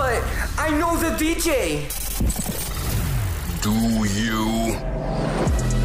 [0.00, 0.22] but
[0.56, 1.84] I know the DJ.
[3.60, 3.74] Do
[4.18, 5.79] you?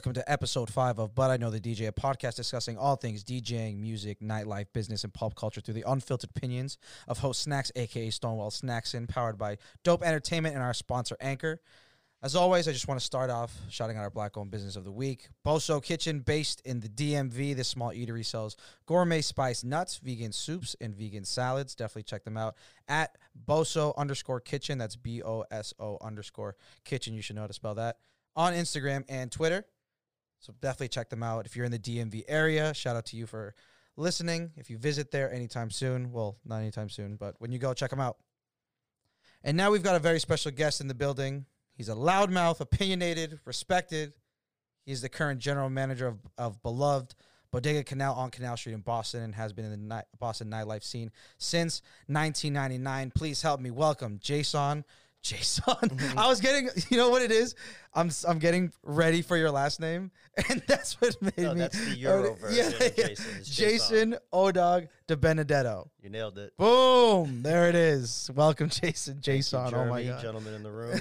[0.00, 3.22] Welcome to episode five of But I Know the DJ, a podcast discussing all things
[3.22, 8.08] DJing, music, nightlife, business, and pop culture through the unfiltered opinions of host Snacks, aka
[8.08, 11.60] Stonewall Snackson, powered by Dope Entertainment and our sponsor Anchor.
[12.22, 14.84] As always, I just want to start off shouting out our black owned business of
[14.84, 15.28] the week.
[15.46, 17.54] Boso Kitchen, based in the DMV.
[17.54, 18.56] This small eatery sells
[18.86, 21.74] gourmet spice nuts, vegan soups, and vegan salads.
[21.74, 22.56] Definitely check them out
[22.88, 24.78] at Boso underscore kitchen.
[24.78, 26.56] That's B O S O underscore
[26.86, 27.12] kitchen.
[27.12, 27.98] You should know how to spell that.
[28.34, 29.66] On Instagram and Twitter.
[30.40, 31.46] So definitely check them out.
[31.46, 33.54] If you're in the DMV area, shout out to you for
[33.96, 34.50] listening.
[34.56, 37.90] If you visit there anytime soon, well, not anytime soon, but when you go, check
[37.90, 38.16] them out.
[39.44, 41.46] And now we've got a very special guest in the building.
[41.74, 44.14] He's a loudmouth, opinionated, respected.
[44.84, 47.14] He's the current general manager of, of beloved
[47.52, 51.10] Bodega Canal on Canal Street in Boston and has been in the Boston nightlife scene
[51.38, 53.12] since 1999.
[53.14, 54.84] Please help me welcome Jason.
[55.22, 55.64] Jason.
[56.16, 57.54] I was getting, you know what it is?
[57.92, 60.10] I'm I'm getting ready for your last name,
[60.48, 61.60] and that's what made No, me.
[61.60, 63.34] that's the Euro version of Jason.
[63.38, 65.90] It's Jason Odog de Benedetto.
[66.02, 66.56] You nailed it.
[66.56, 67.42] Boom!
[67.42, 68.30] There it is.
[68.34, 69.14] Welcome, Jason.
[69.14, 69.74] Thank you, Jason.
[69.74, 70.22] oh my god.
[70.22, 71.00] gentlemen in the room.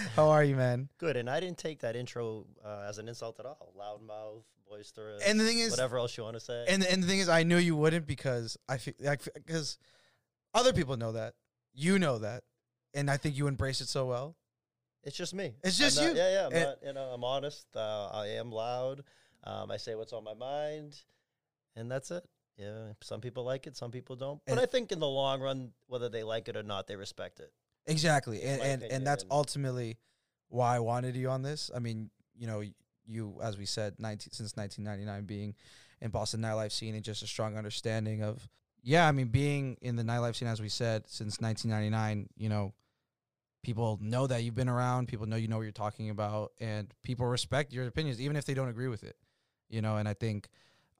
[0.16, 0.88] How are you, man?
[0.98, 3.72] Good, and I didn't take that intro uh, as an insult at all.
[3.78, 6.66] Loudmouth, boisterous, And the thing is- whatever else you want to say.
[6.68, 9.78] And and the thing is, I knew you wouldn't because I feel like because
[10.52, 11.34] other people know that
[11.72, 12.42] you know that,
[12.94, 14.36] and I think you embrace it so well.
[15.04, 15.54] it's just me.
[15.64, 16.16] It's just not- you.
[16.16, 16.46] Yeah, yeah.
[16.46, 17.66] I'm And- not, you know, I'm honest.
[17.74, 19.04] Uh, I am loud.
[19.44, 21.00] Um, I say what's on my mind,
[21.76, 22.24] and that's it.
[22.56, 24.42] Yeah, some people like it, some people don't.
[24.44, 27.38] But I think in the long run, whether they like it or not, they respect
[27.40, 27.52] it.
[27.86, 29.96] Exactly, and and, opinion, and that's ultimately
[30.48, 31.70] why I wanted you on this.
[31.74, 32.62] I mean, you know,
[33.06, 35.54] you as we said, 19, since 1999, being
[36.00, 38.48] in Boston nightlife scene and just a strong understanding of,
[38.82, 42.28] yeah, I mean, being in the nightlife scene as we said since 1999.
[42.36, 42.72] You know,
[43.62, 45.08] people know that you've been around.
[45.08, 48.44] People know you know what you're talking about, and people respect your opinions, even if
[48.44, 49.16] they don't agree with it.
[49.68, 50.48] You know, and I think.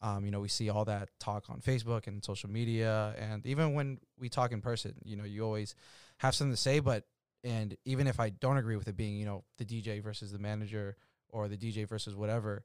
[0.01, 3.75] Um, you know, we see all that talk on Facebook and social media, and even
[3.75, 5.75] when we talk in person, you know, you always
[6.19, 7.03] have something to say, but
[7.45, 10.39] and even if I don't agree with it being, you know, the DJ versus the
[10.39, 10.97] manager
[11.31, 12.65] or the DJ versus whatever,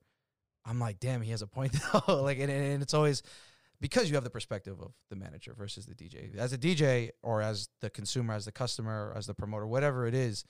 [0.65, 1.75] I'm like, damn, he has a point
[2.07, 2.21] though.
[2.21, 3.23] like, and, and it's always
[3.83, 6.37] because you have the perspective of the manager versus the DJ.
[6.37, 10.15] As a DJ or as the consumer, as the customer, as the promoter, whatever it
[10.15, 10.45] is,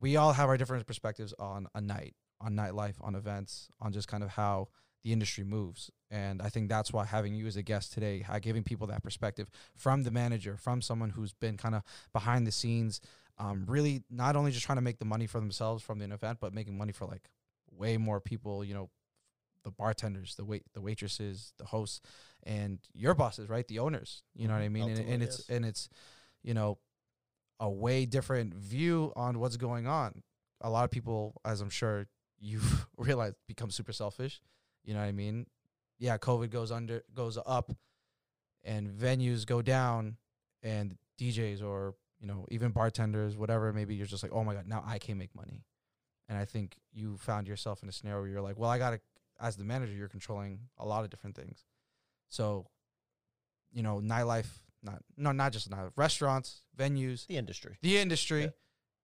[0.00, 4.08] we all have our different perspectives on a night, on nightlife, on events, on just
[4.08, 4.68] kind of how
[5.04, 5.90] the industry moves.
[6.10, 9.50] And I think that's why having you as a guest today, giving people that perspective
[9.76, 11.82] from the manager, from someone who's been kind of
[12.14, 13.02] behind the scenes,
[13.36, 16.38] um, really not only just trying to make the money for themselves from the event,
[16.40, 17.28] but making money for like
[17.70, 18.88] way more people, you know,
[19.64, 22.00] the bartenders, the wait, the waitresses, the hosts,
[22.42, 23.66] and your bosses, right?
[23.68, 24.22] The owners.
[24.34, 24.82] You know what mm-hmm.
[24.82, 24.90] I mean?
[24.98, 25.56] And, and it's yes.
[25.56, 25.88] and it's,
[26.42, 26.78] you know,
[27.58, 30.22] a way different view on what's going on.
[30.62, 32.06] A lot of people, as I'm sure
[32.38, 34.40] you've realized, become super selfish.
[34.84, 35.46] You know what I mean?
[35.98, 37.72] Yeah, COVID goes under, goes up,
[38.64, 40.16] and venues go down,
[40.62, 44.66] and DJs or you know even bartenders, whatever, maybe you're just like, oh my god,
[44.66, 45.64] now I can't make money.
[46.28, 49.00] And I think you found yourself in a scenario where you're like, well, I gotta,
[49.40, 51.64] as the manager, you're controlling a lot of different things.
[52.28, 52.66] So,
[53.72, 54.48] you know, nightlife,
[54.82, 57.78] not no, not just nightlife, restaurants, venues, The industry.
[57.82, 58.48] the industry Yeah.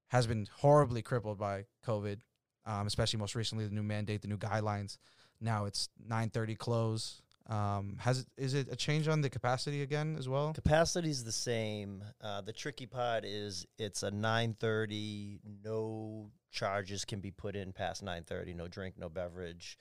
[0.08, 2.20] has been horribly crippled by COVID,
[2.64, 4.98] um, especially most recently the new mandate, the new guidelines.
[5.40, 7.22] Now it's 9:30 close.
[7.48, 10.52] Um, has it, is it a change on the capacity again as well?
[10.52, 12.02] Capacity is the same.
[12.20, 15.38] Uh, the tricky part is it's a 9:30.
[15.62, 18.54] No charges can be put in past 9:30.
[18.54, 19.78] No drink, no beverage,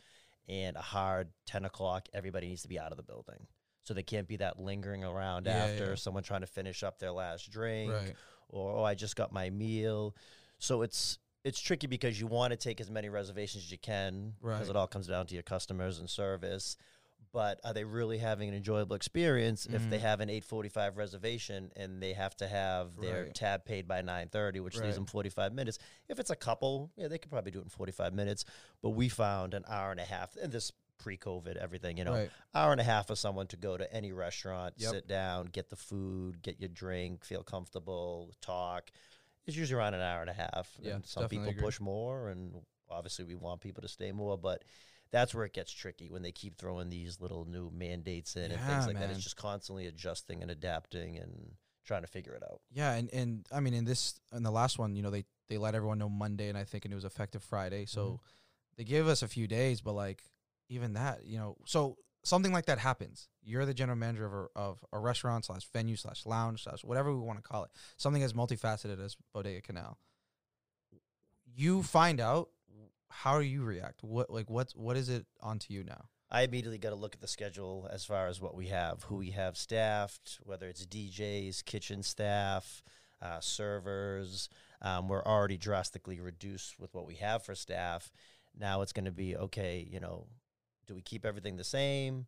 [0.47, 2.07] and a hard 10 o'clock.
[2.13, 3.47] Everybody needs to be out of the building,
[3.83, 5.95] so they can't be that lingering around Yeah, after yeah.
[5.95, 8.15] someone trying to finish up their last drink, Right.
[8.49, 10.15] or oh, I just got my meal.
[10.59, 14.33] So it's it's tricky because you want to take as many reservations as you can,
[14.41, 14.69] because Right.
[14.69, 16.75] it all comes down to your customers and service
[17.35, 20.01] but are they really having an enjoyable experience if they Mhm.
[20.01, 23.35] have an 8:45 reservation and they have to have their Right.
[23.35, 24.85] tab paid by 9:30 which Right.
[24.85, 25.77] leaves them 45 minutes
[26.07, 28.45] if it's a couple yeah they could probably do it in 45 minutes
[28.81, 32.31] but we found an hour and a half and this pre-covid everything you know Right.
[32.53, 34.91] hour and a half for someone to go to any restaurant Yep.
[34.91, 38.91] sit down get the food get your drink feel comfortable talk
[39.45, 41.61] it's usually around an hour and a half Yeah, and some people agree.
[41.61, 44.63] push more and obviously we want people to stay more but
[45.11, 48.61] that's where it gets tricky when they keep throwing these little new mandates in and
[48.61, 49.09] things like that.
[49.11, 51.53] It's just constantly adjusting and adapting and
[51.85, 52.61] trying to figure it out.
[52.71, 55.57] Yeah, and and I mean in this in the last one, you know, they they
[55.57, 57.85] let everyone know Monday, and I think and it was effective Friday.
[57.85, 58.19] So Mhm.
[58.77, 60.23] they gave us a few days, but like
[60.69, 63.29] even that, you know, so something like that happens.
[63.43, 67.13] You're the general manager of a, of a restaurant slash venue slash lounge slash whatever
[67.15, 67.69] we want to call it.
[67.97, 69.99] Something as multifaceted as Bodega Canal.
[71.45, 72.49] You find out.
[73.09, 74.03] How do you react?
[74.03, 76.05] What like what's what is it onto you now?
[76.29, 79.17] I immediately got to look at the schedule as far as what we have, who
[79.17, 82.83] we have staffed, whether it's DJs, kitchen staff,
[83.21, 84.49] uh, servers.
[84.81, 88.11] Um, we're already drastically reduced with what we have for staff.
[88.57, 89.87] Now it's going to be okay.
[89.89, 90.27] You know,
[90.87, 92.25] do we keep everything the same?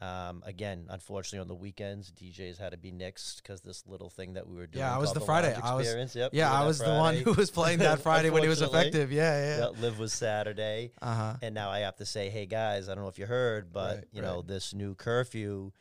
[0.00, 4.32] Um, again, unfortunately, on the weekends, DJs had to be nixed because this little thing
[4.32, 4.80] that we were doing.
[4.82, 5.54] Yeah, I was the Friday.
[5.62, 6.16] I was-.
[6.16, 9.12] Yep, Yeah, I was the one who was playing that Friday when it was effective.
[9.12, 9.58] Yeah, yeah.
[9.58, 10.92] Yeah, Live was Saturday.
[11.02, 11.36] Uh huh.
[11.42, 13.96] And now I have to say, hey guys, I don't know if you heard, but
[13.96, 15.72] Right, you know, this new curfew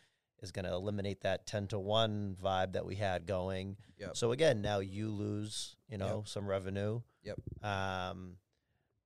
[0.41, 3.77] is going to eliminate that 10 to 1 vibe that we had going.
[3.99, 4.17] Yep.
[4.17, 7.01] So again, now you lose, you know, some revenue.
[7.23, 7.37] Yep.
[7.63, 8.35] Um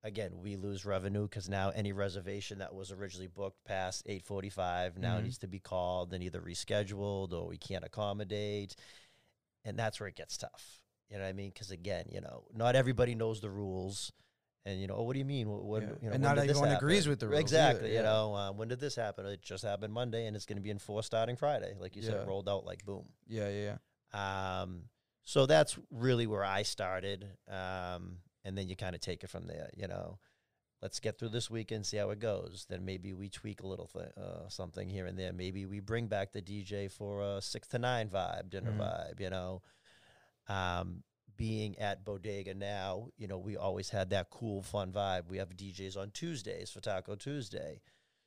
[0.04, 5.18] again, we lose revenue cuz now any reservation that was originally booked past 8:45 now
[5.20, 5.24] Mhm.
[5.24, 8.76] needs to be called and either rescheduled or we can't accommodate.
[9.64, 10.82] And that's where it gets tough.
[11.10, 11.52] You know what I mean?
[11.52, 14.12] Cuz again, you know, not everybody knows the rules.
[14.66, 15.50] And you know, oh, what do you mean?
[15.50, 15.90] What, what Yeah.
[16.02, 17.92] you know, And not everyone agrees with the rules either, Exactly.
[17.92, 17.98] yeah.
[17.98, 19.26] You know, uh, when did this happen?
[19.26, 22.10] It just happened Monday, and it's going to be enforced starting Friday, like you Yeah.
[22.12, 23.12] said, rolled out like boom.
[23.28, 23.78] Yeah, yeah,
[24.14, 24.62] yeah.
[24.62, 24.90] Um,
[25.26, 29.48] so that's really where I started, um, and then you kind of take it from
[29.48, 29.69] there.
[29.75, 30.19] You know,
[30.81, 32.66] let's get through this weekend, see how it goes.
[32.69, 35.31] Then maybe we tweak a little th- uh, something here and there.
[35.34, 38.80] Maybe we bring back the DJ for a six to nine vibe, dinner Mhm.
[38.80, 39.19] vibe.
[39.19, 39.62] You know,
[40.48, 41.04] um,
[41.36, 45.28] being at Bodega now, you know, we always had that cool, fun vibe.
[45.28, 47.81] We have DJs on Tuesdays for Taco Tuesday,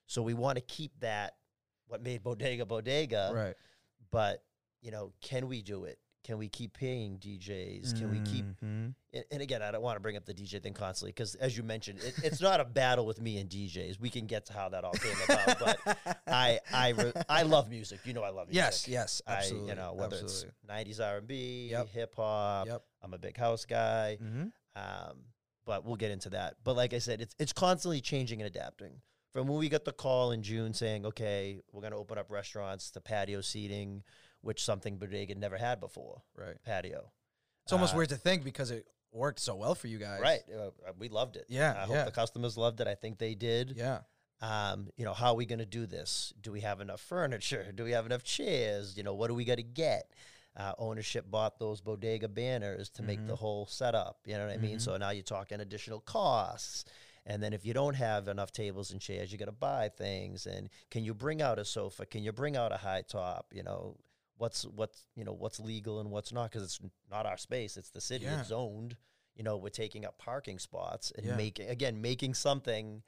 [0.06, 1.36] so we want to keep that.
[1.88, 3.54] What made Bodega Bodega, right.
[4.10, 4.42] but
[4.80, 5.98] you know, can we do it?
[6.26, 7.96] Can we keep paying DJs?
[7.96, 8.44] Can we keep?
[8.61, 8.94] Mhm.
[9.12, 11.56] And, and again, I don't want to bring up the DJ thing constantly because, as
[11.56, 14.00] you mentioned, it, it's not a battle with me and DJs.
[14.00, 17.70] We can get to how that all came about, but I I re- I love
[17.70, 18.00] music.
[18.05, 18.56] You know, I love music.
[18.56, 19.70] yes, yes, absolutely.
[19.70, 20.50] I, you know, whether absolutely.
[20.88, 21.88] it's '90s R&B, Yep.
[21.90, 22.67] hip hop.
[22.67, 22.82] Yep.
[23.02, 24.19] I'm a big house guy.
[24.20, 24.46] Mm-hmm.
[24.75, 25.19] Um,
[25.64, 26.56] but we'll get into that.
[26.64, 29.00] But like I said, it's it's constantly changing and adapting.
[29.32, 32.31] From when we got the call in June saying, okay, we're going to open up
[32.31, 34.02] restaurants to patio seating,
[34.46, 36.22] which something Bodega never had before.
[36.37, 36.56] Right.
[36.64, 37.10] Patio.
[37.64, 40.20] It's almost Uh, weird to think because it worked so well for you guys.
[40.20, 40.40] Right.
[40.48, 41.46] Uh, we loved it.
[41.48, 42.04] Yeah, I hope yeah.
[42.04, 42.87] the customers loved it.
[42.87, 43.75] I think they did.
[43.76, 44.00] Yeah.
[44.40, 46.32] Um, you know, how are we going to do this?
[46.40, 47.72] Do we have enough furniture?
[47.72, 48.96] Do we have enough chairs?
[48.96, 50.12] You know, what do we got to get?
[50.54, 53.38] Uh, ownership bought those bodega banners to make the Mhm.
[53.38, 54.20] whole setup.
[54.26, 54.76] You know what I mean?
[54.78, 54.81] Mhm.
[54.82, 56.84] So now you're talking additional costs.
[57.26, 60.46] And then if you don't have enough tables and chairs, you got to buy things.
[60.46, 62.06] And can you bring out a sofa?
[62.06, 63.52] Can you bring out a high top?
[63.52, 63.96] You know,
[64.36, 66.50] what's what's you know what's legal and what's not?
[66.50, 66.80] Because it's
[67.10, 67.76] not our space.
[67.76, 68.24] It's the city.
[68.24, 68.40] Yeah.
[68.40, 68.96] It's zoned.
[69.34, 71.36] You know, we're taking up parking spots and Yeah.
[71.36, 73.02] making again making something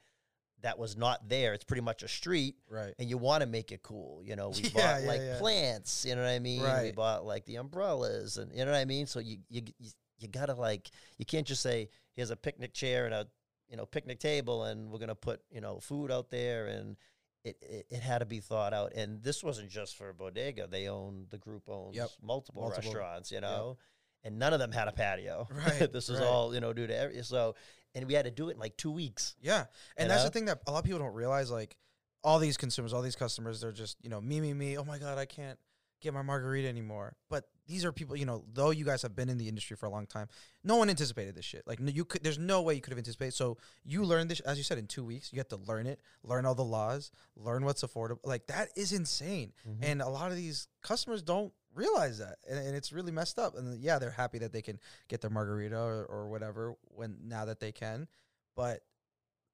[0.61, 1.53] that was not there.
[1.53, 2.93] It's pretty much a street, Right.
[2.99, 4.21] and you want to make it cool.
[4.25, 5.39] You know, we Yeah, bought yeah, like yeah.
[5.39, 6.03] plants.
[6.05, 6.61] You know what I mean?
[6.83, 9.05] We bought like the umbrellas, and you know what I mean.
[9.07, 9.89] So you you you,
[10.19, 13.27] you gotta like you can't just say here's a picnic chair and a
[13.69, 16.97] you know picnic table, and we're gonna put you know food out there and.
[17.43, 20.67] It, it, it had to be thought out, and this wasn't just for Bodega.
[20.67, 22.09] They own the group owns Yep.
[22.21, 22.91] multiple, Multiple.
[22.91, 23.77] restaurants, you know,
[24.25, 25.47] and none of them had a patio.
[25.53, 26.27] Right, this is right.
[26.27, 27.55] all you know due to every so,
[27.95, 29.35] and we had to do it in like two weeks.
[29.41, 29.65] Yeah.
[29.95, 30.29] And that's know?
[30.29, 31.49] the thing that a lot of people don't realize.
[31.49, 31.77] Like,
[32.23, 34.77] all these consumers, all these customers, they're just, you know, me, me, me.
[34.77, 35.57] Oh my God, I can't
[36.01, 37.15] get my margarita anymore.
[37.29, 39.85] But these are people, you know, though you guys have been in the industry for
[39.85, 40.27] a long time,
[40.63, 41.63] no one anticipated this shit.
[41.67, 43.33] Like, you could, there's no way you could have anticipated.
[43.33, 45.31] So you learn this, as you said, in two weeks.
[45.31, 48.19] You get to learn it, learn all the laws, learn what's affordable.
[48.23, 49.53] Like, that is insane.
[49.67, 49.83] Mm-hmm.
[49.83, 52.37] And a lot of these customers don't realize that.
[52.49, 53.57] And, and it's really messed up.
[53.57, 57.45] And yeah, they're happy that they can get their margarita or, or whatever when now
[57.45, 58.07] that they can.
[58.55, 58.81] But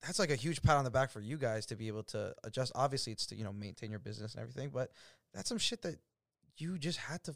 [0.06, 2.34] that's like a huge pat on the back for you guys to be able to
[2.44, 2.72] adjust.
[2.76, 4.92] Obviously, it's to you know maintain your business and everything, but
[5.34, 5.98] that's some shit that
[6.58, 7.36] you just had to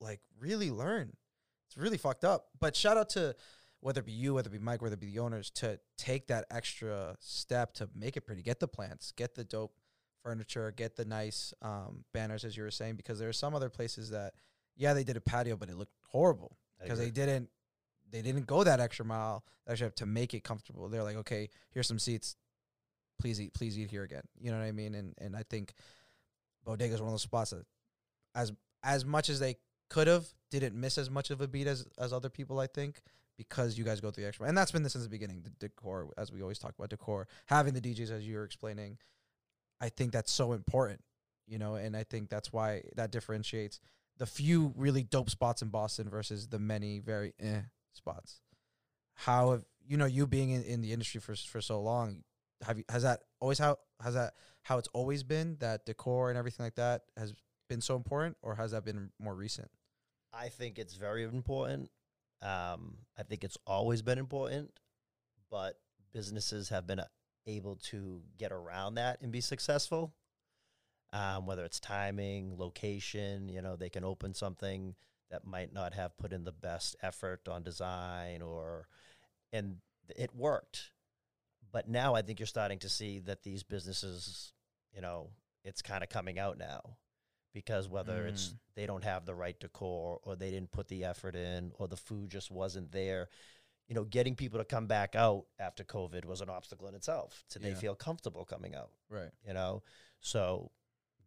[0.00, 1.12] like really learn.
[1.68, 2.48] It's really fucked up.
[2.58, 3.34] But shout out to
[3.80, 6.26] whether it be you, whether it be Mike, whether it be the owners, to take
[6.28, 8.42] that extra step to make it pretty.
[8.42, 9.72] Get the plants, get the dope
[10.22, 13.70] furniture, get the nice um, banners, as you were saying, because there are some other
[13.70, 14.34] places that,
[14.76, 17.48] yeah, they did a patio, but it looked horrible because they didn't
[18.10, 20.88] they didn't go that extra mile actually have to make it comfortable.
[20.88, 22.36] They're like, okay, here's some seats.
[23.20, 24.22] Please eat, please eat here again.
[24.40, 24.94] You know what I mean?
[24.94, 25.74] And and I think
[26.64, 27.64] Bodega is one of those spots that,
[28.34, 29.56] as as much as they
[29.88, 32.60] could have, didn't miss as much of a beat as as other people.
[32.60, 33.02] I think
[33.36, 35.42] because you guys go through the extra, and that's been this since the beginning.
[35.42, 38.98] The decor, as we always talk about decor, having the DJs as you were explaining,
[39.80, 41.00] I think that's so important.
[41.46, 43.80] You know, and I think that's why that differentiates
[44.18, 48.40] the few really dope spots in Boston versus the many very eh spots.
[49.14, 52.22] How have you know you being in, in the industry for for so long?
[52.62, 56.38] Have you has that always how has that how it's always been that decor and
[56.38, 57.34] everything like that has
[57.70, 59.70] been so important, or has that been more recent?
[60.34, 61.88] I think it's very important.
[62.42, 64.72] Um, I think it's always been important,
[65.50, 65.76] but
[66.12, 67.06] businesses have been uh,
[67.46, 70.12] able to get around that and be successful.
[71.12, 74.94] Um, whether it's timing, location, you know, they can open something
[75.30, 78.88] that might not have put in the best effort on design or,
[79.52, 79.76] and
[80.16, 80.90] it worked.
[81.72, 84.52] But now I think you're starting to see that these businesses,
[84.92, 85.30] you know,
[85.64, 86.96] it's kind of coming out now
[87.52, 88.54] because whether it's Mm.
[88.76, 91.96] they don't have the right decor or they didn't put the effort in or the
[91.96, 93.28] food just wasn't there
[93.88, 97.42] you know getting people to come back out after covid was an obstacle in itself
[97.48, 99.30] so they feel comfortable coming out Right.
[99.46, 99.82] you know
[100.20, 100.70] so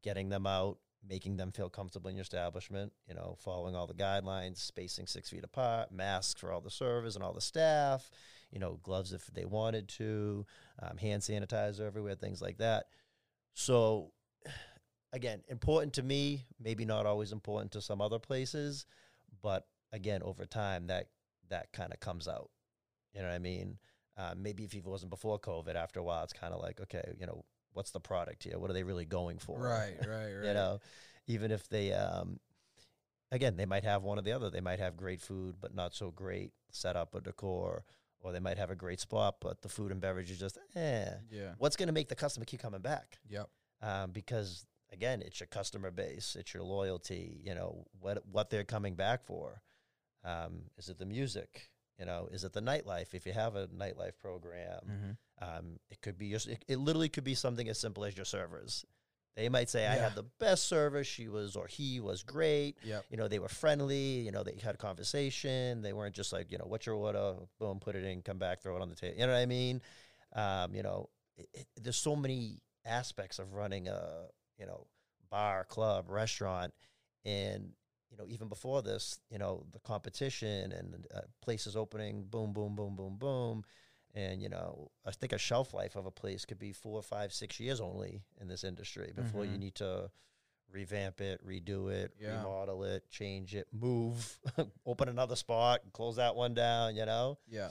[0.01, 3.94] getting them out making them feel comfortable in your establishment you know following all the
[3.94, 8.10] guidelines spacing six feet apart masks for all the servers and all the staff
[8.50, 10.46] you know gloves if they wanted to
[10.82, 12.86] um, hand sanitizer everywhere things like that
[13.53, 14.12] so
[15.13, 18.86] again important to me maybe not always important to some other places
[19.41, 21.08] but again over time that
[21.50, 22.50] that kind of comes out
[23.13, 23.77] you know what i mean
[24.17, 27.13] uh, maybe if it wasn't before covid after a while it's kind of like okay
[27.20, 29.96] you know what's the product here what are they really going for Right.
[30.00, 30.34] Right.
[30.34, 30.48] Right.
[30.48, 30.79] you know
[31.27, 32.39] even if they um
[33.32, 35.93] again they might have one or the other they might have great food but not
[35.93, 37.84] so great setup or decor
[38.20, 41.05] or they might have a great spot but the food and beverage is just eh
[41.32, 41.53] Yeah.
[41.58, 43.50] what's going to make the customer keep coming back Yep.
[43.82, 48.63] um, because again it's your customer base it's your loyalty you know what what they're
[48.63, 49.62] coming back for
[50.23, 51.69] um, is it the music
[52.00, 55.57] you know is it the nightlife if you have a nightlife program Mm-hmm.
[55.57, 58.25] um, it could be just it, it literally could be something as simple as your
[58.25, 58.85] servers.
[59.35, 60.03] They might say, "I Yeah.
[60.03, 61.03] had the best server.
[61.03, 62.77] She was or he was great.
[62.83, 63.05] Yep.
[63.09, 64.19] You know, they were friendly.
[64.19, 65.81] You know, they had a conversation.
[65.81, 67.33] They weren't just like, you know, what's your order?
[67.59, 69.15] Boom, put it in, come back, throw it on the table.
[69.17, 69.81] You know what I mean?
[70.35, 74.27] Um, you know, it, it, there's so many aspects of running a
[74.63, 74.88] you know
[75.29, 76.74] bar, club, restaurant,
[77.25, 77.72] and
[78.12, 82.75] you know even before this, you know, the competition and uh, places opening, boom, boom,
[82.75, 83.63] boom, boom, boom
[84.15, 87.34] and you know i think a shelf life of a place could be four five
[87.34, 89.60] six years only in this industry before you Mhm.
[89.62, 90.08] need to
[90.72, 92.38] revamp it redo it Yeah.
[92.38, 94.38] remodel it change it move
[94.86, 97.70] open another spot close that one down you know Yeah.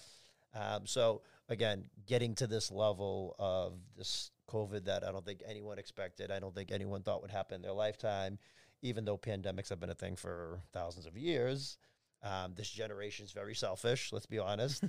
[0.52, 1.22] um, so
[1.52, 6.30] again getting to this level of this covid that i don't think anyone expected.
[6.30, 8.38] I don't think anyone thought would happen in their lifetime.
[8.84, 11.78] Even though pandemics have been a thing for thousands of years
[12.22, 14.84] um, this generation's very selfish let's be honest.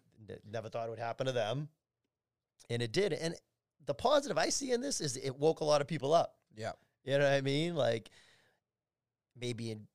[0.50, 1.68] Never thought it would happen to them.
[2.70, 3.12] And it did.
[3.12, 3.34] And
[3.86, 6.34] the positive i see in this is it woke a lot of people up.
[6.54, 6.72] Yeah.
[7.04, 7.74] you know what i mean?
[7.74, 8.10] Like
[9.38, 9.86] maybe in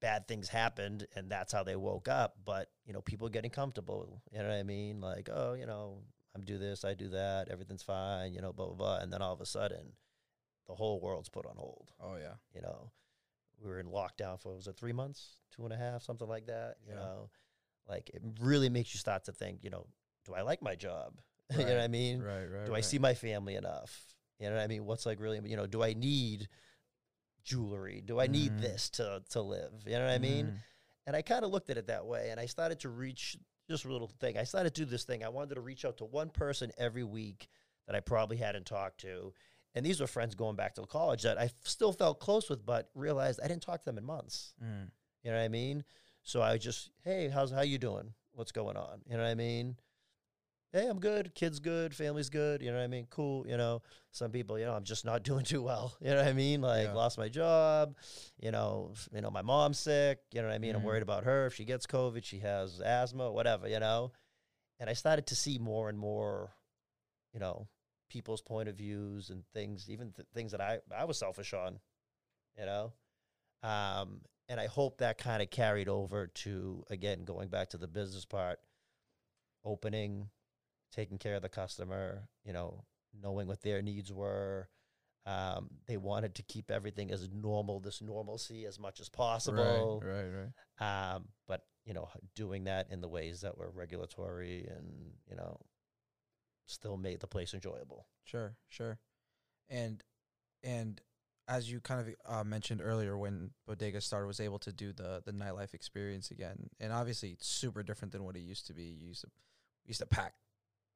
[0.00, 4.22] bad things happened and that's how they woke up but you know people getting comfortable
[4.32, 5.98] you know what i mean like oh you know
[6.34, 9.20] i'm do this i do that everything's fine you know blah blah blah and then
[9.20, 9.92] all of a sudden
[10.68, 12.34] the whole world's put on hold Oh yeah.
[12.54, 12.90] you know
[13.62, 16.46] we were in lockdown for was it three months two and a half something like
[16.46, 17.00] that you Yeah.
[17.00, 17.30] know
[17.88, 19.86] like it really makes you start to think you know
[20.24, 21.14] do i like my job
[21.52, 22.46] you know what i mean Right.
[22.46, 22.64] Right.
[22.66, 24.00] do i see my family enough
[24.38, 26.48] you know what i mean what's like really you know do i need
[27.44, 28.00] jewelry.
[28.04, 28.60] Do i need Mhm.
[28.60, 29.72] this to to live?
[29.86, 30.46] You know what i mean?
[30.46, 30.56] Mm-hmm.
[31.06, 33.36] and i kind of looked at it that way and i started to reach
[33.68, 34.36] just a little thing.
[34.36, 35.22] I started to do this thing.
[35.24, 37.48] I wanted to reach out to one person every week
[37.86, 39.32] that i probably hadn't talked to.
[39.74, 42.64] And these were friends going back to college that i f- still felt close with
[42.66, 44.54] but realized i didn't talk to them in months.
[44.62, 44.90] Mm.
[45.22, 45.84] you know what i mean?
[46.22, 48.12] So i just hey how's how you doing?
[48.32, 49.02] What's going on?
[49.06, 49.76] You know what i mean
[50.72, 53.06] hey i'm good kids good family's good you know what i mean?
[53.10, 53.82] Cool you know?
[54.12, 56.60] Some people you know i'm just not doing too well you know what i mean?
[56.60, 56.94] Like Yeah.
[56.94, 57.96] lost my job
[58.40, 60.74] you know you know my mom's sick you know what i mean?
[60.74, 60.84] I'm Mhm.
[60.84, 64.12] worried about her if she gets covid she has asthma whatever you know?
[64.78, 66.54] And i started to see more and more
[67.32, 67.68] you know
[68.08, 71.78] people's point of views and things even th- things that i i was selfish on
[72.58, 72.92] you know?
[73.62, 77.86] Um and i hope that kind of carried over to again going back to the
[77.88, 78.58] business part
[79.64, 80.28] opening
[80.92, 82.84] taking care of the customer you know
[83.22, 84.68] knowing what their needs were
[85.26, 90.12] um, they wanted to keep everything as normal this normalcy as much as possible Right.
[90.12, 90.50] Right.
[90.80, 91.14] Right.
[91.14, 95.60] um, but you know doing that in the ways that were regulatory and you know
[96.66, 98.98] still made the place enjoyable Sure, sure.
[99.68, 100.04] And
[100.62, 101.00] and
[101.48, 105.20] as you kind of uh, mentioned earlier, when Bodega started, was able to do the
[105.24, 108.84] the nightlife experience again, and obviously it's super different than what it used to be.
[108.84, 109.30] You used to
[109.84, 110.34] used to pack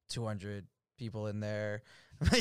[0.09, 0.65] two hundred
[0.97, 1.83] people in there.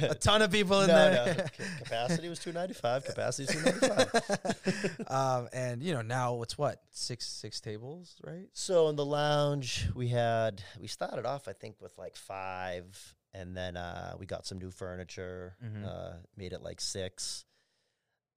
[0.00, 1.34] a ton of people in no, there.
[1.36, 1.44] no.
[1.82, 3.04] Capacity was 295.
[3.04, 5.06] Capacity is 295.
[5.10, 8.46] um, and you know now it's what six six tables, right?
[8.54, 13.56] So in the lounge, we had we started off I think with like five, and
[13.56, 15.84] then uh, we got some new furniture, Mhm.
[15.86, 17.44] uh, made it like six.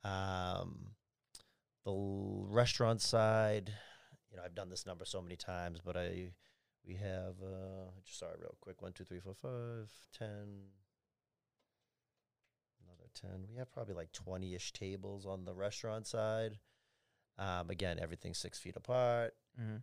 [0.04, 0.92] Um,
[1.86, 3.72] the l- restaurant side,
[4.30, 6.32] you know, I've done this number so many times, but I
[6.88, 8.82] we have uh, just it real quick.
[8.82, 10.70] One, two, three, four, five, ten.
[12.84, 13.46] Another ten.
[13.50, 16.58] We have probably like twenty-ish tables on the restaurant side.
[17.38, 19.34] Um, again, everything's six feet apart.
[19.60, 19.78] Mm-hmm.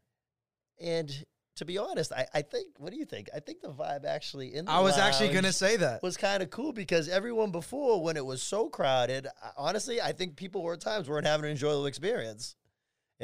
[0.85, 1.25] And
[1.57, 3.29] to be honest, I, I think what do you think?
[3.35, 6.03] I think the vibe actually in the I was actually gonna say that.
[6.03, 10.37] was kind of cool because everyone before when it was so crowded, honestly, I think
[10.37, 12.57] people were at times weren't having an enjoyable experience.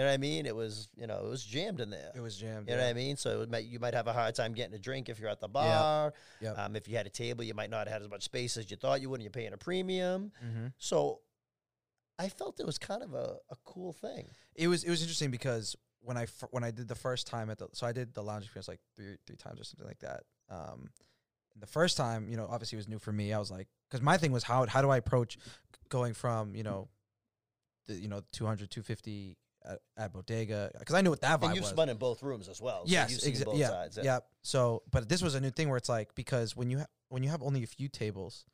[0.00, 0.46] You know what I mean?
[0.46, 2.10] It was you know it was jammed in there.
[2.14, 2.70] It was jammed.
[2.70, 2.86] You know yeah.
[2.86, 3.16] what I mean?
[3.18, 5.40] So it might, you might have a hard time getting a drink if you're at
[5.40, 6.14] the bar.
[6.40, 6.58] Yep.
[6.58, 8.70] Um, if you had a table, you might not have had as much space as
[8.70, 10.32] you thought you would, and you're paying a premium.
[10.42, 10.68] Mm-hmm.
[10.78, 11.20] So
[12.18, 14.28] I felt it was kind of a, a cool thing.
[14.54, 17.50] It was it was interesting because when I fir- when I did the first time
[17.50, 19.98] at the so I did the lounge experience like three three times or something like
[19.98, 20.22] that.
[20.48, 20.88] Um,
[21.56, 23.34] the first time, you know, obviously it was new for me.
[23.34, 25.36] I was like, because my thing was how how do I approach
[25.90, 26.88] going from you know,
[27.86, 29.36] the you know 200 250
[29.68, 31.70] at, at bodega because I knew what that vibe And you've was.
[31.70, 32.86] spun in both rooms as well.
[32.86, 33.98] so yes, both yeah, sides.
[34.02, 34.18] yeah.
[34.42, 37.22] So, but this was a new thing where it's like because when you ha- when
[37.22, 38.44] you have only a few tables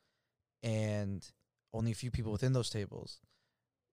[0.63, 1.25] and
[1.73, 3.19] only a few people within those tables,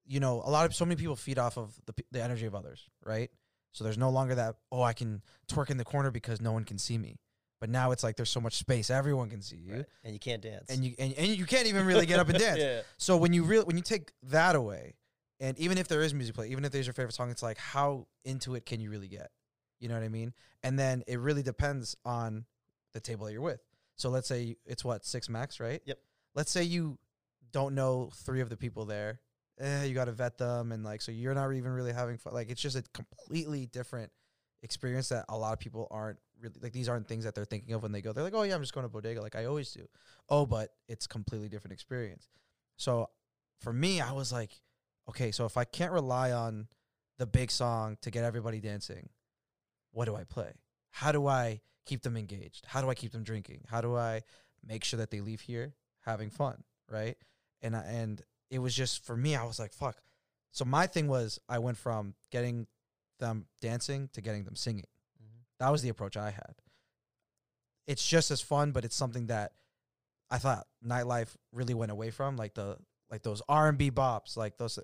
[0.07, 2.55] you know, a lot of so many people feed off of the the energy of
[2.55, 3.31] others, right?
[3.73, 6.65] So there's no longer that oh I can twerk in the corner because no one
[6.65, 7.17] can see me,
[7.61, 9.85] but now it's like there's so much space everyone can see you, Right.
[10.05, 10.71] And you can't dance.
[10.71, 12.59] and you and, and you can't even really get up and dance.
[12.61, 12.81] yeah.
[12.97, 14.95] So when you really when you take that away,
[15.41, 17.59] and even if there is music play, even if there's your favorite song, it's like
[17.59, 19.31] how into it can you really get?
[19.81, 20.33] You know what I mean?
[20.63, 22.45] And then it really depends on
[22.93, 23.61] the table that you're with.
[23.97, 25.81] So let's say it's what six max, right?
[25.85, 25.99] Yep.
[26.35, 26.99] Let's say you
[27.53, 29.21] don't know three of the people there.
[29.61, 32.35] Eh, you got to vet them, and like so you're not even really having fun.
[32.35, 34.11] Like it's just a completely different
[34.63, 36.73] experience that a lot of people aren't really like.
[36.73, 38.13] These aren't things that they're thinking of when they go.
[38.13, 39.87] They're like, oh yeah, I'm just going to bodega, like I always do.
[40.29, 42.29] Oh, but it's completely different experience.
[42.77, 43.11] So
[43.61, 44.51] for me, I was like,
[45.09, 46.69] okay, so if I can't rely on
[47.19, 49.09] the big song to get everybody dancing,
[49.93, 50.53] what do I play?
[50.91, 52.65] How do I keep them engaged?
[52.67, 53.65] How do I keep them drinking?
[53.69, 54.23] How do I
[54.67, 57.17] make sure that they leave here having fun, right?
[57.63, 60.01] And I, and it was just for me, I was like, fuck.
[60.53, 62.67] So my thing was, I went from getting
[63.19, 64.87] them dancing to getting them singing.
[65.23, 65.41] Mm-hmm.
[65.61, 66.55] That was the approach I had.
[67.87, 69.53] It's just as fun, but it's something that
[70.31, 72.79] I thought nightlife really went away from, like the
[73.11, 74.79] like those R and B bops, like those.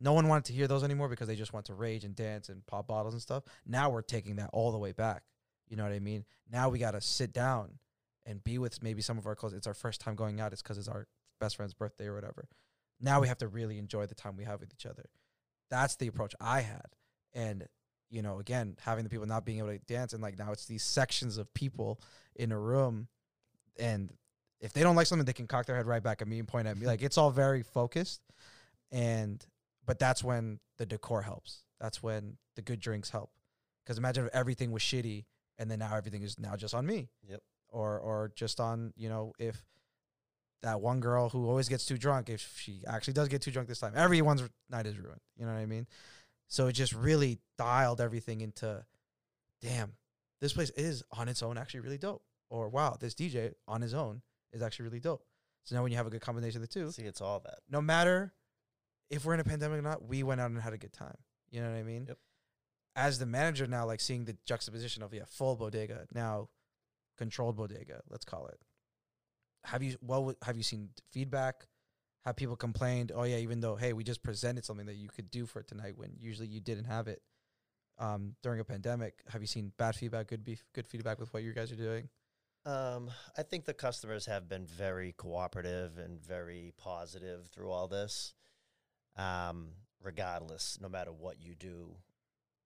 [0.00, 2.48] No one wanted to hear those anymore because they just want to rage and dance
[2.48, 3.44] and pop bottles and stuff.
[3.64, 5.22] Now we're taking that all the way back.
[5.68, 6.24] You know what I mean?
[6.50, 7.78] Now we got to sit down
[8.26, 9.52] and be with maybe some of our close.
[9.52, 10.52] It's our first time going out.
[10.52, 11.06] It's because it's our
[11.40, 12.48] best friend's birthday or whatever.
[13.00, 15.04] Now we have to really enjoy the time we have with each other.
[15.70, 16.86] That's the approach I had.
[17.32, 17.66] And,
[18.10, 20.66] you know, again, having the people not being able to dance and like now it's
[20.66, 22.00] these sections of people
[22.34, 23.08] in a room.
[23.78, 24.12] And
[24.64, 26.48] if they don't like something, they can cock their head right back at me and
[26.48, 26.86] point at me.
[26.86, 28.22] Like it's all very focused.
[28.90, 29.44] And,
[29.84, 31.64] but that's when the decor helps.
[31.78, 33.30] That's when the good drinks help.
[33.84, 35.26] Because imagine if everything was shitty
[35.58, 37.10] and then now everything is now just on me.
[37.28, 37.42] Yep.
[37.68, 39.62] Or, or just on, you know, if
[40.62, 43.68] that one girl who always gets too drunk, if she actually does get too drunk
[43.68, 45.20] this time, everyone's night is ruined.
[45.36, 45.86] You know what I mean?
[46.48, 48.82] So it just really dialed everything into,
[49.60, 49.92] damn,
[50.40, 52.22] this place is on its own actually really dope.
[52.48, 54.22] Or wow, this DJ on his own
[54.54, 55.24] is actually really dope.
[55.64, 57.60] So now when you have a good combination of the two, See, it's all that.
[57.70, 58.32] no matter
[59.10, 61.16] if we're in a pandemic or not, we went out and had a good time.
[61.50, 62.06] You know what I mean?
[62.08, 62.18] Yep.
[62.96, 66.48] As the manager now, like seeing the juxtaposition of yeah, full bodega now,
[67.18, 68.58] controlled bodega, let's call it.
[69.64, 71.66] Have you what w- have you seen feedback?
[72.24, 73.12] Have people complained?
[73.14, 75.66] Oh yeah, even though hey, we just presented something that you could do for it
[75.68, 77.22] tonight when usually you didn't have it
[77.98, 79.14] um, during a pandemic.
[79.28, 82.08] Have you seen bad feedback, good beef, good feedback with what you guys are doing?
[82.66, 88.34] Um, I think the customers have been very cooperative and very positive through all this.
[89.16, 89.68] Um,
[90.02, 91.94] regardless, no matter what you do,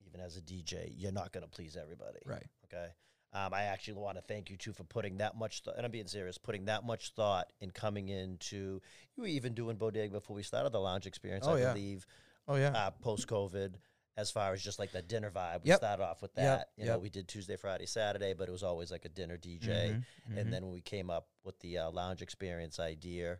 [0.06, 2.20] even as a DJ, you're not going to please everybody.
[2.24, 2.46] Right.
[2.72, 2.86] Okay.
[3.34, 5.92] Um, I actually want to thank you too for putting that much, th- and I'm
[5.92, 8.80] being serious, putting that much thought in coming into.
[9.16, 11.44] You were even doing bodega before we started the lounge experience.
[11.46, 11.72] Oh, I yeah.
[11.74, 12.06] believe
[12.46, 12.70] Oh yeah.
[12.70, 13.74] uh, post COVID,
[14.18, 15.62] as far as just like the dinner vibe.
[15.62, 15.78] We Yep.
[15.78, 16.68] started off with Yep, that.
[16.76, 17.00] You know, yep.
[17.00, 19.90] we did Tuesday, Friday, Saturday, but it was always like a dinner DJ.
[19.92, 20.38] Mhm, mhm.
[20.38, 23.38] And then when we came up with the uh, lounge experience idea,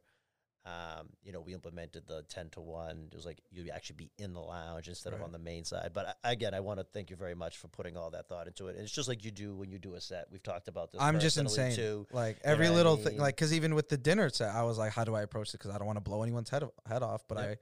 [0.65, 3.09] Um, you know, we implemented the ten to one.
[3.11, 5.93] It was like you'd actually be in the lounge instead of on the main side.
[5.95, 8.49] But I, again, I want to thank you very much for putting all that thought
[8.49, 8.75] into it.
[8.75, 10.27] And it's just like you do when you do a set.
[10.31, 11.01] We've talked about this.
[11.01, 11.75] I'm just insane.
[11.75, 12.07] Too.
[12.13, 13.21] Like every what I little thing, mean?
[13.23, 15.59] like because even with the dinner set, I was like, how do I approach it?
[15.59, 17.45] Because I don't want to blow anyone's head head off, but Yeah.
[17.45, 17.57] I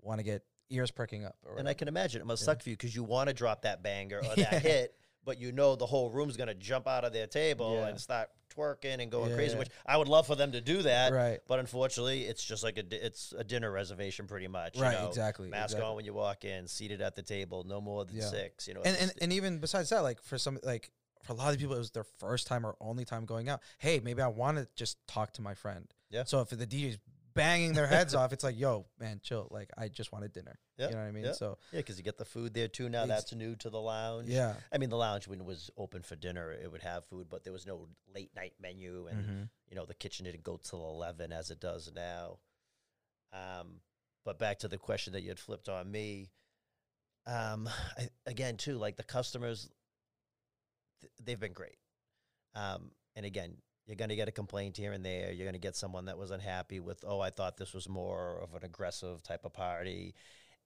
[0.00, 1.36] want to get ears pricking up.
[1.56, 2.46] And I can imagine it must Yeah.
[2.46, 5.52] suck for you because you want to drop that banger or that hit, but you
[5.52, 7.88] know the whole room's gonna jump out of their table Yeah.
[7.88, 9.56] and start twerking and going Yeah, crazy.
[9.58, 12.78] Which I would love for them to do that, right, but unfortunately, it's just like
[12.78, 14.76] a it's a dinner reservation pretty much.
[14.76, 15.08] you right, know?
[15.08, 15.48] exactly.
[15.48, 15.88] Mask exactly.
[15.88, 18.66] on when you walk in, seated at the table, no more than six.
[18.66, 20.90] You know, and, and and even besides that, like for some like
[21.22, 23.60] for a lot of people, it was their first time or only time going out.
[23.78, 25.86] Hey, maybe I want to just talk to my friend.
[26.10, 26.24] Yeah.
[26.24, 26.98] So if the DJ's
[27.38, 29.48] banging their heads off, it's like, yo, man, chill.
[29.50, 30.58] Like I just wanted dinner.
[30.76, 31.24] Yeah, You know what I mean?
[31.24, 31.32] yeah.
[31.32, 32.88] So yeah, because you get the food there too.
[32.88, 34.28] Now that's new to the lounge.
[34.28, 34.54] yeah.
[34.72, 37.44] I mean, the lounge when it was open for dinner, it would have food, but
[37.44, 39.48] there was no late night menu, and Mhm.
[39.70, 42.38] you know the kitchen didn't go till eleven as it does now.
[43.32, 43.80] Um,
[44.24, 46.30] but back to the question that you had flipped on me.
[47.26, 49.68] Um, I, again, too, like the customers,
[51.00, 51.78] th- they've been great.
[52.54, 53.56] Um, and again,
[53.88, 55.32] you're going to get a complaint here and there.
[55.32, 58.38] You're going to get someone that was unhappy with, oh, I thought this was more
[58.42, 60.14] of an aggressive type of party.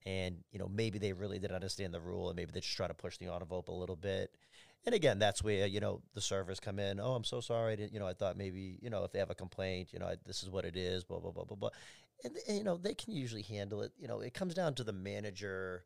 [0.04, 2.88] And, you know, maybe they really didn't understand the rule and maybe they just try
[2.88, 4.34] to push the envelope a little bit.
[4.84, 6.98] And again, that's where, you know, the servers come in.
[6.98, 7.88] Oh, I'm so sorry.
[7.92, 10.16] You know, I thought maybe, you know, if they have a complaint, you know, I,
[10.26, 11.70] this is what it is, blah, blah, blah, blah, blah.
[12.24, 13.92] And, and, you know, they can usually handle it.
[13.96, 15.84] You know, it comes down to the manager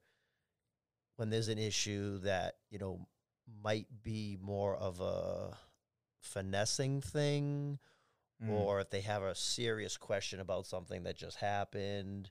[1.16, 3.06] when there's an issue that, you know,
[3.62, 5.54] might be more of a
[6.20, 7.78] finessing thing
[8.42, 8.50] Mm.
[8.50, 12.28] or if they have a serious question about something that just happened.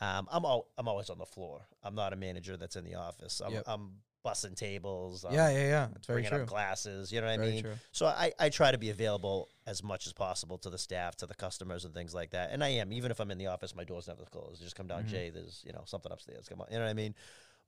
[0.00, 1.66] Um, I'm al- I'm always on the floor.
[1.82, 3.42] I'm not a manager that's in the office.
[3.44, 3.64] I'm, Yep.
[3.66, 5.26] I'm bussing tables.
[5.26, 5.88] I'm yeah, yeah, yeah.
[5.96, 6.42] It's very bringing true.
[6.44, 7.12] up glasses.
[7.12, 7.62] You know what I mean?
[7.62, 7.74] true.
[7.92, 11.26] So I, I try to be available as much as possible to the staff, to
[11.26, 12.50] the customers, and things like that.
[12.50, 14.62] And I am, even if I'm in the office, my door's never closed.
[14.62, 15.08] Just come down, Mhm.
[15.08, 15.28] Jay.
[15.30, 16.48] There's you know something upstairs.
[16.48, 17.14] Come on, you know what I mean?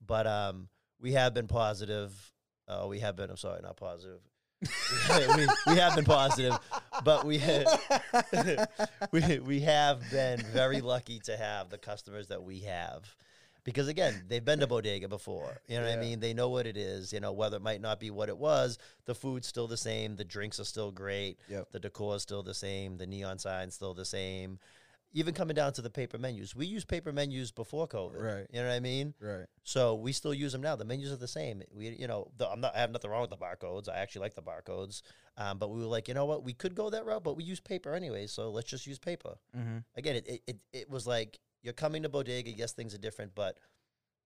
[0.01, 2.33] But um, we have been positive.
[2.67, 3.29] Uh, we have been.
[3.29, 4.23] I'm sorry, not positive.
[5.37, 6.59] we, we have been positive,
[7.05, 7.39] but we
[9.13, 13.15] we we have been very lucky to have the customers that we have.
[13.63, 15.61] Because again, they've been to bodega before.
[15.69, 16.19] You know what I mean?
[16.21, 17.13] They know what it is.
[17.13, 20.17] You know, whether it might not be what it was, the food's still the same,
[20.17, 21.71] the drinks are still great, Yep.
[21.71, 24.59] the decor is still the same, the neon sign's still the same.
[25.13, 26.55] Even coming down to the paper menus.
[26.55, 28.23] We used paper menus before COVID.
[28.23, 28.47] Right.
[28.53, 29.15] You know what I mean?
[29.21, 29.47] Right.
[29.65, 30.77] So we still use them now.
[30.77, 31.63] The menus are the same.
[31.75, 32.77] We, you know, the, I'm not.
[32.77, 33.89] I have nothing wrong with the barcodes.
[33.89, 35.03] I actually like the barcodes.
[35.37, 36.45] Um, but we were like, you know what?
[36.45, 38.27] We could go that route, but we use paper anyway.
[38.29, 39.35] So let's just use paper.
[39.57, 39.79] Mm-hmm.
[39.97, 42.51] Again, it it, it, it was like you're coming to bodega.
[42.51, 43.59] Yes, things are different, but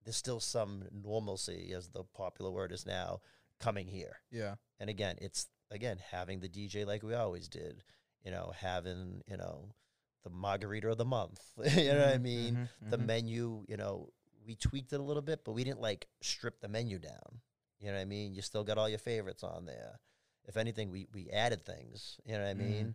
[0.05, 3.21] there's still some normalcy, as the popular word is now,
[3.59, 4.17] coming here.
[4.31, 4.57] Yeah.
[4.79, 7.83] And again, it's again having the DJ like we always did.
[8.25, 9.75] You know, having you know
[10.25, 11.41] the margarita of the month.
[11.77, 12.55] you know what I Mhm, mean?
[12.55, 13.07] mhm, the mhm.
[13.07, 14.11] menu, you know,
[14.47, 17.41] we tweaked it a little bit, but we didn't like strip the menu down.
[17.81, 18.35] You know what I mean?
[18.35, 20.01] You still got all your favorites on there.
[20.47, 22.19] If anything, we we added things.
[22.25, 22.59] You know what I Mhm.
[22.59, 22.95] mean?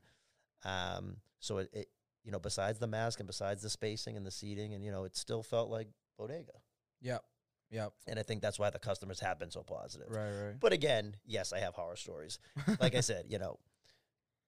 [0.64, 1.88] Um, so it, it,
[2.24, 5.06] you know, besides the mask and besides the spacing and the seating, and you know,
[5.06, 5.88] it still felt like
[6.18, 6.54] bodega.
[7.02, 7.24] Yep.
[7.72, 7.94] Yep.
[8.08, 10.10] And I think that's why the customers have been so positive.
[10.10, 10.32] Right.
[10.32, 10.60] Right.
[10.60, 12.40] But again, yes, I have horror stories.
[12.80, 13.60] Like I said, you know,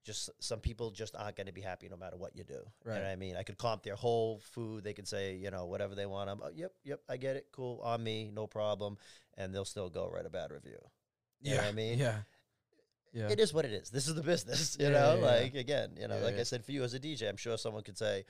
[0.04, 2.54] just some people just aren't going to be happy no matter what you do.
[2.54, 3.02] You know Right.
[3.04, 3.36] what I mean?
[3.36, 4.84] I could comp their whole food.
[4.84, 6.30] They could say, you know, whatever they want.
[6.30, 7.48] I'm, oh, yep, yep, I get it.
[7.52, 7.80] Cool.
[7.84, 8.98] On me, no problem.
[9.38, 10.78] And they'll still go write a bad review.
[11.42, 11.62] You know yeah.
[11.62, 12.00] what I mean?
[12.00, 12.16] Yeah.
[13.14, 13.30] Yeah.
[13.30, 13.90] It is what it is.
[13.90, 14.78] This is the business.
[14.80, 16.38] You Yeah, know, yeah, like again, you know, like.
[16.40, 18.26] I said, for you as a DJ, I'm sure someone could say,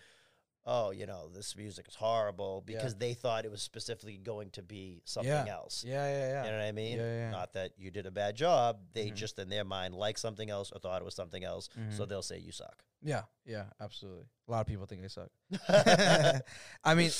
[0.65, 2.75] oh, you know, this music is horrible Yeah.
[2.77, 5.47] because they thought it was specifically going to be something Yeah.
[5.53, 5.83] else.
[5.83, 6.05] Yeah.
[6.07, 6.27] Yeah.
[6.29, 6.43] Yeah.
[6.45, 6.97] You know what I mean?
[6.97, 7.31] Yeah, yeah, yeah.
[7.31, 8.79] Not that you did a bad job.
[8.93, 9.15] They Mhm.
[9.15, 11.67] just in their mind liked something else or thought it was something else.
[11.89, 12.09] So Mhm.
[12.09, 12.83] they'll say you suck.
[13.01, 14.27] Yeah, yeah, absolutely.
[14.47, 15.31] A lot of people think they suck.
[16.83, 17.11] I mean,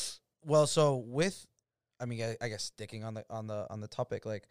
[0.44, 1.48] well, so with,
[2.00, 4.48] I mean, I, I guess sticking on the on the on the topic, like,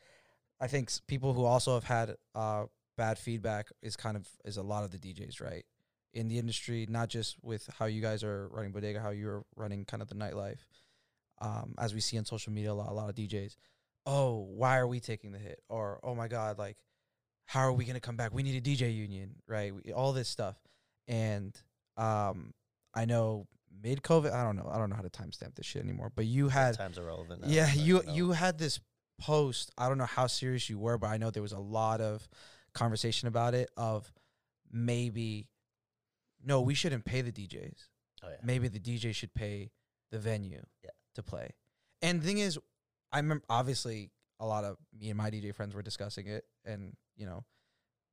[0.61, 4.63] I think people who also have had uh bad feedback is kind of is a
[4.63, 5.65] lot of the DJs, right?
[6.13, 9.85] In the industry, not just with how you guys are running bodega, how you're running
[9.85, 10.59] kind of the nightlife.
[11.41, 13.57] Um, as we see on social media, a lot, a lot of DJs.
[14.07, 15.63] Oh, why are we taking the hit?
[15.69, 16.77] Or oh my god, like,
[17.47, 18.35] how are we gonna come back?
[18.35, 19.73] We need a DJ union, right?
[19.75, 20.57] We, all this stuff,
[21.07, 21.57] and
[21.97, 22.55] um,
[22.95, 23.47] I know
[23.83, 26.13] mid COVID, I don't know, I don't know how to timestamp this shit anymore.
[26.15, 27.43] But you had, Times are relevant.
[27.43, 28.81] Now, yeah, you you had this
[29.21, 29.71] post.
[29.79, 32.29] I don't know how serious you were, but I know there was a lot of
[32.75, 33.71] conversation about it.
[33.77, 34.11] Of
[34.73, 35.47] maybe,
[36.45, 37.89] no, we shouldn't pay the DJs.
[38.23, 38.37] Oh, yeah.
[38.43, 39.71] Maybe the DJ should pay
[40.11, 40.91] the venue Yeah.
[41.15, 41.55] to play.
[42.03, 42.59] And the thing is,
[43.13, 46.97] I remember obviously a lot of me and my DJ friends were discussing it, and
[47.17, 47.45] you know,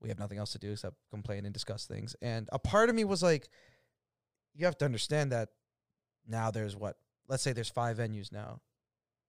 [0.02, 2.16] we have nothing else to do except complain and discuss things.
[2.22, 3.50] And a part of me was like,
[4.54, 5.50] you have to understand that
[6.28, 8.62] now there's what let's say there's five venues now,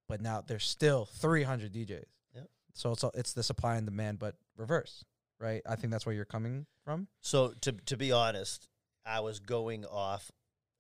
[0.08, 2.04] but now there's still 300 DJs.
[2.34, 2.48] Yep.
[2.72, 5.04] So it's it's the supply and demand, but reverse,
[5.38, 5.62] right?
[5.66, 7.08] I think that's where you're coming from.
[7.20, 8.68] So to to be honest,
[9.06, 10.30] I was going off.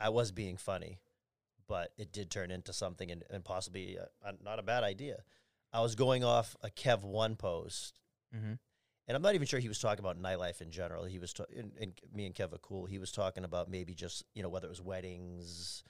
[0.00, 0.98] I was being funny,
[1.66, 5.22] but it did turn into something and, and possibly a, a, not a bad idea.
[5.72, 7.98] I was going off a Kev one post,
[8.36, 8.52] Mm-hmm.
[9.08, 11.04] and I'm not even sure he was talking about nightlife in general.
[11.04, 12.84] He was, ta- and, and me and Kev are cool.
[12.84, 15.82] He was talking about maybe just you know whether it was weddings,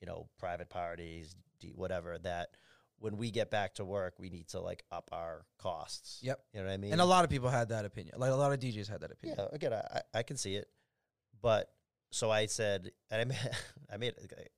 [0.00, 1.34] you know, private parties,
[1.74, 2.18] whatever.
[2.18, 2.50] That
[2.98, 6.20] when we get back to work, we need to like up our costs.
[6.22, 6.38] Yep.
[6.52, 6.92] You know what I mean?
[6.92, 8.16] And a lot of people had that opinion.
[8.18, 9.38] Like a lot of DJs had that opinion.
[9.40, 9.76] Yeah, again, I,
[10.14, 10.68] I I can see it,
[11.40, 11.70] but
[12.16, 13.50] so I said, and I made,
[13.92, 14.14] I made,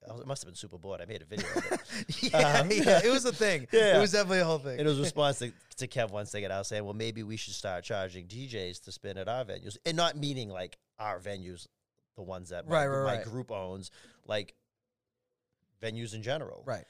[0.08, 1.00] I was- must have been super bored.
[1.00, 1.80] I made a video, of it.
[2.32, 3.66] yeah, Um, yeah, it was a thing.
[3.72, 3.98] Yeah.
[3.98, 4.78] It was definitely a whole thing.
[4.78, 7.22] it was a response to, to Kev once thing, and I was saying, well, maybe
[7.22, 11.18] we should start charging DJs to spin at our venues, and not meaning like our
[11.20, 11.66] venues,
[12.16, 13.24] the ones that my, Right, right, my right.
[13.24, 13.90] group owns,
[14.26, 14.54] like
[15.82, 16.84] venues in general, right.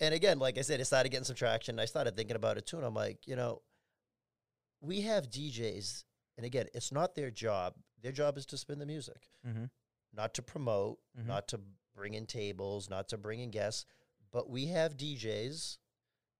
[0.00, 1.78] and again, like I said, it started getting some traction.
[1.80, 3.62] I started thinking about it too, and I'm like, you know,
[4.80, 6.04] we have DJs,
[6.36, 7.74] and again, it's not their job.
[8.02, 9.64] Their job is to spin the music, Mm-hmm.
[10.12, 11.26] not to promote, Mhm.
[11.26, 11.60] not to
[11.94, 13.84] bring in tables, not to bring in guests.
[14.30, 15.78] But we have DJs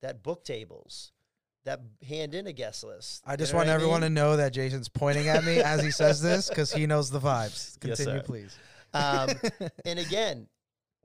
[0.03, 1.13] that book tables,
[1.65, 3.23] that hand in a guest list.
[3.27, 5.59] I You just know want what I everyone to know that Jason's pointing at me
[5.61, 7.79] as he says this because he knows the vibes.
[7.81, 8.23] Continue, sir.
[8.23, 8.57] please.
[8.95, 9.31] Um,
[9.85, 10.49] and again,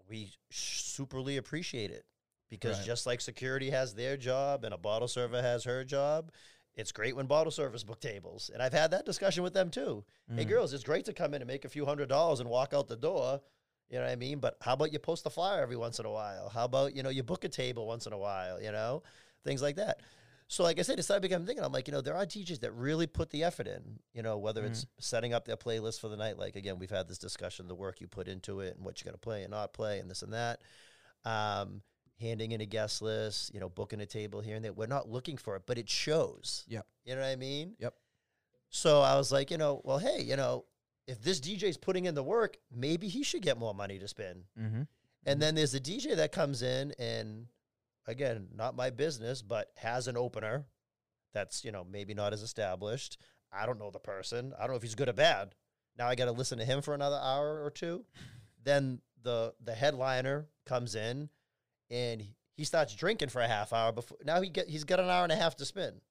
[0.07, 2.05] we superly appreciate it
[2.49, 2.85] because Right.
[2.85, 6.31] just like security has their job and a bottle server has her job,
[6.75, 8.49] it's great when bottle service book tables.
[8.53, 10.03] And I've had that discussion with them too.
[10.35, 10.49] Hey, Mm.
[10.49, 12.87] girls, it's great to come in and make a few hundred dollars and walk out
[12.87, 13.41] the door.
[13.89, 14.39] You know what I mean?
[14.39, 16.49] But how about you post a flyer every once in a while?
[16.49, 19.03] How about, you know, you book a table once in a while, you know,
[19.43, 19.99] things like that.
[20.47, 21.63] So, like I said, it started becoming thinking.
[21.63, 24.37] I'm like, you know, there are teachers that really put the effort in, you know,
[24.37, 26.37] whether it's setting up their playlist for the night.
[26.37, 29.09] Like, again, we've had this discussion, the work you put into it and what you're
[29.09, 30.61] going to play and not play and this and that.
[31.25, 31.81] Um,
[32.23, 34.73] handing in a guest list, you know, booking a table here and there.
[34.73, 36.63] We're not looking for it, but it shows.
[36.67, 36.85] Yep.
[37.05, 37.75] You know what I mean?
[37.79, 37.93] Yep.
[38.69, 40.65] So I was like, you know, well, hey, you know,
[41.07, 44.45] if this DJ's putting in the work, maybe he should get more money to spend.
[44.59, 44.83] Mm-hmm.
[45.25, 47.47] And then there's a DJ that comes in and
[48.07, 50.65] again, not my business, but has an opener
[51.33, 53.17] that's, you know, maybe not as established.
[53.51, 54.53] I don't know the person.
[54.57, 55.55] I don't know if he's good or bad.
[55.97, 58.05] Now I got to listen to him for another hour or two.
[58.65, 61.27] Then the the headliner comes in
[61.93, 62.23] and
[62.55, 65.23] he starts drinking for a half hour before now he get he's got an hour
[65.23, 66.01] and a half to spend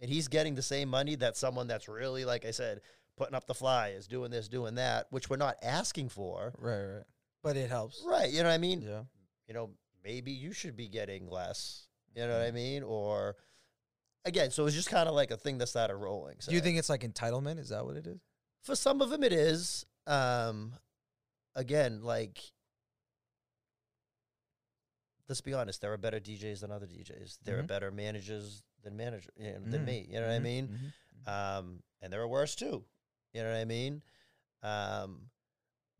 [0.00, 2.80] And he's getting the same money that someone that's really like I said,
[3.16, 6.52] putting up the flyers, doing this, doing that, which we're not asking for.
[6.58, 7.04] Right, right.
[7.42, 8.02] But it helps.
[8.06, 8.82] Right, you know what I mean?
[8.82, 9.02] Yeah.
[9.48, 9.70] you know,
[10.04, 11.86] maybe you should be getting less.
[12.14, 12.82] You know what I mean?
[12.82, 13.36] Or
[14.24, 16.36] again, so it's just kind of like a thing that started rolling.
[16.40, 17.58] So Do you think it's like entitlement?
[17.58, 18.20] Is that what it is?
[18.62, 19.86] for some of them it is?
[20.06, 20.74] Um,
[21.54, 22.40] again, like
[25.28, 27.38] let's be honest, there are better DJs than other DJs.
[27.44, 27.66] There are Mhm.
[27.68, 29.86] better managers than manager you know, than Mm.
[29.86, 30.06] me.
[30.08, 30.92] You know what I Mhm, mean?
[31.26, 31.28] mhm.
[31.58, 32.84] Um, and there are worse too.
[33.32, 34.02] You know what I mean?
[34.62, 35.30] Um,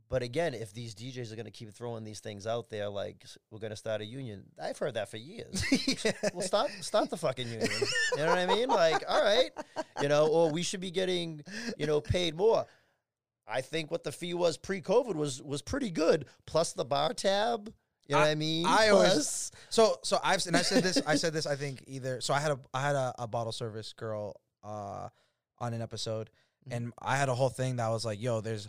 [0.09, 3.27] but again, if these DJs are going to keep throwing these things out there, like
[3.51, 5.65] we're going to start a union, I've heard that for years.
[6.33, 7.71] well, start start the fucking union.
[8.12, 8.69] You know what I mean?
[8.69, 9.51] Like, all right,
[10.01, 11.45] you know, or we should be getting,
[11.77, 12.67] you know, paid more.
[13.49, 16.27] I think what the fee was pre-COVID was was pretty good.
[16.47, 17.73] Plus the bar tab.
[18.09, 18.66] You know what I mean?
[18.66, 22.21] I always- So so I've and I said this I said this I think either
[22.21, 25.09] so I had a I had a, a bottle service girl uh
[25.59, 26.31] on an episode
[26.71, 28.69] and I had a whole thing that was like yo there's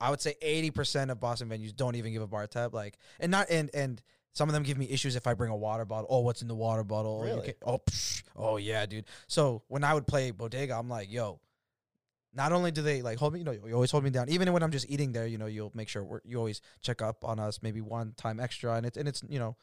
[0.00, 3.30] I would say 80% of Boston venues don't even give a bar tab like and
[3.30, 6.06] not and and some of them give me issues if I bring a water bottle.
[6.08, 7.18] Oh, what's in the water bottle?
[7.20, 7.46] Oh, Really?
[7.48, 9.06] ca- oh, psh, oh yeah, dude.
[9.26, 11.40] So when I would play bodega, I'm like, yo,
[12.32, 14.28] not only do they like hold me, you know, you always hold me down.
[14.28, 17.02] Even when I'm just eating there, you know, you'll make sure we're, you always check
[17.02, 19.56] up on us, maybe one time extra, and it's and it's you know,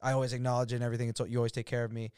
[0.00, 1.08] I always acknowledge it and everything.
[1.08, 2.12] It's you always take care of me.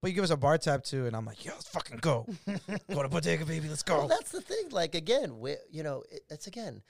[0.00, 2.26] But you give us a bar tab too, and I'm like, yo, let's fucking go,
[2.92, 3.98] go to bodega, baby, let's go.
[3.98, 4.70] Well, that's the thing.
[4.70, 6.82] Like again, we you know, it, it's again,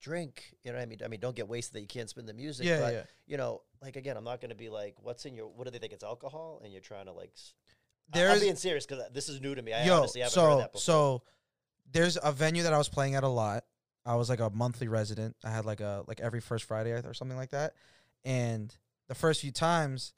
[0.00, 0.54] drink.
[0.62, 0.98] You know what I mean?
[1.04, 2.66] I mean, don't get wasted that you can't spin the music.
[2.66, 3.02] yeah, but, yeah.
[3.26, 5.46] You know, like again, I'm not going to be like, what's in your?
[5.46, 6.60] What do they think it's alcohol?
[6.62, 7.32] And you're trying to like.
[8.14, 9.72] I'm being serious because uh, this is new to me.
[9.72, 10.80] I yo, honestly haven't so heard that before.
[10.80, 11.22] so
[11.92, 13.64] there's a venue that I was playing at a lot.
[14.04, 15.36] I was like a monthly resident.
[15.44, 17.74] I had like a like every first Friday or something like that.
[18.24, 18.74] And
[19.08, 20.12] the first few times,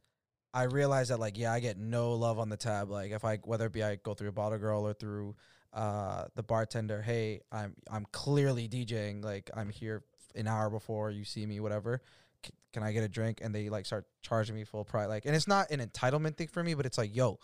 [0.53, 2.91] I realized that like yeah, I get no love on the tab.
[2.91, 5.37] Like if I whether it be I go through a bottle girl or through
[5.73, 9.25] uh the bartender, hey, I'm I'm clearly DJing.
[9.25, 10.03] Like I'm here
[10.35, 12.03] an hour before you see me, whatever.
[12.45, 13.41] C- can I get a drink?
[13.43, 15.09] And they like start charging me full price.
[15.09, 17.39] Like, and it's not an entitlement thing for me, but it's like, yo,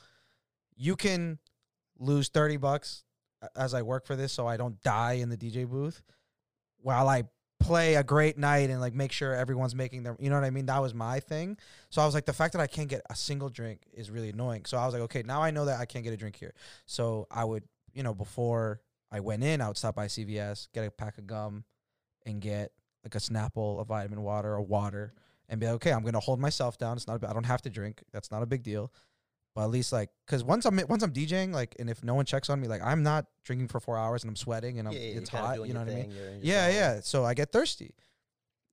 [0.76, 1.38] you can
[1.98, 3.04] lose 30 bucks
[3.57, 6.02] as I work for this so I don't die in the DJ booth
[6.78, 7.24] while I
[7.61, 10.50] play a great night and like make sure everyone's making their you know what I
[10.50, 10.66] mean?
[10.66, 11.57] That was my thing.
[11.90, 14.30] So I was like the fact that I can't get a single drink is really
[14.30, 14.64] annoying.
[14.66, 16.54] So I was like, okay, now I know that I can't get a drink here.
[16.87, 18.80] So I would, you know, before
[19.11, 21.64] I went in, I would stop by CVS, get a pack of gum
[22.26, 25.14] and get like a Snapple, a vitamin water, a water
[25.48, 26.96] and be like, okay, I'm going to hold myself down.
[26.96, 28.02] It's not I don't have to drink.
[28.12, 28.92] That's not a big deal.
[29.54, 32.24] But at least like, cause once I'm once I'm DJing, like, and if no one
[32.24, 34.94] checks on me, like, I'm not drinking for four hours and I'm sweating and I'm,
[34.94, 35.66] yeah, yeah, it's hot.
[35.66, 36.10] You know what I mean?
[36.10, 37.00] you're in your Yeah, yeah.
[37.02, 37.94] So I get thirsty.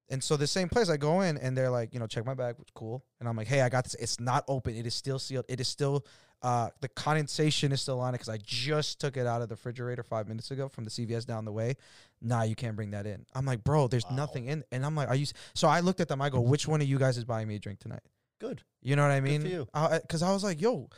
[0.09, 2.33] And so the same place I go in and they're like, you know, check my
[2.33, 3.05] bag, which cool.
[3.19, 3.93] And I'm like, hey, I got this.
[3.95, 4.75] It's not open.
[4.75, 5.45] It is still sealed.
[5.47, 6.05] It is still
[6.43, 9.53] uh the condensation is still on it because I just took it out of the
[9.53, 11.75] refrigerator five minutes ago from the CVS down the way.
[12.21, 13.25] Nah, you can't bring that in.
[13.35, 14.15] I'm like, bro, there's Wow.
[14.17, 14.63] nothing in.
[14.71, 15.27] And I'm like, are you?
[15.53, 16.21] So I looked at them.
[16.21, 18.01] I go, which one of you guys is buying me a drink tonight?
[18.41, 18.63] Good.
[18.81, 19.43] You know what I mean?
[19.43, 20.89] Because I was like, yo,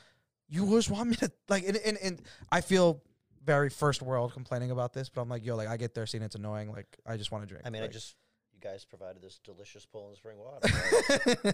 [0.48, 3.04] you always want me to like, and, and and I feel
[3.44, 6.26] very first world complaining about this, but I'm like, yo, like I get thirsty and
[6.26, 6.72] it's annoying.
[6.72, 7.68] Like I just want to drink.
[7.68, 8.16] I mean, I just
[8.54, 10.70] you guys provided this delicious Poland Spring water.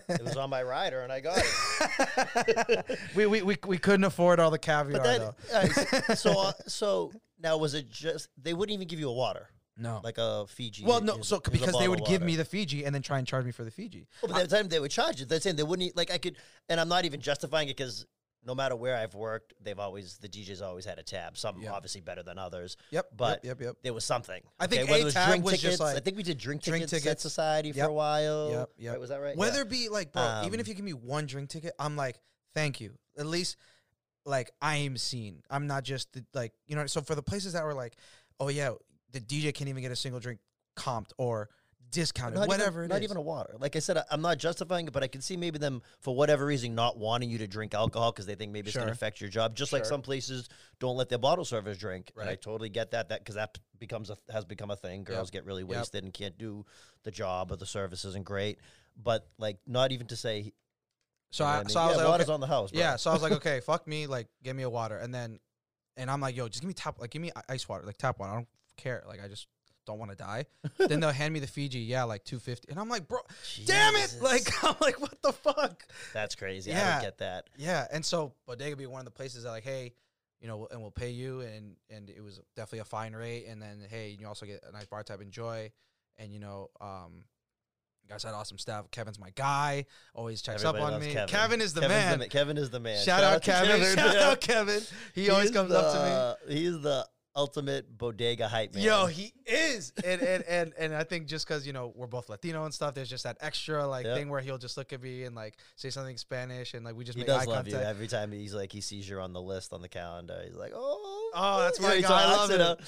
[0.08, 3.00] it was on my rider, and I got it.
[3.16, 5.36] we, we we we couldn't afford all the caviar though.
[5.52, 9.50] uh, so uh, so now was it just they wouldn't even give you a water
[9.80, 10.02] No.
[10.04, 10.84] like a Fiji?
[10.86, 11.22] well, no.
[11.22, 13.52] So it because they would give me the Fiji and then try and charge me
[13.52, 14.08] for the Fiji.
[14.22, 15.26] Well, but at the time they would charge you.
[15.26, 16.36] They're saying they wouldn't e- like I could,
[16.68, 18.06] and I'm not even justifying it because
[18.46, 21.38] no matter where I've worked, they've always the DJs always had a tab.
[21.38, 21.72] Some Yeah.
[21.74, 22.78] obviously better than others.
[22.92, 23.08] Yep.
[23.16, 23.60] But yep.
[23.60, 23.68] Yep.
[23.68, 23.76] Yep.
[23.84, 24.42] There was something.
[24.60, 25.80] I think whether a it was tab drink was just tickets.
[25.82, 27.22] like I think we did drink, drink tickets, Set tickets.
[27.22, 28.50] Society for a while.
[28.52, 28.92] Yep, yep.
[28.94, 29.36] Right, was that right?
[29.36, 29.62] Whether Yeah.
[29.64, 32.20] it be like, bro, even if Um, you give me one drink ticket, I'm like,
[32.54, 32.98] thank you.
[33.18, 33.58] At least,
[34.26, 35.42] like, I am seen.
[35.50, 36.86] I'm not just the, like, you know.
[36.88, 37.96] So for the places that were like,
[38.40, 38.72] oh yeah,
[39.12, 40.40] the DJ can't even get a single drink
[40.76, 41.50] comped or
[41.92, 43.04] discounted, Not whatever even, it not is.
[43.06, 43.56] even a water.
[43.60, 46.16] Like I said, I, I'm not justifying it, but I can see maybe them for
[46.16, 48.94] whatever reason not wanting you to drink alcohol because they think maybe it's going to
[48.94, 49.56] affect your job.
[49.56, 53.10] Just like some places don't let their bottle servers drink, and I totally get that.
[53.10, 55.04] That because that becomes a has become a thing.
[55.04, 55.70] Girls get really Yep.
[55.70, 56.66] wasted and can't do
[57.04, 58.60] the job or the service isn't great.
[59.02, 60.54] But like, not even to say.
[61.32, 61.74] so you know I, what mean?
[61.74, 62.34] so I was yeah, like, water's okay.
[62.34, 62.72] on the house.
[62.72, 62.80] Bro.
[62.80, 62.96] yeah.
[62.98, 65.40] So I was like, okay, fuck me, like, give me a water, and then,
[65.98, 68.20] and I'm like, yo, just give me tap, like, give me ice water, like tap
[68.20, 68.32] water.
[68.32, 68.48] I don't
[68.82, 69.48] care, like, I just
[69.86, 70.46] don't want to die.
[70.78, 73.20] then they'll hand me the Fiji, yeah, like two fifty, and I'm like, bro,
[73.66, 75.84] damn it, like, I'm like, what the fuck?
[76.14, 76.72] that's crazy.
[76.72, 76.92] I Yeah.
[76.94, 77.50] don't get that.
[77.58, 79.94] Yeah, and so Bodega be one of the places that like, hey,
[80.42, 83.62] you know, and we'll pay you, and and it was definitely a fine rate, and
[83.62, 85.72] then hey, you also get a nice bar tab, enjoy,
[86.18, 87.24] and you know, um,
[88.04, 88.90] you guys had awesome staff.
[88.92, 91.14] Kevin's my guy, always checks Everybody up on me.
[91.28, 91.62] Kevin.
[91.62, 92.20] is the Kevin's man.
[92.20, 93.04] ma- Kevin is the man.
[93.04, 93.96] Shout, out to Kevin.
[93.96, 94.82] Shout out Kevin.
[95.14, 96.56] He always comes up to me.
[96.56, 97.06] He's the
[97.40, 98.84] ultimate bodega hype man.
[98.84, 102.30] Yo, he is, and and and and I think just because you know we're both
[102.30, 104.18] Latino and stuff, there's just that extra like Yep.
[104.18, 106.96] thing where he'll just look at me and like say something in Spanish, and like
[106.96, 109.22] we just he make does eye love you every time he's like he sees you're
[109.22, 110.42] on the list on the calendar.
[110.46, 112.24] He's like, oh, Oh, that's you my guy.
[112.24, 112.80] I love it.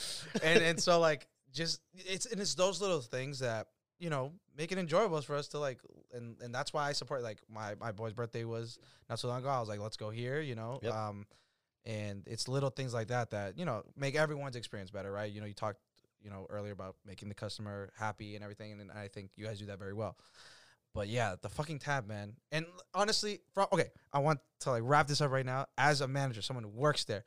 [0.43, 3.67] and and so like just it's and it's those little things that
[3.99, 5.79] you know make it enjoyable for us to like
[6.13, 9.39] and and that's why I support like my my boy's birthday was not so long
[9.39, 9.49] ago.
[9.49, 10.79] I was like, let's go here, you know.
[10.83, 10.93] Yep.
[10.93, 11.25] Um,
[11.85, 15.31] and it's little things like that that you know make everyone's experience better, right?
[15.31, 15.79] You know, you talked
[16.23, 19.59] you know earlier about making the customer happy and everything, and, I think you guys
[19.59, 20.17] do that very well.
[20.93, 22.33] But yeah, the fucking tab, man.
[22.51, 25.67] And honestly, from, okay, I want to like wrap this up right now.
[25.77, 27.23] As a manager, someone who works there,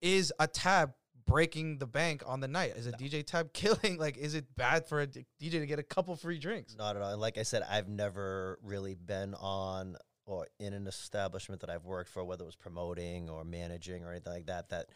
[0.00, 0.94] is a tab
[1.26, 2.72] breaking the bank on the night?
[2.76, 3.98] Is a DJ tab killing?
[3.98, 6.76] Like, is it bad for a DJ to get a couple free drinks?
[6.76, 7.12] Not at all.
[7.12, 11.84] And like I said, I've never really been on or in an establishment that I've
[11.84, 14.86] worked for, whether it was promoting or managing or anything like that, that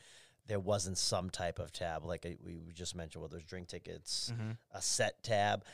[0.46, 2.04] there wasn't some type of tab.
[2.04, 4.52] Like I, we just mentioned, whether it was drink tickets, Mm-hmm.
[4.72, 5.64] a set tab.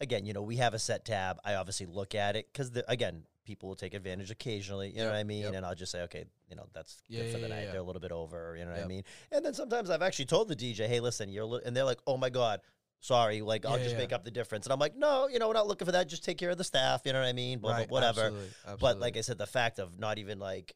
[0.00, 1.38] Again, you know, we have a set tab.
[1.44, 4.90] I obviously look at it because, again, people will take advantage occasionally.
[4.90, 5.42] You know what I mean?
[5.42, 5.54] yep.
[5.54, 7.64] And I'll just say, okay, you know, that's Yeah, good for the yeah, night.
[7.64, 7.72] yeah.
[7.72, 8.54] They're a little bit over.
[8.56, 9.02] You know what I mean?
[9.32, 11.98] And then sometimes I've actually told the DJ, hey, listen, you're, li-, and they're like,
[12.06, 12.60] oh my god,
[13.00, 14.02] sorry, like I'll Yeah, just yeah.
[14.02, 14.66] make up the difference.
[14.66, 16.08] And I'm like, no, you know, we're not looking for that.
[16.08, 17.02] Just take care of the staff.
[17.04, 17.58] You know what I mean?
[17.58, 18.22] Blah, blah, whatever.
[18.26, 18.48] absolutely,
[18.80, 19.16] But like.
[19.16, 20.74] I said, the fact of not even like,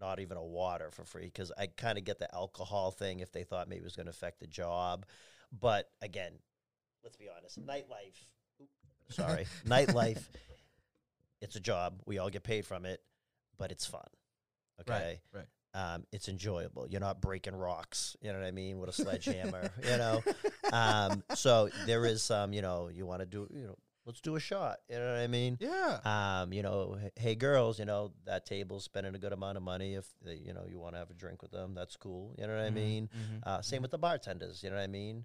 [0.00, 3.32] not even a water for free because I kind of get the alcohol thing if
[3.32, 5.06] they thought maybe it was going to affect the job.
[5.58, 6.32] But again,
[7.02, 8.16] let's be honest, nightlife.
[9.08, 10.22] Sorry, nightlife.
[11.40, 12.00] It's a job.
[12.06, 13.00] We all get paid from it,
[13.56, 14.02] but it's fun.
[14.80, 14.92] Okay.
[14.92, 15.46] right, right.
[15.76, 16.86] Um, it's enjoyable.
[16.88, 18.16] You're not breaking rocks.
[18.22, 19.70] You know what I mean with a sledgehammer.
[19.90, 20.22] you know.
[20.72, 22.52] Um, so there is some.
[22.52, 23.46] You know, you want to do.
[23.52, 23.76] You know,
[24.06, 24.78] let's do a shot.
[24.88, 25.58] You know what I mean?
[25.60, 25.98] Yeah.
[26.04, 29.94] um, you know, hey girls, you know, that table's spending a good amount of money.
[29.94, 32.34] If they, you know, you want to have a drink with them, that's cool.
[32.38, 33.08] You know what I mean?
[33.44, 34.62] Uh, same with the bartenders.
[34.62, 35.24] You know what I mean?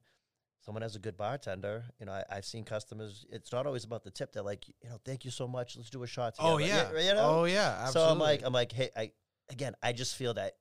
[0.63, 1.85] Someone has a good bartender.
[1.99, 3.25] You know, I, I've seen customers.
[3.31, 4.31] It's not always about the tip.
[4.33, 5.75] They're like, you know, thank you so much.
[5.75, 6.53] Let's do a shot together.
[6.53, 6.91] Oh yeah.
[6.91, 7.39] you, you know.
[7.39, 7.85] Oh yeah.
[7.85, 9.11] so I'm like, I'm like, hey, I
[9.51, 10.53] again, I just feel that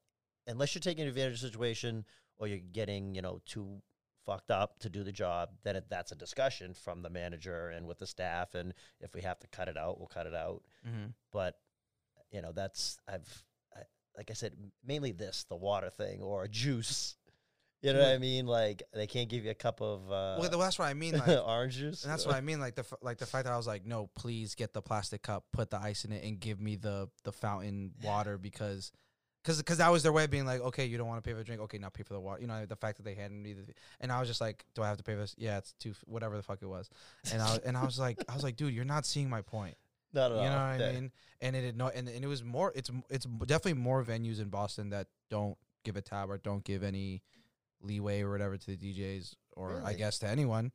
[0.46, 2.04] unless you're taking advantage of the situation
[2.38, 3.80] or you're getting, you know, too
[4.26, 7.86] fucked up to do the job, then it, that's a discussion from the manager and
[7.86, 8.54] with the staff.
[8.54, 10.62] And if we have to cut it out, we'll cut it out.
[10.86, 11.06] Mm-hmm.
[11.32, 11.54] But
[12.30, 13.80] you know, that's I've I,
[14.16, 14.52] like I said,
[14.84, 17.16] mainly this the water thing or a juice.
[17.82, 18.46] You know what I mean?
[18.46, 21.14] Like they can't give you a cup of uh, Well, that's what I mean.
[21.26, 22.02] Like, orange juice.
[22.04, 22.60] and that's what I mean.
[22.60, 25.22] Like the f- like the fact that I was like, no, please get the plastic
[25.22, 28.92] cup, put the ice in it, and give me the the fountain water because.
[29.42, 31.32] Cause, cause that was their way of being like, okay, you don't want to pay
[31.32, 32.42] for the drink, okay, now pay for the water.
[32.42, 34.82] You know, the fact that they handed me the, and I was just like, do
[34.82, 35.34] I have to pay for this?
[35.38, 36.90] Yeah, it's two, f- whatever the fuck it was.
[37.32, 39.76] And I, and I was like, I was like, dude, you're not seeing my point.
[40.12, 40.72] Not at You know all.
[40.72, 41.10] what I mean?
[41.40, 42.70] And it no, and, and it was more.
[42.76, 45.56] It's it's definitely more venues in Boston that don't
[45.86, 47.22] give a tab or don't give any
[47.82, 50.72] leeway or whatever to the DJs or I guess to anyone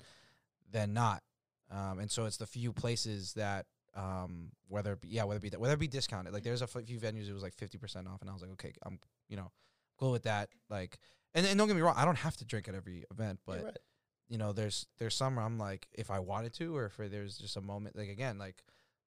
[0.72, 1.24] than not.
[1.72, 5.42] Um, and so it's the few places that um, whether it be, yeah whether it
[5.42, 7.54] be that whether it be discounted like there's a f- few venues it was like
[7.54, 9.00] fifty percent off and I was like okay I'm
[9.30, 9.52] you know
[9.98, 10.98] cool with that like
[11.34, 13.64] and, and don't get me wrong I don't have to drink at every event but
[13.64, 13.78] right.
[14.28, 17.38] you know, there's there's some where I'm like, if I wanted to, or if there's
[17.38, 18.64] just a moment, like again, like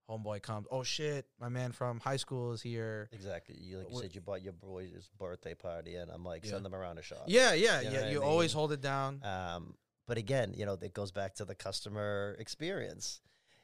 [0.08, 3.08] homeboy comes, oh shit, my man from high school is here.
[3.12, 3.56] Exactly.
[3.58, 6.52] You like you said, you bought your boy's birthday party, and I'm like, Yeah.
[6.52, 7.24] send them around a shop.
[7.26, 8.00] Yeah, yeah, You know yeah.
[8.00, 8.58] what I You always mean?
[8.58, 9.22] hold it down.
[9.24, 9.74] Um,
[10.06, 13.20] but again, you know, it goes back to the customer experience.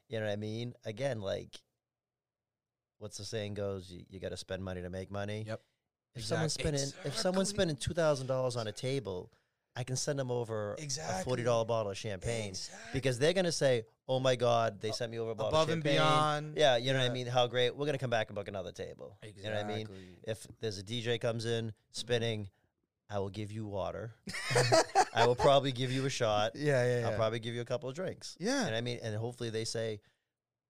[0.08, 0.74] You know what I mean?
[0.84, 1.58] Again, like,
[2.98, 3.90] what's the saying goes?
[3.90, 5.44] You, you got to spend money to make money.
[5.46, 5.60] Yep.
[6.16, 7.56] If someone's Exact- spending, if someone's Exactly.
[7.74, 9.32] spending two thousand dollars on a table,
[9.76, 11.20] I can send them over exactly.
[11.20, 12.54] a forty dollar bottle of champagne
[12.92, 15.74] because they're gonna say, "Oh my God, they sent me over a bottle Above of
[15.74, 16.56] and champagne." beyond.
[16.56, 17.26] Yeah, you know what I mean.
[17.26, 17.76] How great!
[17.76, 19.18] We're gonna come back and book another table.
[19.24, 19.88] You know what I mean?
[20.22, 22.48] If there's a DJ comes in spinning,
[23.10, 24.14] I will give you water.
[25.14, 26.52] I will probably give you a shot.
[26.54, 27.08] Yeah, yeah, yeah.
[27.08, 28.36] I'll probably give you a couple of drinks.
[28.38, 28.66] yeah.
[28.66, 30.00] And I mean, and hopefully they say,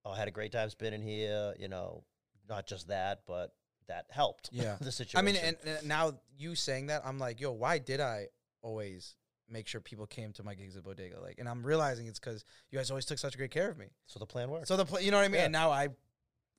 [0.05, 2.05] "Oh, I had a great time spinning here." You know,
[2.48, 3.52] not just that, but
[3.88, 4.50] that helped.
[4.52, 4.76] Yeah.
[4.80, 5.18] the situation.
[5.18, 8.28] I mean, and, and now you saying that, I'm like, yo, why did I
[8.64, 9.14] always
[9.48, 11.20] make sure people came to my gigs at Bodega?
[11.20, 13.86] Like, and I'm realizing it's because you guys always took such great care of me.
[14.06, 14.68] so the plan worked.
[14.68, 15.38] So the, pl- you know what I mean.
[15.40, 15.44] Yeah.
[15.44, 15.88] And now I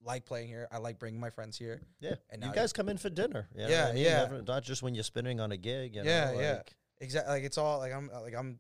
[0.04, 0.68] like playing here.
[0.72, 1.82] I like bringing my friends here.
[2.00, 3.48] yeah, and you guys come in for dinner.
[3.56, 4.04] you know Yeah, what I mean?
[4.04, 4.18] yeah.
[4.24, 5.96] Never- not just when you're spinning on a gig.
[5.96, 6.62] You know, Yeah, yeah.
[7.02, 7.34] Exactly.
[7.34, 8.60] Like it's all like I'm like I'm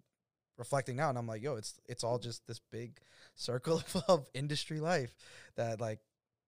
[0.57, 2.97] reflecting now, and I'm like, yo, it's it's all just this big
[3.35, 5.15] circle of industry life
[5.55, 5.99] that like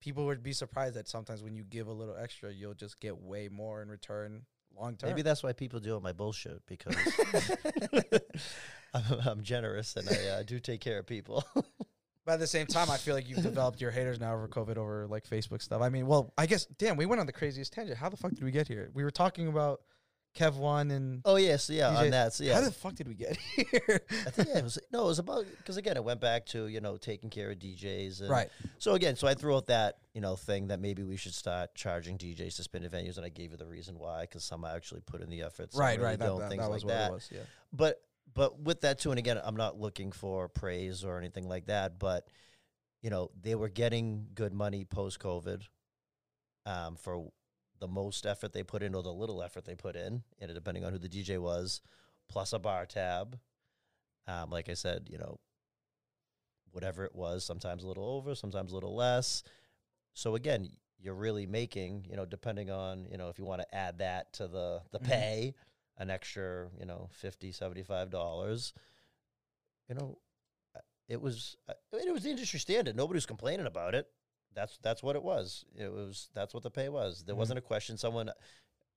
[0.01, 3.17] people would be surprised that sometimes when you give a little extra, you'll just get
[3.21, 4.45] way more in return
[4.80, 5.09] long term.
[5.09, 6.95] Maybe that's why people do it my bullshit because
[8.93, 11.43] I'm, I'm generous and I uh, do take care of people.
[12.25, 14.75] But at the same time, I feel like you've developed your haters now over COVID
[14.75, 15.82] over like Facebook stuff.
[15.82, 17.97] I mean, well, I guess damn, we went on the craziest tangent.
[17.97, 18.91] How the fuck did we get here?
[18.93, 19.80] We were talking about
[20.38, 22.33] Kev One and oh yes, yeah, DJ on that.
[22.33, 24.01] So, yeah, how the fuck did we get here?
[24.25, 26.67] I think yeah, it was no, it was about because again, it went back to
[26.67, 28.21] you know taking care of DJs.
[28.21, 28.49] And right.
[28.77, 31.73] So again, so I threw out that you know thing that maybe we should start
[31.73, 34.63] charging DJs to spin at venues, and I gave you the reason why because some
[34.63, 36.19] actually put in the effort, some Right, really right.
[36.19, 37.11] Don't, that, things that like that.
[37.11, 37.29] was.
[37.33, 37.41] Yeah.
[37.73, 38.01] But
[38.33, 41.97] but with that too, and again, I'm not looking for praise or anything like that,
[41.97, 42.27] but
[43.01, 45.63] you know they were getting good money post COVID
[46.67, 47.31] um, for
[47.80, 50.84] the most effort they put in or the little effort they put in, and depending
[50.86, 51.82] on who the DJ was,
[52.30, 53.39] plus a bar tab.
[54.28, 55.39] Um, like I said, you know,
[56.71, 59.43] whatever it was, sometimes a little over, sometimes a little less.
[60.13, 60.69] So again,
[60.99, 64.34] you're really making, you know, depending on, you know, if you want to add that
[64.34, 65.07] to the the Mhm.
[65.07, 65.55] pay,
[65.97, 68.73] an extra, you know, 50 75 dollars.
[69.89, 70.19] You know,
[70.75, 72.95] uh, it was uh, it was the industry standard.
[72.95, 74.09] Nobody was complaining about it.
[74.58, 75.66] That's that's what it was.
[75.78, 77.24] It was that's what the pay was.
[77.24, 77.38] There Mhm.
[77.38, 77.95] wasn't a question.
[77.95, 78.32] Someone,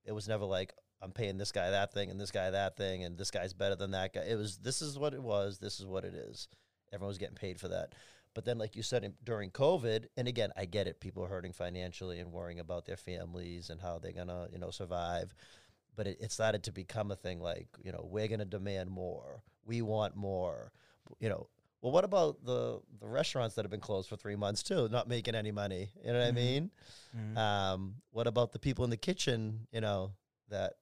[0.06, 3.04] it was never like I'm paying this guy that thing and this guy that thing
[3.04, 4.22] and this guy's better than that guy.
[4.22, 5.58] It was this is what it was.
[5.58, 6.48] This is what it is.
[6.92, 7.94] Everyone was getting paid for that.
[8.32, 11.00] But then, like you said, in- during COVID, and again, I get it.
[11.00, 14.70] People are hurting financially and worrying about their families and how they're gonna, you know,
[14.70, 15.34] survive.
[15.96, 19.42] But it, it started to become a thing like, you know, we're gonna demand more.
[19.66, 20.72] We want more.
[21.18, 21.48] You know,
[21.82, 25.08] well, what about the the restaurants that have been closed for three months too, not
[25.08, 25.90] making any money?
[26.04, 26.28] You know what Mhm.
[26.28, 26.70] I mean?
[27.16, 27.36] Mhm.
[27.36, 30.12] Um, what about the people in the kitchen, you know,
[30.48, 30.74] that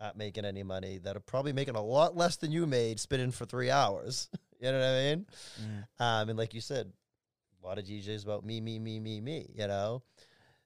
[0.00, 3.30] aren't making any money, that are probably making a lot less than you made spinning
[3.30, 4.28] for three hours?
[4.60, 5.26] you know what I mean?
[5.60, 5.86] Mhm.
[5.98, 6.92] Um, and like you said,
[7.62, 10.02] a lot of DJs about me, me, me, me, me, you know?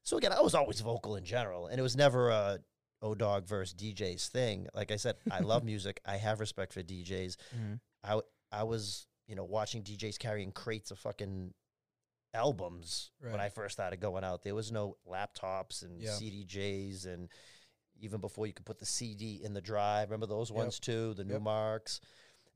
[0.02, 2.58] So again, I was always vocal in general, and it was never a
[3.02, 4.66] O Dog versus DJs thing.
[4.74, 6.00] Like I said, I love music.
[6.04, 7.36] I have respect for DJs.
[7.56, 7.80] Mhm.
[8.02, 11.54] I, I was, you know, watching DJs carrying crates of fucking
[12.34, 14.42] albums when I first started going out.
[14.42, 16.10] There was no laptops and Yeah.
[16.10, 17.28] CDJs and
[18.00, 20.10] even before you could put the CD in the drive.
[20.10, 20.56] Remember those Yep.
[20.56, 21.42] ones too, the new Yep.
[21.42, 22.00] marks.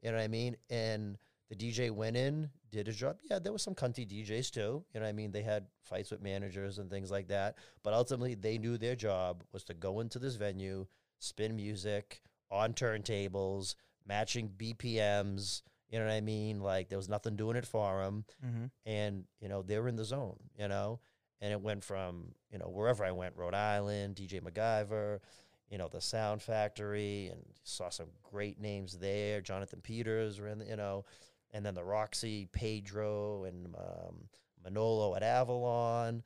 [0.02, 0.56] You know what I mean?
[0.68, 1.16] And
[1.48, 3.18] the DJ went in, did his job.
[3.30, 4.84] Yeah, there was some cunty DJs too.
[4.92, 5.30] You know what I mean?
[5.30, 7.56] They had fights with managers and things like that.
[7.84, 10.86] But ultimately, they knew their job was to go into this venue,
[11.20, 15.62] spin music on turntables, matching BPMs.
[15.91, 16.61] You know what I mean?
[16.61, 18.64] Like there was nothing doing it for them, Mm-hmm.
[18.87, 20.39] and you know they were in the zone.
[20.59, 21.01] You know,
[21.41, 25.20] and it went from you know wherever I went, Rhode Island, DJ MacGyver,
[25.68, 29.41] you know the Sound Factory, and saw some great names there.
[29.41, 31.05] Jonathan Peters were in, the, you know,
[31.53, 34.28] and then the Roxy, Pedro, and um,
[34.64, 36.22] Manolo at Avalon,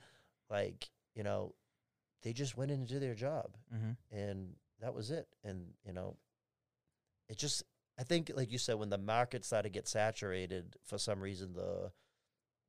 [0.48, 1.52] like you know,
[2.22, 4.16] they just went in and did their job, Mm-hmm.
[4.16, 5.26] and that was it.
[5.44, 6.16] And you know,
[7.28, 7.64] it just
[7.98, 11.52] I think like you said, when the market started to get saturated, for some reason
[11.54, 11.90] the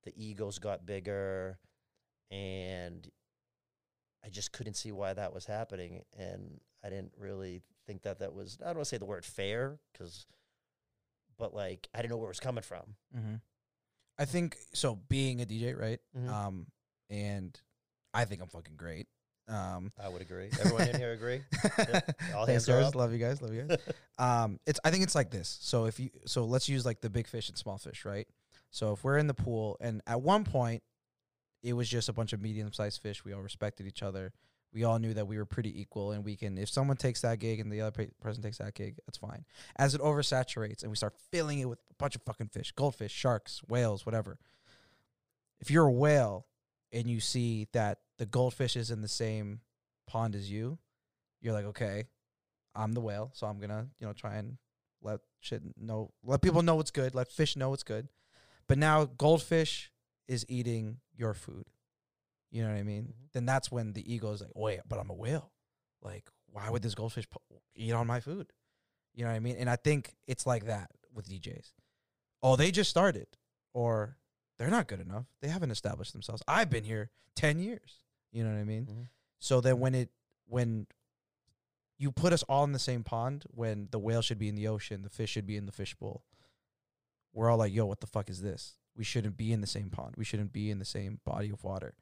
[0.04, 1.60] the egos got bigger,
[2.32, 3.08] and
[4.26, 8.34] I just couldn't see why that was happening, and I didn't really think that that
[8.34, 10.26] was I don't want to say the word fair because,
[11.38, 12.96] but like I didn't know where it was coming from.
[13.16, 13.36] Mm-hmm.
[14.18, 14.96] I think so.
[14.96, 16.00] Being a DJ, right?
[16.18, 16.30] Mhm.
[16.30, 16.68] Um,
[17.10, 17.60] and
[18.14, 19.08] I think I'm fucking great.
[19.50, 20.50] Um, I would agree.
[20.60, 21.42] Everyone in here agree.
[22.36, 22.96] All Thanks, hands are up.
[22.96, 23.42] Love you guys.
[23.42, 23.78] Love you guys.
[24.20, 24.80] um, it's.
[24.84, 25.58] I think it's like this.
[25.62, 28.28] So if you, so let's use like the big fish and small fish, right?
[28.70, 30.84] So if we're in the pool, and at one point,
[31.64, 33.26] it was just a bunch of medium-sized fish.
[33.26, 34.32] We all respected each other.
[34.72, 36.58] We all knew that we were pretty equal, and we can.
[36.60, 39.46] If someone takes that gig and the other pe- person takes that gig, that's fine.
[39.78, 43.12] As it oversaturates and we start filling it with a bunch of fucking fish, goldfish,
[43.12, 44.38] sharks, whales, whatever.
[45.60, 46.46] If you're a whale
[46.94, 49.62] and you see that the goldfish is in the same
[50.08, 50.78] pond as you,
[51.42, 52.06] you're like, okay,
[52.76, 54.58] I'm the whale, so I'm gonna, you know, try and
[55.02, 58.08] let shit know, let people know what's good, let fish know what's good.
[58.68, 59.92] But now goldfish
[60.28, 61.66] is eating your food.
[62.52, 63.06] You know what I mean?
[63.06, 63.32] Mhm.
[63.34, 65.52] Then that's when the ego is like, wait, but I'm a whale.
[66.02, 67.42] Like, why would this goldfish po-
[67.76, 68.52] eat on my food?
[69.14, 69.56] You know what I mean?
[69.58, 71.72] And I think it's like that with DJs.
[72.44, 73.28] Oh, they just started,
[73.74, 74.18] or
[74.58, 75.26] they're not good enough.
[75.42, 76.42] They haven't established themselves.
[76.48, 78.04] I've been here ten years.
[78.32, 78.86] You know what I mean?
[78.86, 79.08] Mhm.
[79.40, 80.10] So then when it
[80.46, 80.88] when
[81.98, 84.68] you put us all in the same pond, when the whale should be in the
[84.68, 86.24] ocean, the fish should be in the fishbowl.
[87.34, 88.78] We're all like, "Yo, what the fuck is this?
[88.96, 90.16] We shouldn't be in the same pond.
[90.18, 91.96] We shouldn't be in the same body of water."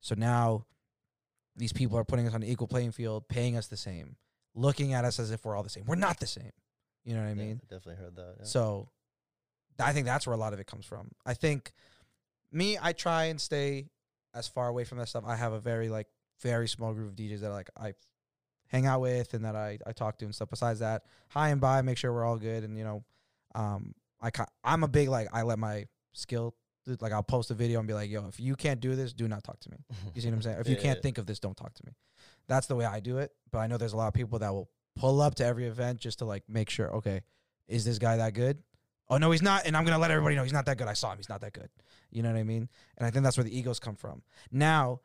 [0.00, 0.66] So now
[1.56, 4.16] these people are putting us on an equal playing field, paying us the same,
[4.54, 5.84] looking at us as if we're all the same.
[5.84, 6.52] We're not the same.
[7.04, 7.56] You know what I Yeah, mean?
[7.68, 8.36] definitely heard that.
[8.40, 8.44] yeah.
[8.44, 8.88] So
[9.78, 11.10] I think that's where a lot of it comes from.
[11.26, 11.72] I think
[12.52, 13.90] me, I try and stay
[14.34, 15.24] as far away from that stuff.
[15.26, 16.08] I have a very like
[16.40, 17.94] very small group of DJs that like I
[18.68, 20.50] hang out with and that I, I talk to and stuff.
[20.50, 22.64] Besides that, hi and bye, make sure we're all good.
[22.64, 23.04] And you know,
[23.54, 24.30] um, I
[24.64, 26.54] I'm a big like I let my skill
[27.00, 29.28] like I'll post a video and be like, yo, if you can't do this, do
[29.28, 29.76] not talk to me.
[30.14, 30.56] You see what I'm saying?
[30.60, 31.02] If you can't yeah.
[31.02, 31.92] think of this, don't talk to me.
[32.48, 33.32] That's the way I do it.
[33.50, 36.00] But I know there's a lot of people that will pull up to every event
[36.00, 37.22] just to like make sure, okay,
[37.68, 38.58] is this guy that good?
[39.10, 40.86] Oh no, he's not, and I'm gonna let everybody know he's not that good.
[40.86, 41.68] I saw him, he's not that good.
[42.10, 42.68] You know what I mean?
[42.96, 44.22] And I think that's where the egos come from.
[44.52, 45.00] Now,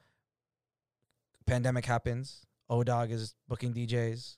[1.48, 2.46] pandemic happens.
[2.70, 4.38] O Dog is booking DJs,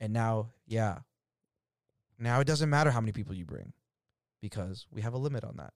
[0.00, 0.98] and now, yeah,
[2.18, 3.72] now it doesn't matter how many people you bring,
[4.40, 5.72] because we have a limit on that.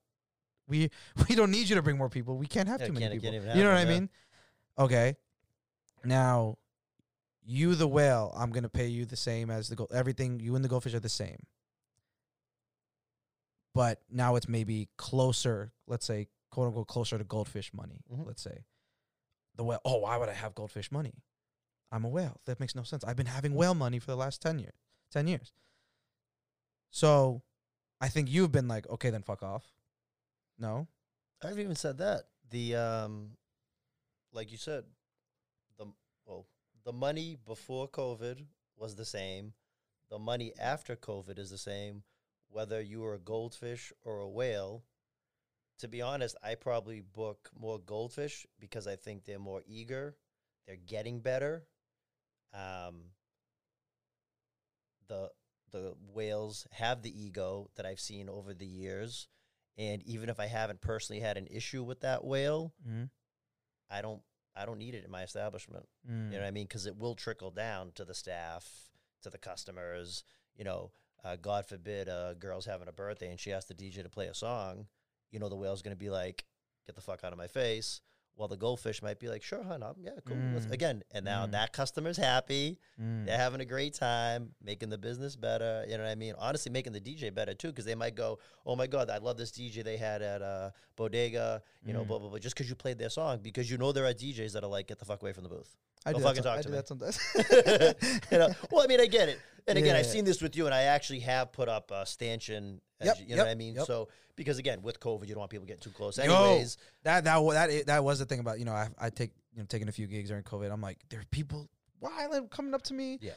[0.67, 0.89] We
[1.29, 2.37] we don't need you to bring more people.
[2.37, 3.33] We can't have Yeah, too many people.
[3.33, 3.99] you know what I them, yeah.
[3.99, 4.09] mean?
[4.79, 5.15] Okay.
[6.03, 6.57] Now,
[7.43, 9.91] you the whale, I'm gonna pay you the same as the gold.
[9.93, 11.37] Everything you and the goldfish are the same.
[13.75, 15.73] But now it's maybe closer.
[15.85, 18.01] Let's say quote unquote closer to goldfish money.
[18.11, 18.25] Mhm.
[18.25, 18.63] Let's say
[19.55, 19.81] the whale.
[19.83, 21.21] Oh, why would I have goldfish money?
[21.91, 22.39] I'm a whale.
[22.45, 23.03] That makes no sense.
[23.03, 24.73] I've been having whale money for the last ten years.
[25.11, 25.53] Ten years.
[26.89, 27.43] So,
[27.99, 29.65] I think you've been like, okay, then fuck off.
[30.57, 30.87] No.
[31.43, 32.29] I haven't even said that.
[32.49, 33.37] The um
[34.31, 34.85] like you said,
[35.77, 35.87] the
[36.25, 36.47] well,
[36.85, 38.45] the money before COVID
[38.77, 39.53] was the same.
[40.09, 42.03] The money after COVID is the same,
[42.55, 44.85] whether you were a goldfish or a whale.
[45.79, 50.15] To be honest, I probably book more goldfish because I think they're more eager.
[50.65, 51.65] They're getting better.
[52.53, 53.11] Um
[55.09, 55.31] the
[55.71, 59.27] the whales have the ego that I've seen over the years.
[59.77, 63.03] And even if I haven't personally had an issue with that whale, Mm-hmm.
[63.89, 64.21] I don't
[64.55, 65.85] I don't need it in my establishment.
[66.09, 66.27] Mm.
[66.27, 66.67] You know what I mean?
[66.67, 68.65] Because it will trickle down to the staff,
[69.23, 70.23] to the customers.
[70.55, 70.91] You know,
[71.25, 74.27] uh, God forbid a girl's having a birthday and she asks the DJ to play
[74.27, 74.85] a song.
[75.31, 76.45] You know, the whale's going to be like,
[76.85, 78.01] "Get the fuck out of my face."
[78.37, 80.71] While the goldfish might be like, "Sure, hon, I'm, yeah, cool." let's-" Mm.
[80.73, 81.51] Again, and now Mm.
[81.51, 82.79] that customer's happy.
[83.01, 83.25] Mm.
[83.25, 85.85] They're having a great time, making the business better.
[85.87, 86.35] You know what I mean?
[86.37, 89.37] Honestly, making the DJ better too, because they might go, "Oh my god, I love
[89.37, 92.07] this DJ they had at uh, Bodega." You know, Mm.
[92.07, 92.39] blah blah blah.
[92.39, 94.87] Just because you played their song, because you know there are DJs that are like,
[94.87, 96.71] "Get the fuck away from the booth." I do, fucking that, talk I to do
[96.71, 96.75] me.
[96.77, 97.19] that sometimes.
[98.31, 99.39] you know, well, I mean, I get it.
[99.67, 102.05] And again, Yeah, I've seen this with you, and I actually have put up a
[102.05, 102.81] stanchion.
[102.99, 103.75] As Yep, you, you know yep, what I mean?
[103.75, 103.85] yep.
[103.87, 106.17] So because again, with COVID, you don't want people getting too close.
[106.17, 108.89] Yo, Anyways, that that wa- that i- that was the thing about you know I
[108.99, 110.71] I take you know taking a few gigs during COVID.
[110.71, 111.67] I'm like there are people
[111.99, 113.31] why are they coming up to me Yeah.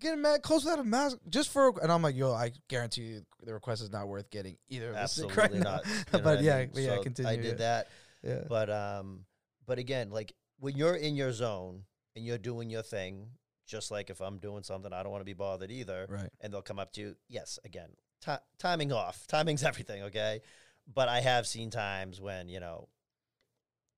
[0.00, 3.22] getting mad close without a mask just for and I'm like, yo, I guarantee you
[3.44, 4.90] the request is not worth getting either.
[4.90, 5.76] of us sick Absolutely right now.
[5.76, 5.86] not.
[5.86, 6.70] You know but I yeah, mean?
[6.74, 7.30] but yeah, So continue.
[7.30, 7.88] I did that,
[8.22, 8.40] Yeah.
[8.48, 9.24] but um,
[9.66, 11.84] but again, like when you're in your zone
[12.18, 13.28] and you're doing your thing,
[13.66, 16.06] just like if I'm doing something, I don't want to be bothered either.
[16.08, 16.28] Right.
[16.40, 17.16] and they'll come up to you.
[17.28, 17.90] Yes, again,
[18.24, 19.26] ti timing off.
[19.28, 20.40] Timing's everything, okay?
[20.92, 22.88] But I have seen times when, you know,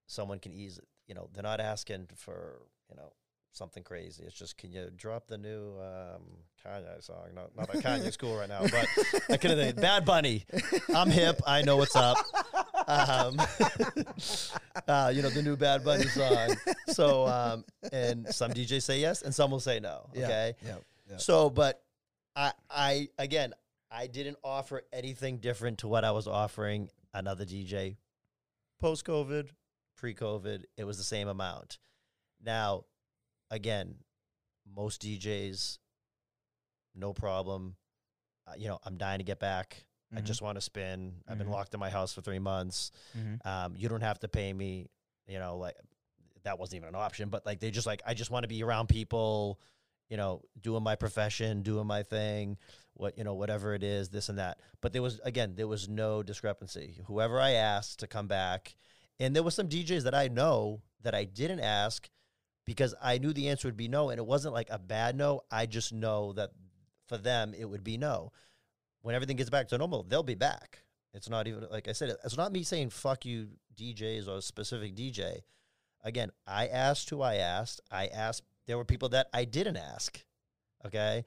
[0.06, 2.60] someone can ease, you know, they're not asking for,
[2.90, 3.12] you know,
[3.52, 4.24] something crazy.
[4.24, 6.22] It's just, can you drop the new um,
[6.64, 7.28] Kanye song?
[7.34, 8.88] Not, not that Kanye's cool right now, but
[9.30, 10.44] I could have Bad Bunny.
[10.94, 11.40] I'm hip.
[11.46, 12.18] I know what's up.
[12.86, 13.38] Um,
[14.88, 16.56] uh, you know, the new Bad Bunny song.
[16.88, 20.24] So, um, and some DJs say yes and some will say no, Yeah.
[20.24, 20.54] okay?
[20.64, 20.76] Yeah.
[21.10, 21.16] yeah.
[21.18, 21.82] So, but
[22.36, 23.52] I, I again,
[23.90, 27.96] I didn't offer anything different to what I was offering another DJ
[28.80, 29.48] post COVID,
[29.96, 30.64] pre COVID.
[30.76, 31.78] It was the same amount.
[32.44, 32.84] Now,
[33.50, 33.96] again,
[34.74, 35.78] most DJs,
[36.94, 37.76] no problem.
[38.46, 39.84] Uh, you know, I'm dying to get back.
[40.12, 40.24] I Mhm.
[40.24, 41.22] just want to spin.
[41.28, 41.52] I've been Mhm.
[41.52, 42.90] locked in my house for three months.
[43.16, 43.46] Mhm.
[43.46, 44.88] Um, you don't have to pay me.
[45.26, 45.76] You know, like
[46.42, 47.28] that wasn't even an option.
[47.28, 49.60] But like they just like I just want to be around people.
[50.08, 52.58] You know, doing my profession, doing my thing,
[52.94, 54.58] what you know, whatever it is, this and that.
[54.80, 57.00] But there was again, there was no discrepancy.
[57.06, 58.74] Whoever I asked to come back,
[59.20, 62.10] and there was some DJs that I know that I didn't ask
[62.64, 65.42] because I knew the answer would be no, and it wasn't like a bad no.
[65.48, 66.50] I just know that
[67.06, 68.32] for them it would be no.
[69.02, 70.82] When everything gets back to normal, they'll be back.
[71.14, 72.14] It's not even like I said.
[72.24, 75.40] It's not me saying fuck you DJs or a specific DJ.
[76.04, 77.80] Again, I asked who I asked.
[77.90, 78.42] I asked.
[78.66, 80.22] There were people that I didn't ask.
[80.86, 81.24] Okay.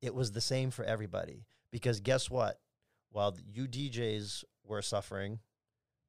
[0.00, 2.58] It was the same for everybody because guess what?
[3.10, 5.40] While you DJs were suffering,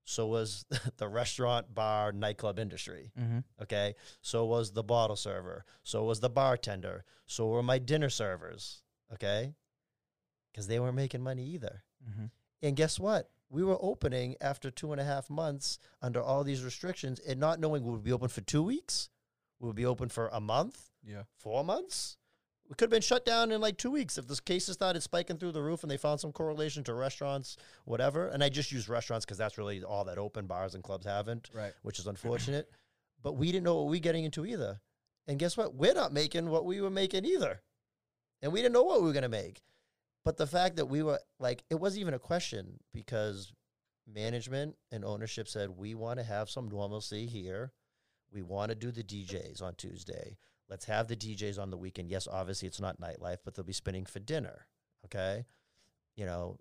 [0.06, 0.66] so was
[0.98, 3.12] the restaurant, bar, nightclub industry.
[3.20, 3.44] Mhm.
[3.62, 3.96] Okay.
[4.22, 5.66] So was the bottle server.
[5.84, 7.04] So was the bartender.
[7.26, 8.82] So were my dinner servers.
[9.14, 9.56] Okay.
[10.52, 11.84] Because they weren't making money either.
[12.08, 12.32] Mhm.
[12.62, 13.30] And guess what?
[13.50, 17.60] We were opening after two and a half months under all these restrictions and not
[17.60, 19.10] knowing we would be open for two weeks.
[19.60, 21.24] We would be open for a month, Yeah.
[21.36, 22.18] four months.
[22.68, 25.38] We could have been shut down in like two weeks if the cases started spiking
[25.38, 28.28] through the roof and they found some correlation to restaurants, whatever.
[28.30, 31.50] And I just use restaurants because that's really all that open bars and clubs haven't
[31.54, 31.74] Right.
[31.82, 32.70] which is unfortunate.
[33.24, 34.82] but we didn't know what we were getting into either.
[35.28, 35.76] And guess what?
[35.76, 37.62] We're not making what we were making either.
[38.42, 39.62] And we didn't know what we were going to make.
[40.24, 43.54] But the fact that we were like, it wasn't even a question because
[44.08, 47.72] management and ownership said, we want to have some normalcy here.
[48.32, 50.38] We want to do the DJs on Tuesday.
[50.70, 52.10] Let's have the DJs on the weekend.
[52.10, 54.68] Yes, obviously it's not nightlife, but they'll be spinning for dinner.
[55.06, 55.46] Okay.
[56.16, 56.58] You know,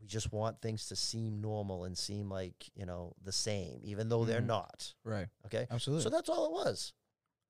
[0.00, 4.08] we just want things to seem normal and seem like, you know, the same, even
[4.08, 4.46] though they're Mhm.
[4.46, 4.94] not.
[5.04, 5.28] Right.
[5.46, 5.66] Okay.
[5.70, 6.02] Absolutely.
[6.02, 6.92] So that's all it was.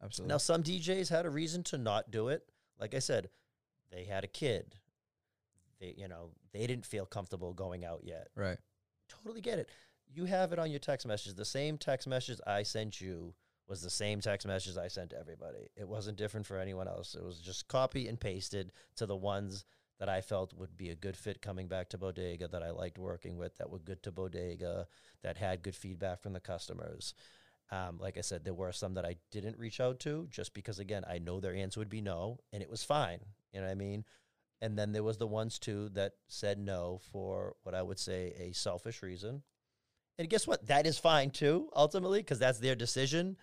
[0.03, 0.33] Absolutely.
[0.33, 2.47] Now, some DJs had a reason to not do it.
[2.79, 3.31] Like I said,
[3.91, 4.81] they had a kid.
[5.83, 8.29] They, you know, they didn't feel comfortable going out yet.
[8.37, 8.59] right.
[9.09, 9.69] Totally get it.
[10.15, 11.35] You have it on your text message.
[11.35, 13.35] The same text message I sent you
[13.69, 15.69] was the same text message I sent to everybody.
[15.77, 17.15] It wasn't different for anyone else.
[17.15, 19.65] It was just copy and pasted to the ones
[19.99, 22.99] that I felt would be a good fit coming back to Bodega, that I liked
[22.99, 24.87] working with, that were good to Bodega,
[25.23, 27.15] that had good feedback from the customers.
[27.71, 30.79] Um, like I said, there were some that I didn't reach out to just because,
[30.79, 33.21] again, I know their answer would be no, and it was fine.
[33.53, 34.05] You know what I mean?
[34.63, 38.33] And then there was the ones too that said no for what I would say
[38.39, 39.43] a selfish reason.
[40.19, 40.67] And guess what?
[40.69, 43.37] That is fine too, ultimately, because that's their decision.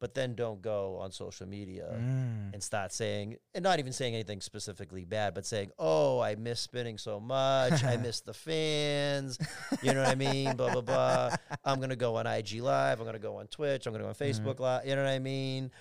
[0.00, 2.52] But then don't go on social media Mm.
[2.54, 6.60] and start saying, and not even saying anything specifically bad, but saying, "Oh, I miss
[6.60, 7.82] spinning so much.
[7.82, 9.38] I miss the fans."
[9.82, 10.54] You know what I mean?
[10.54, 11.36] Blah blah blah.
[11.64, 13.00] I'm gonna go on IG Live.
[13.00, 13.86] I'm gonna go on Twitch.
[13.86, 14.86] I'm gonna go on Facebook Live.
[14.86, 15.72] You know what I mean?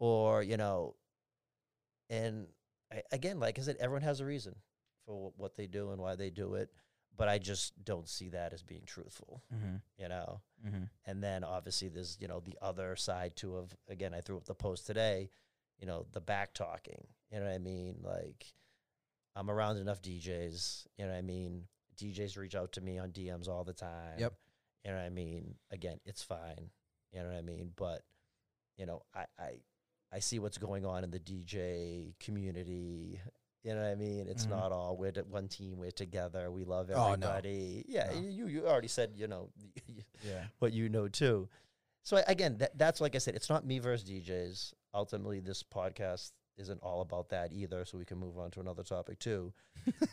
[0.00, 0.96] Or you know,
[2.08, 2.46] and
[2.92, 4.56] I, again, like I said, everyone has a reason
[5.06, 6.70] for wh- what they do and why they do it.
[7.16, 9.42] But I just don't see that as being truthful.
[9.54, 9.76] Mm-hmm.
[9.98, 10.40] You know.
[10.66, 10.84] Mm-hmm.
[11.06, 14.44] And then obviously there's, you know, the other side too of again, I threw up
[14.44, 15.30] the post today,
[15.78, 17.06] you know, the back talking.
[17.30, 17.96] You know what I mean?
[18.02, 18.46] Like
[19.36, 21.64] I'm around enough DJs, you know what I mean?
[21.96, 24.18] DJs reach out to me on DMs all the time.
[24.18, 24.34] Yep.
[24.84, 25.54] You know what I mean?
[25.70, 26.70] Again, it's fine.
[27.12, 27.70] You know what I mean?
[27.76, 28.02] But,
[28.76, 29.50] you know, I I,
[30.12, 33.20] I see what's going on in the DJ community.
[33.62, 34.26] You know what I mean?
[34.26, 34.50] It's Mhm.
[34.50, 37.28] not all we're one team, we're together, we love Oh, no.
[37.28, 37.84] everybody.
[37.88, 38.20] Yeah, No.
[38.20, 39.50] you you already said, you know,
[40.24, 40.46] Yeah.
[40.58, 41.48] what you know too.
[42.02, 44.72] So I- again, that, that's like I said, it's not me versus DJs.
[44.94, 47.84] Ultimately, this podcast isn't all about that either.
[47.84, 49.52] So we can move on to another topic too.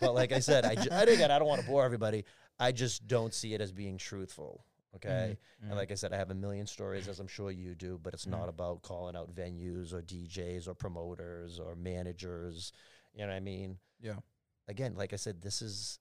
[0.01, 2.25] but like I said, I, ju- again, I don't want to bore everybody.
[2.59, 4.63] I just don't see it as being truthful.
[4.95, 5.37] Okay.
[5.61, 5.67] Mhm.
[5.67, 8.13] And like I said, I have a million stories, as I'm sure you do, but
[8.13, 8.31] it's Mhm.
[8.31, 12.71] not about calling out venues or DJs or promoters or managers.
[13.13, 13.79] You know what I mean?
[13.99, 14.19] Yeah.
[14.67, 15.99] Again, like I said, this is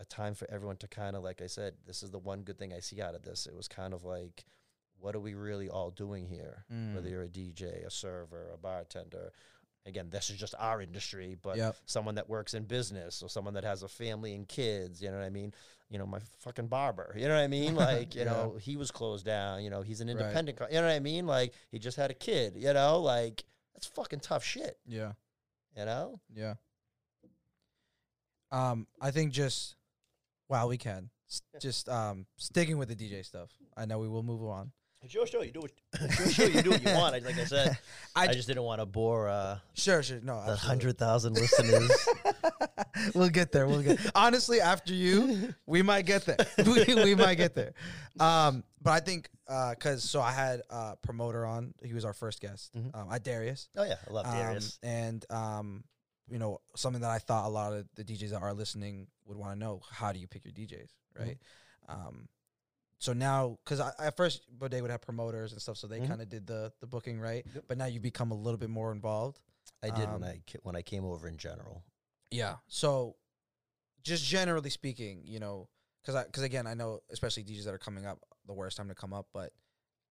[0.00, 2.58] a time for everyone to kind of, like I said, this is the one good
[2.58, 3.46] thing I see out of this.
[3.46, 4.44] It was kind of like,
[4.98, 6.64] what are we really all doing here?
[6.68, 7.10] Whether Mm.
[7.10, 9.32] you're a DJ, a server, a bartender.
[9.86, 11.76] Again, this is just our industry, but Yep.
[11.84, 15.18] someone that works in business or someone that has a family and kids, you know
[15.18, 15.52] what I mean?
[15.94, 17.76] You know, my fucking barber, you know what I mean?
[17.76, 18.32] Like, you Yeah.
[18.32, 20.16] know, he was closed down, you know, he's an Right.
[20.18, 21.24] independent, co- you know what I mean?
[21.24, 25.12] Like, he just had a kid, you know, like, that's fucking tough shit, Yeah.
[25.76, 26.18] you know?
[26.34, 26.54] Yeah.
[28.50, 29.76] Um, I think just
[30.48, 33.50] while we can, s- just um, sticking with the DJ stuff.
[33.76, 34.72] I know we will move on.
[35.04, 37.22] It's your show, you do what, it's your show, you do what you want.
[37.24, 37.76] Like I said,
[38.16, 40.20] I just didn't want to bore uh, Sure, sure.
[40.22, 40.92] No, the absolutely.
[40.94, 42.08] 100,000 listeners.
[43.14, 43.66] we'll get there.
[43.66, 43.98] We'll get.
[44.14, 46.38] Honestly, after you, we might get there.
[46.66, 47.74] we, we might get there.
[48.18, 51.74] Um, but I think because so I had uh promoter on.
[51.82, 52.74] He was our first guest.
[52.74, 52.94] Mhm.
[52.94, 53.68] Um, I Darius.
[53.76, 54.78] oh, yeah, I love Um, Darius.
[54.82, 55.84] and um,
[56.30, 59.36] you know, something that I thought a lot of the DJs that are listening would
[59.36, 60.88] want to know: How do you pick your DJs,
[61.18, 61.36] right?
[61.88, 62.28] Um,
[63.04, 66.08] so now, because I, at first Bodega would have promoters and stuff, so they Mhm.
[66.08, 67.44] kind of did the the booking, right?
[67.54, 67.64] Yep.
[67.68, 69.40] But now you become a little bit more involved.
[69.82, 71.84] I did um, when I when I came over in general.
[72.30, 72.56] Yeah.
[72.66, 73.16] So,
[74.02, 75.68] just generally speaking, you know,
[76.02, 78.88] because I because again, I know especially DJs that are coming up, the worst time
[78.88, 79.52] to come up, but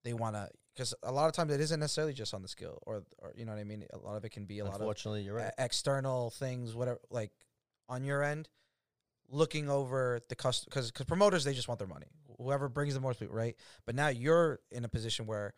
[0.04, 2.78] they want to because a lot of times it isn't necessarily just on the skill
[2.86, 3.84] or or you know what I mean.
[3.92, 5.52] A lot of it can be a lot of Unfortunately, you're right.
[5.58, 7.32] external things, whatever, like
[7.88, 8.48] on your end,
[9.28, 12.06] looking over the customer because because promoters they just want their money.
[12.38, 13.56] Whoever brings the most people, right?
[13.86, 15.54] But now you're in a position where,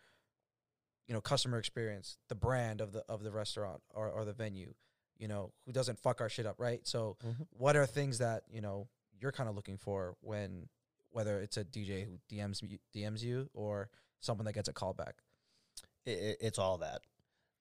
[1.07, 4.74] you know, customer experience, the brand of the of the restaurant or or the venue,
[5.18, 6.87] you know, who doesn't fuck our shit up, right?
[6.87, 7.47] So, Mhm.
[7.51, 10.68] what are things that you know you're kind of looking for when
[11.11, 13.89] whether it's a DJ who DMs you, DMs you or
[14.20, 15.22] someone that gets a call back?
[16.05, 17.03] it- it's all that.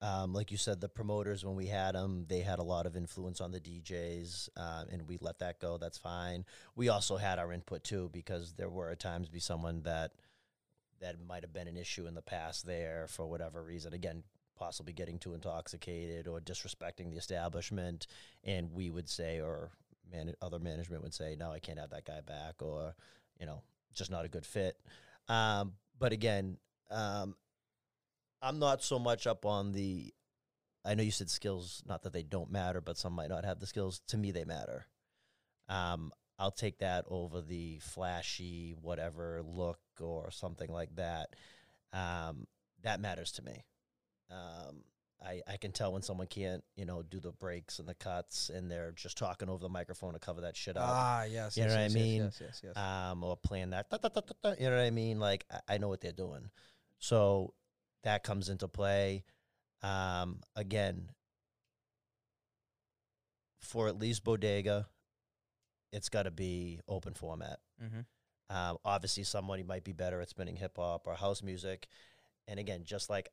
[0.06, 2.95] Um, like you said, the promoters when we had them, they had a lot of
[2.95, 5.80] influence on the DJs, uh, and we let that go.
[5.80, 6.45] That's fine.
[6.76, 10.12] We also had our input too, because there were at times be someone that
[11.01, 13.93] that might have been an issue in the past there for whatever reason.
[13.93, 14.22] Again,
[14.56, 18.06] possibly getting too intoxicated or disrespecting the establishment,
[18.43, 19.72] and we would say, or
[20.12, 22.95] man, other management would say, no, I can't have that guy back, or
[23.39, 23.64] you know,
[23.95, 24.78] just not a good fit.
[25.28, 26.58] Um, but again,
[26.91, 27.36] um,
[28.42, 30.14] I'm not so much up on the.
[30.84, 33.60] I know you said skills, not that they don't matter, but some might not have
[33.60, 34.02] the skills.
[34.10, 34.86] To me, they matter.
[35.68, 41.30] Um, I'll take that over the flashy whatever look or something like that.
[41.92, 42.46] Um,
[42.84, 43.64] that matters to me.
[44.30, 44.84] Um,
[45.24, 48.50] I, I can tell when someone can't, you know, do the breaks and the cuts,
[48.50, 51.64] and they're just talking over the microphone to cover that shit up Ah, yes, You
[51.64, 52.24] yes, know what I mean?
[52.24, 52.74] Yes, yes, yes.
[52.76, 52.78] yes.
[52.78, 55.20] um, or playing that, da, da, da, you know what I mean?
[55.20, 56.50] Like I, I know what they're doing,
[57.00, 57.54] so
[58.06, 59.24] that comes into play.
[59.84, 61.10] Um, again,
[63.60, 64.88] for at least Bodega,
[65.91, 67.60] it's got to be open format.
[67.84, 68.01] mm-hmm.
[68.47, 71.88] Um, obviously, somebody might be better at spinning hip hop or house music,
[72.47, 73.30] and again, just like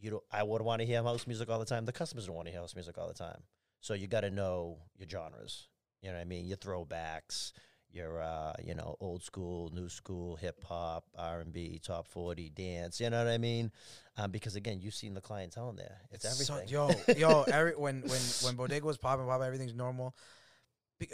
[0.00, 1.84] you, don't, I would want to hear house music all the time.
[1.84, 3.42] The customers don't want to hear house music all the time,
[3.82, 5.68] so you got to know your genres.
[6.02, 6.46] You know what I mean?
[6.46, 7.52] Your throwbacks,
[7.90, 12.50] your uh, you know old school, new school, hip hop, R and B, top forty,
[12.50, 13.00] dance.
[13.00, 13.70] You know what I mean?
[14.16, 16.00] Um, because again, you've seen the clientele in there.
[16.10, 16.72] It's, so- everything.
[16.72, 20.14] yo, yo, every when when when Bodega was popping, popping, everything's normal.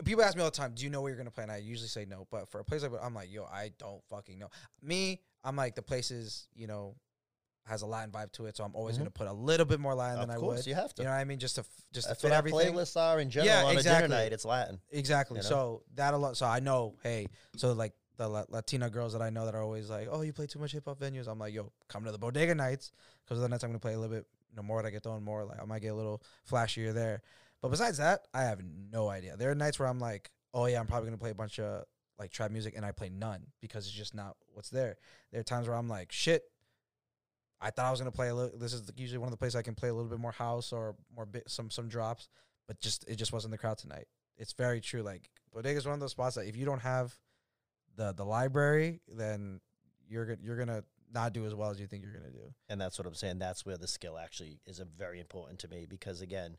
[0.05, 1.59] People ask me all the time, "Do you know where you're gonna play?" And I
[1.59, 2.27] usually say no.
[2.31, 4.49] But for a place like, I'm like, yo, I don't fucking know.
[4.83, 6.95] Me, I'm like the places, you know,
[7.67, 9.01] has a Latin vibe to it, so I'm always Mhm.
[9.01, 10.67] gonna put a little bit more Latin of than I would.
[10.67, 11.03] you have to.
[11.03, 11.39] You know what I mean?
[11.39, 12.75] Just to just That's to fit what everything.
[12.75, 14.09] playlists are in general Yeah, on a exactly.
[14.09, 14.33] dinner night.
[14.33, 14.81] It's Latin.
[14.91, 15.39] Exactly.
[15.39, 15.49] you know?
[15.49, 16.37] So that a lot.
[16.37, 19.63] So I know, hey, so like the La- Latina girls that I know that are
[19.63, 21.27] always like, oh, you play too much hip hop venues.
[21.27, 22.93] I'm like, yo, come to the bodega nights
[23.25, 25.03] because the nights I'm gonna play a little bit, you know, more that I get
[25.03, 25.45] done more.
[25.45, 27.23] Like I might get a little flashier there.
[27.63, 29.37] But besides that, I have no idea.
[29.39, 31.85] There are nights where I'm like, oh yeah, I'm probably gonna play a bunch of
[32.19, 34.97] like trap music, and I play none because it's just not what's there.
[35.33, 36.45] There are times where I'm like, shit.
[37.65, 38.59] I thought I was gonna play a little.
[38.59, 40.71] This is usually one of the places I can play a little bit more house
[40.73, 42.29] or more bit some some drops,
[42.69, 44.07] but just it just wasn't the crowd tonight.
[44.37, 45.03] It's very true.
[45.03, 47.17] Like bodega is one of those spots that if you don't have
[47.97, 49.61] the the library, then
[50.07, 52.53] you're gonna you're gonna not do as well as you think you're gonna do.
[52.69, 53.39] And that's what I'm saying.
[53.39, 56.57] That's where the skill actually is a very important to me because again,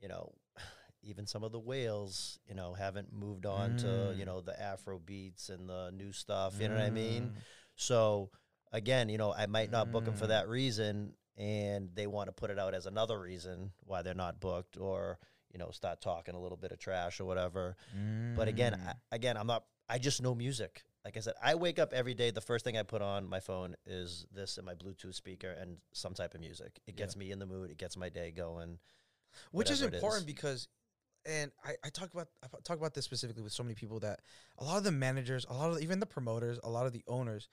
[0.00, 0.32] you know,
[1.02, 4.26] even some of the whales, you know, haven't moved on to, you Mm.
[4.26, 6.60] know, the Afro beats and the new stuff.
[6.60, 7.30] You know what I mean?
[7.30, 7.32] Mm.
[7.76, 8.30] So
[8.72, 10.28] again, you know, I might not book them for Mm.
[10.28, 14.40] that reason and they want to put it out as another reason why they're not
[14.40, 15.18] booked or,
[15.52, 17.76] you know, start talking a little bit of trash or whatever.
[18.36, 18.88] But again, Mm.
[18.88, 19.64] I, again, I'm not.
[19.88, 20.84] I just know music.
[21.04, 22.32] like I said, I wake up every day.
[22.32, 25.78] The first thing I put on my phone is this and my Bluetooth speaker and
[25.92, 26.80] some type of music.
[26.88, 27.70] It gets me in the mood.
[27.70, 28.80] It gets my day going.
[29.52, 30.26] which is important is.
[30.26, 30.68] because
[31.26, 34.20] and I, I talk about I talk about this specifically with so many people that
[34.58, 36.92] a lot of the managers, a lot of the, even the promoters, a lot of
[36.92, 37.48] the owners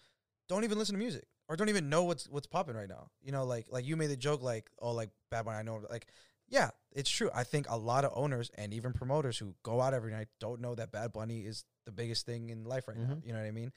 [0.50, 3.10] don't even listen to music or don't even know what's what's popping right now.
[3.22, 5.82] You know, like like you made the joke like oh like Bad Bunny I know
[5.90, 6.08] like
[6.50, 7.30] yeah, it's true.
[7.34, 10.62] I think a lot of owners and even promoters who go out every night don't
[10.62, 13.16] know that Bad Bunny is the biggest thing in life right now.
[13.16, 13.26] Mhm.
[13.26, 13.72] You know what I mean?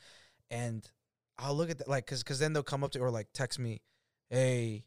[0.51, 0.89] And
[1.39, 3.59] I'll look at that like cuz cuz then they'll come up to or like text
[3.59, 3.81] me,
[4.29, 4.85] "Hey,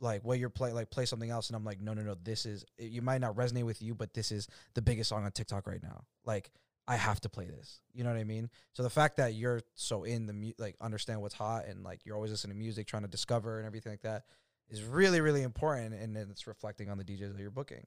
[0.00, 2.46] like what you're play like play something else and I'm like no no no this
[2.46, 5.32] is it- you might not resonate with you but this is the biggest song on
[5.32, 6.50] TikTok right now like
[6.88, 7.80] I have to play this.
[7.92, 8.48] You know what I mean?
[8.72, 12.00] So the fact that you're so in the mu- like understand what's hot and like
[12.04, 14.24] you're always listening to music trying to discover and everything like that
[14.70, 17.86] is really really important and it's reflecting on the DJs that you're booking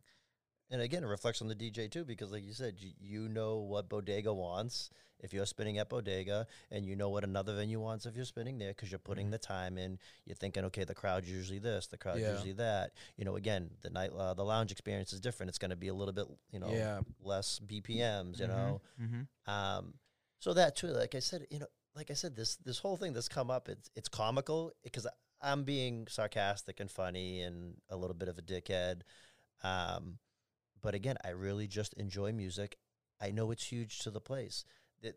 [0.71, 3.89] And again, it reflects on the DJ too, because like you said, you, know what
[3.89, 8.15] Bodega wants if you're spinning at Bodega, and you know what another venue wants if
[8.15, 9.99] you're spinning there, because you're putting the time in.
[10.25, 12.31] You're thinking, okay, the crowd's usually this, the crowd's Yeah.
[12.31, 12.93] usually that.
[13.17, 15.49] You know, again, the night, uh, the lounge experience is different.
[15.49, 18.39] It's going to be a little bit, you know, yeah less BPMs.
[18.39, 18.49] You Mhm.
[18.49, 19.51] know, mm-hmm.
[19.51, 19.93] um,
[20.39, 23.11] so that too, like I said, you know, like I said, this this whole thing
[23.13, 25.05] that's come up, it's it's comical because
[25.41, 29.01] I'm being sarcastic and funny and a little bit of a dickhead.
[29.63, 30.17] Um,
[30.81, 32.77] but again, I really just enjoy music.
[33.21, 34.65] I know it's huge to the place.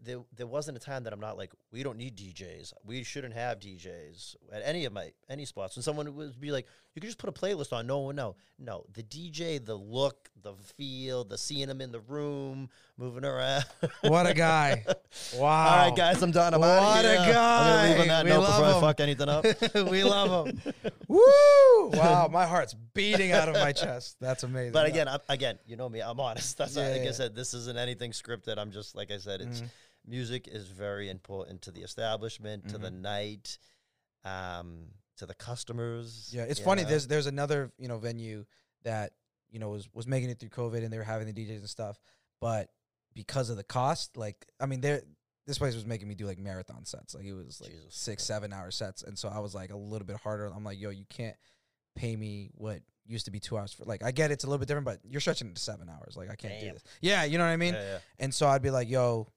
[0.03, 2.73] There, there, wasn't a time that I'm not like, we don't need DJs.
[2.85, 5.77] We shouldn't have DJs at any of my any spots.
[5.77, 7.87] And someone would be like, you could just put a playlist on.
[7.87, 8.87] No, no, no.
[8.95, 13.65] The DJ, the look, the feel, the seeing them in the room, moving around.
[14.03, 14.85] what a guy
[15.37, 16.55] wow All right, guys, I'm done.
[16.55, 17.35] I'm What a here.
[17.37, 19.45] I'm leave on that We note love before I fuck anything up.
[19.91, 20.63] we love him
[21.09, 25.59] woo wow my heart's beating out of my chest that's amazing But again, I'm, again,
[25.67, 26.01] you know me.
[26.01, 26.57] I'm honest.
[26.57, 27.35] That's not, Yeah, like I said.
[27.35, 28.59] This isn't anything scripted.
[28.59, 29.41] I'm just like I said.
[29.41, 29.69] It's Mhm.
[30.07, 33.59] Music is very important to the establishment, to the night,
[34.25, 36.31] um, to the customers.
[36.35, 36.83] Yeah, it's funny.
[36.83, 36.89] know?
[36.89, 38.45] There's there's another you know venue
[38.83, 39.13] that
[39.51, 41.69] you know was was making it through COVID and they were having the DJs and
[41.69, 41.99] stuff,
[42.41, 42.71] but
[43.15, 45.03] because of the cost, like I mean, there
[45.47, 47.95] this place was making me do like marathon sets, like it was like Jesus.
[47.95, 50.47] six seven hour sets, and so I was like a little bit harder.
[50.47, 51.37] I'm like, yo, you can't
[51.97, 54.59] pay me what used to be two hours for like I get it's a little
[54.59, 56.17] bit different, but you're stretching it to seven hours.
[56.17, 56.83] Like I can't do this.
[57.01, 57.75] Yeah, you know what I mean.
[57.75, 57.99] yeah, yeah.
[58.19, 59.29] And so I'd be like, yo,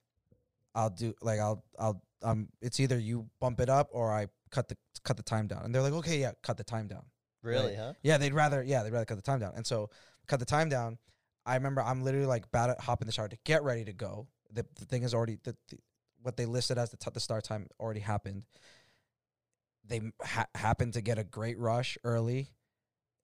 [0.78, 4.70] I'll do like I'll I'll um it's either you bump it up or I cut
[4.70, 5.66] the cut the time down.
[5.66, 7.04] And they're like, okay, yeah, cut the time down.
[7.44, 7.94] Really, huh?
[8.04, 9.54] Yeah, they'd rather yeah, they'd rather cut the time down.
[9.56, 9.90] And so
[10.28, 10.98] cut the time down.
[11.46, 13.94] I remember I'm literally like about to hop in the shower to get ready to
[13.94, 14.28] go.
[14.54, 15.78] The, the thing is already the, the
[16.22, 18.44] what they listed as the t- the start time already happened.
[19.88, 22.50] They ha- happened to get a great rush early,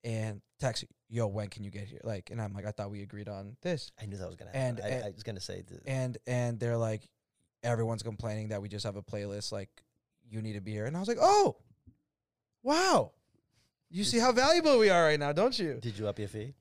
[0.02, 3.02] and text yo when can you get here like and I'm like I thought we
[3.02, 4.92] agreed on this I knew that was gonna And- happen.
[4.92, 7.08] I, and- I was gonna say th- and and they're like
[7.64, 9.68] everyone's complaining that we just have a playlist like
[10.28, 11.56] you need to be here and i was like oh
[12.62, 13.12] wow
[13.90, 16.54] you see how valuable we are right now don't you Did you up your fee?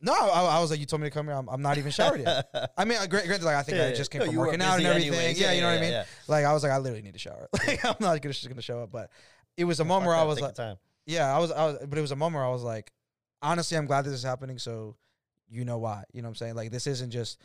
[0.00, 1.90] no i, I was like you told me to come here i'm, I'm not even
[1.90, 2.48] showered yet
[2.78, 4.86] i mean gra- granted like i think i just came no, from working out and
[4.86, 5.40] everything anyways.
[5.40, 6.04] yeah, you know what i mean yeah.
[6.28, 8.62] like i was like i literally need to shower like i'm not gonna, just gonna
[8.62, 9.10] show up but
[9.56, 10.54] it was a moment where i was like
[11.08, 12.92] yeah, I was, I was, but it was a moment where I was like,
[13.40, 14.58] honestly, I'm glad this is happening.
[14.58, 14.94] So,
[15.48, 16.04] you know why?
[16.12, 16.54] You know what I'm saying?
[16.54, 17.40] Like, this isn't just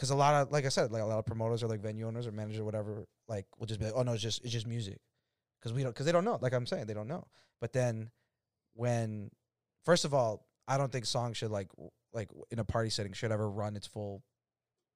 [0.00, 2.06] because a lot of, like I said, like a lot of promoters or like venue
[2.06, 4.50] owners or managers or whatever, like, will just be like, oh no, it's just, it's
[4.52, 4.98] just music,
[5.60, 6.38] because we don't, because they don't know.
[6.40, 7.26] Like I'm saying, they don't know.
[7.60, 8.10] But then,
[8.72, 9.30] when,
[9.84, 11.68] first of all, I don't think songs should like,
[12.14, 14.22] like in a party setting should ever run its full,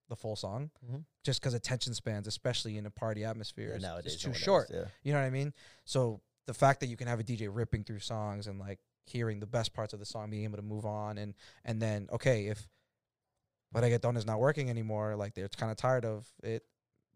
[0.08, 1.04] the full song, Mhm.
[1.22, 4.70] just because attention spans, especially in a party atmosphere, Yeah, is, nowadays, is too short.
[4.72, 4.86] yeah.
[5.02, 5.52] You know what I mean?
[5.84, 9.38] So the fact that you can have a DJ ripping through songs and like hearing
[9.40, 11.34] the best parts of the song, being able to move on, and
[11.64, 12.68] and then okay, if
[13.82, 16.64] get done is not working anymore, like they're kind of tired of it,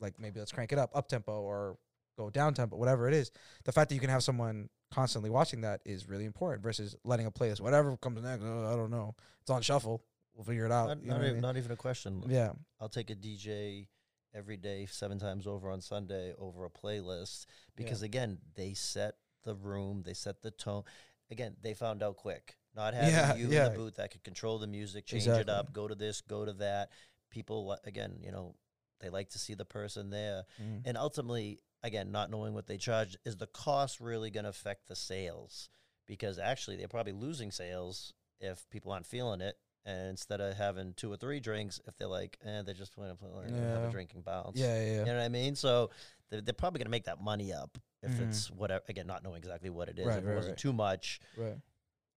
[0.01, 1.79] like maybe let's crank it up, up tempo or
[2.17, 3.31] go down tempo, whatever it is.
[3.65, 7.27] The fact that you can have someone constantly watching that is really important versus letting
[7.27, 10.03] a playlist, whatever comes next, uh, I don't know, it's on shuffle,
[10.35, 10.89] we'll figure it out.
[10.89, 11.43] Not, you know not I even, mean?
[11.43, 12.23] not even a question.
[12.29, 13.87] yeah, I'll take a DJ
[14.35, 17.47] every day, seven times over on Sunday, over a playlist
[17.77, 20.83] because again, they set the room, they set the tone.
[21.31, 22.57] Again, they found out quick.
[22.75, 23.67] Not having Yeah, you yeah.
[23.67, 26.45] in the booth that could control the music, change it up, go to this, go
[26.45, 26.91] to that.
[27.31, 28.55] People again, you know,
[29.01, 30.83] they like to see the person there, Mm.
[30.87, 34.89] and ultimately, again, not knowing what they charge is the cost really going to affect
[34.89, 35.69] the sales?
[36.07, 39.57] Because actually, they're probably losing sales if people aren't feeling it.
[39.85, 43.17] And instead of having two or three drinks, if they're like, eh, they're just going
[43.17, 43.89] to have Yeah.
[43.89, 44.59] a drinking bounce.
[44.59, 44.99] yeah, yeah.
[45.01, 45.55] You know what I mean?
[45.55, 45.91] So
[46.31, 48.29] they're, they're probably going to make that money up if Mhm.
[48.29, 48.85] it's whatever.
[48.89, 50.07] Again, not knowing exactly what it is.
[50.07, 50.59] Right, if it wasn't right.
[50.59, 51.57] too much, right.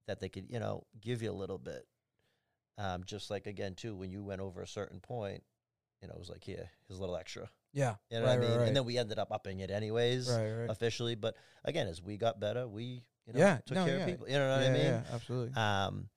[0.08, 1.86] That they could, you know, give you a little bit.
[2.78, 5.44] Um, just like again too, when you went over a certain point,
[6.02, 7.50] you know, it was like, here, here's a little extra.
[7.74, 7.96] Yeah.
[8.10, 8.58] You know right, what I mean?
[8.60, 8.68] Right.
[8.68, 11.16] And then we ended up upping it anyways, right, officially.
[11.16, 14.02] But again, as we got better, we you know Yeah, took no, care yeah.
[14.04, 14.28] of people.
[14.28, 14.84] You know what yeah, I mean?
[14.84, 15.54] Yeah, absolutely.
[15.62, 16.10] Um,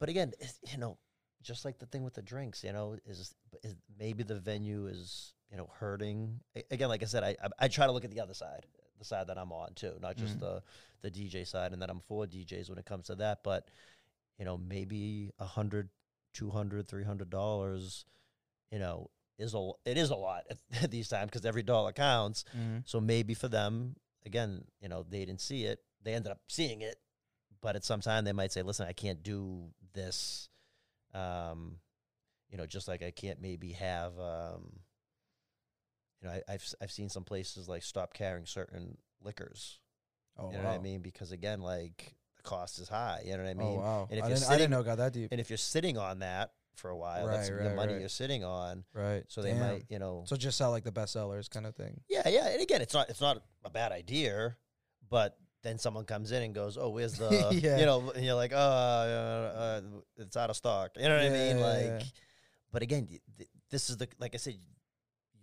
[0.00, 0.98] but again, it's, you know,
[1.42, 5.34] just like the thing with the drinks, you know, is, is maybe the venue is
[5.50, 6.40] you know hurting.
[6.56, 8.66] A- Again, like I said, I, I I try to look at the other side,
[9.02, 10.40] the side that I'm on too, not just Mhm.
[10.40, 10.62] the
[11.02, 13.42] the DJ side, and that I'm for DJs when it comes to that.
[13.42, 13.68] But
[14.38, 15.90] you know, maybe a hundred,
[16.32, 18.04] two hundred, three hundred dollars,
[18.70, 20.44] you know, is a it is a lot
[20.80, 22.44] at these times because every dollar counts.
[22.56, 22.78] mm-hmm.
[22.84, 25.80] So maybe for them, again, you know, they didn't see it.
[26.02, 26.96] They ended up seeing it,
[27.60, 30.48] but at some time they might say, "Listen, I can't do this."
[31.14, 31.78] Um,
[32.50, 34.18] you know, just like I can't maybe have.
[34.18, 34.80] Um,
[36.22, 39.78] you know, I, I've s- I've seen some places like stop carrying certain liquors.
[40.38, 40.70] Oh, you know wow.
[40.70, 41.00] what I mean?
[41.02, 43.22] Because again, like the cost is high.
[43.24, 43.80] You know what I oh, mean?
[43.80, 44.08] wow.
[44.10, 45.28] and if I, you're didn't, I didn't sitting- know got that deep.
[45.32, 48.00] And if you're sitting on that for a while, that's Right, the money right.
[48.00, 48.84] you're sitting on.
[48.94, 49.24] right.
[49.28, 49.60] So they Damn.
[49.60, 52.00] might, you know, So just sell like the best sellers kind of thing.
[52.08, 52.48] Yeah, yeah.
[52.48, 54.56] And again, it's not it's not a bad idea,
[55.10, 57.30] but then someone comes in and goes, "Oh, where's the
[57.62, 57.78] Yeah.
[57.78, 59.80] you know?" And you're like, "Oh, uh, uh,
[60.16, 61.58] it's out of stock." You know what I mean?
[61.58, 62.04] Yeah, Like, yeah, yeah.
[62.72, 64.56] but again, th- this is the like I said,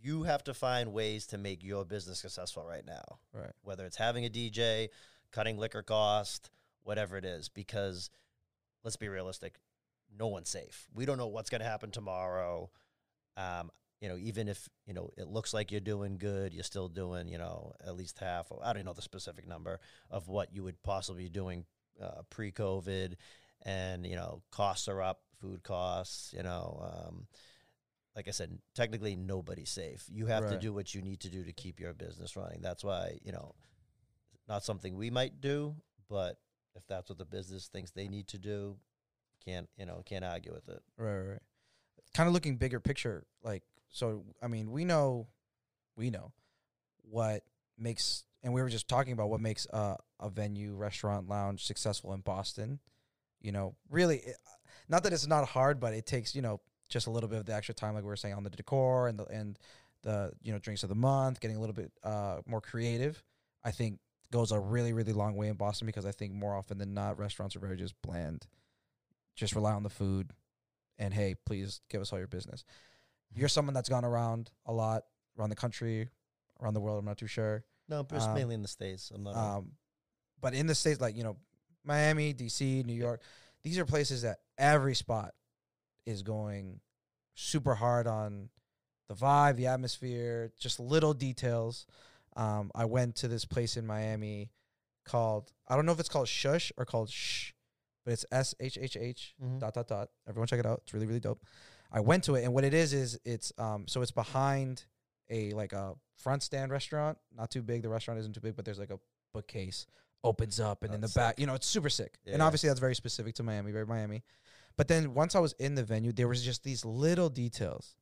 [0.02, 3.20] you have to find ways to make your business successful right now.
[3.34, 3.52] Right.
[3.64, 4.90] Whether it's having a DJ,
[5.32, 6.50] cutting liquor cost,
[6.84, 8.10] whatever it is, because
[8.84, 9.60] let's be realistic,
[10.18, 10.88] no one's safe.
[10.94, 12.70] We don't know what's going to happen tomorrow.
[13.38, 13.72] Um,
[14.02, 17.28] you know, even if you know it looks like you're doing good, you're still doing
[17.28, 18.48] you know at least half.
[18.50, 19.80] Or I don't know the specific number
[20.10, 21.66] of what you would possibly be doing
[22.02, 23.16] uh, pre-COVID,
[23.66, 26.34] and you know costs are up, food costs.
[26.36, 27.28] You know, um,
[28.16, 30.06] like I said, technically nobody's safe.
[30.12, 32.62] You have to do what you need to do to keep your business running.
[32.62, 33.56] That's why you know,
[34.48, 35.76] not something we might do,
[36.10, 36.38] but
[36.76, 38.78] if that's what the business thinks they need to do,
[39.46, 40.82] can't you know can't argue with it.
[40.98, 41.42] Right, right, right.
[42.14, 44.24] Kind of looking bigger picture, like so.
[44.42, 45.28] I mean, we know,
[45.96, 46.32] we know
[47.02, 47.44] what
[47.78, 52.14] makes, and we were just talking about what makes uh, a venue, restaurant, lounge successful
[52.14, 52.80] in Boston.
[53.42, 54.36] You know, really, it,
[54.88, 56.60] not that it's not hard, but it takes you know
[56.90, 59.08] just a little bit of the extra time, like we were saying on the decor
[59.08, 59.58] and the and
[60.04, 63.24] the you know drinks of the month, getting a little bit uh, more creative.
[63.64, 64.00] I think
[64.32, 67.18] goes a really really long way in Boston because I think more often than not
[67.20, 68.46] restaurants are very just bland,
[69.36, 70.32] just rely on the food,
[70.98, 72.64] and hey, please give us all your business.
[73.36, 75.04] You're someone that's gone around a lot,
[75.38, 76.10] around the country,
[76.62, 76.98] around the world.
[77.00, 77.64] I'm not too sure.
[77.88, 79.12] No, but it's Um, mainly in the states.
[79.14, 79.36] I'm not.
[79.36, 79.72] Um,
[80.42, 81.38] but in the states, like you know,
[81.84, 83.22] Miami, DC, New York,
[83.64, 85.34] these are places that every spot
[86.10, 86.80] is going
[87.36, 88.50] super hard on
[89.08, 91.86] the vibe, the atmosphere, just little details.
[92.36, 94.52] Um, I went to this place in Miami
[95.06, 97.52] called I don't know if it's called Shush or called Shh,
[98.06, 99.60] but it's S H H H Mhm.
[99.60, 100.10] dot dot dot.
[100.28, 100.82] Everyone check it out.
[100.84, 101.44] It's really really dope.
[101.92, 104.86] I went to it and what it is is it's um so it's behind
[105.30, 107.82] a like a front stand restaurant, not too big.
[107.82, 109.00] The restaurant isn't too big, but there's like a
[109.34, 109.86] bookcase
[110.24, 112.18] opens up and in the That's back, you know, it's super sick.
[112.28, 114.24] And obviously that's very specific to Miami, very Miami.
[114.80, 117.96] But then once I was in the venue, there was just these little details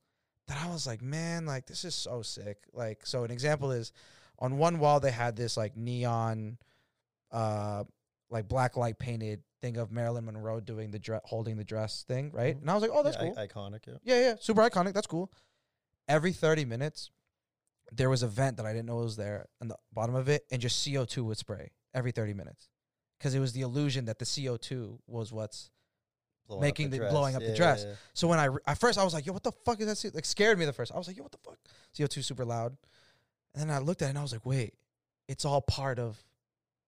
[0.48, 2.58] that I was like, man, like this is so sick.
[2.72, 3.92] Like, so an example is
[4.38, 6.60] on one wall they had this like neon,
[7.32, 7.84] uh,
[8.30, 12.30] like black light painted thing of Marilyn Monroe doing the dress, holding the dress thing,
[12.32, 12.56] right?
[12.56, 12.62] Mhm.
[12.62, 13.40] And I was like, oh, that's Yeah, cool.
[13.40, 13.88] i- iconic.
[13.88, 13.98] Yeah.
[14.04, 14.94] Yeah, yeah, super iconic.
[14.94, 15.32] That's cool.
[16.08, 17.10] Every 30 minutes,
[17.92, 20.46] there was a vent that I didn't know was there on the bottom of it,
[20.52, 22.70] and just CO2 would spray every 30 minutes.
[23.18, 25.72] Because it was the illusion that the CO2 was what's.
[26.48, 27.12] Blowing Making the- dress.
[27.12, 27.84] blowing up the dress.
[27.84, 27.96] yeah, yeah.
[28.14, 30.02] So when I, re- at first, I was like, yo, what the fuck is that?
[30.10, 30.16] CO-?
[30.16, 30.94] Like, scared me the first.
[30.94, 31.58] I was like, yo, what the fuck?
[31.98, 32.78] CO2 super loud.
[33.54, 34.74] And then I looked at it and I was like, wait,
[35.28, 36.18] it's all part of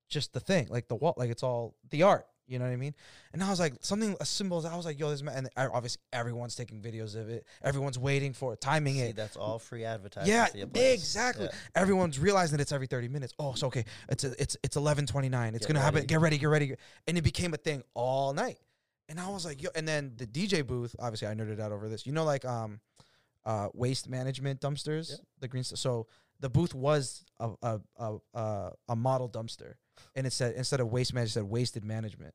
[0.08, 2.26] just the thing, like the wall, like it's all the art.
[2.48, 2.96] You know what I mean?
[3.32, 4.66] And I was like, something, a symbol.
[4.66, 7.46] I was like, yo, this, man, and I, obviously everyone's taking videos of it.
[7.64, 9.16] Everyone's waiting for it, timing See, it.
[9.16, 10.34] that's all free advertising.
[10.34, 10.94] Yeah, to your place.
[10.96, 11.46] exactly.
[11.46, 11.52] Yeah.
[11.76, 13.34] Everyone's realizing that it's every 30 minutes.
[13.38, 15.50] Oh, so okay, it's a, it's it's 11:29.
[15.54, 16.06] It's Get gonna happen.
[16.08, 16.74] Get ready, get ready.
[17.08, 18.58] And it became a thing all night.
[19.10, 19.70] And I was like, yo.
[19.76, 20.96] And then the DJ booth.
[21.00, 22.06] Obviously, I nerded out over this.
[22.06, 22.80] You know, like um,
[23.46, 25.10] uh, waste management dumpsters.
[25.12, 25.18] Yeah.
[25.40, 25.64] The green.
[25.64, 25.80] stuff.
[25.80, 26.08] So
[26.40, 29.74] the booth was a a a, a, a model dumpster,
[30.16, 32.34] and it said instead of waste management, it said wasted management.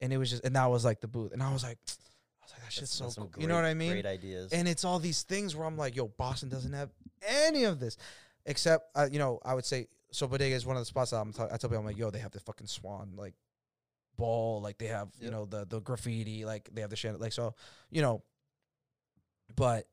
[0.00, 1.32] And it was just, and that was like the booth.
[1.32, 3.30] And I was like, I was like, that shit's so cool.
[3.38, 3.92] you know what I mean?
[3.92, 4.52] Great ideas.
[4.52, 6.90] And it's all these things where I'm like, yo, Boston doesn't have
[7.26, 7.96] any of this,
[8.44, 10.26] except uh, you know, I would say so.
[10.26, 11.32] Bodega is one of the spots that I'm.
[11.32, 13.34] T- I tell people, I'm like, yo, they have the fucking swan like
[14.16, 17.32] ball, like they have you know the the graffiti, like they have the shit, like
[17.32, 17.54] so,
[17.90, 18.22] you know.
[19.54, 19.86] But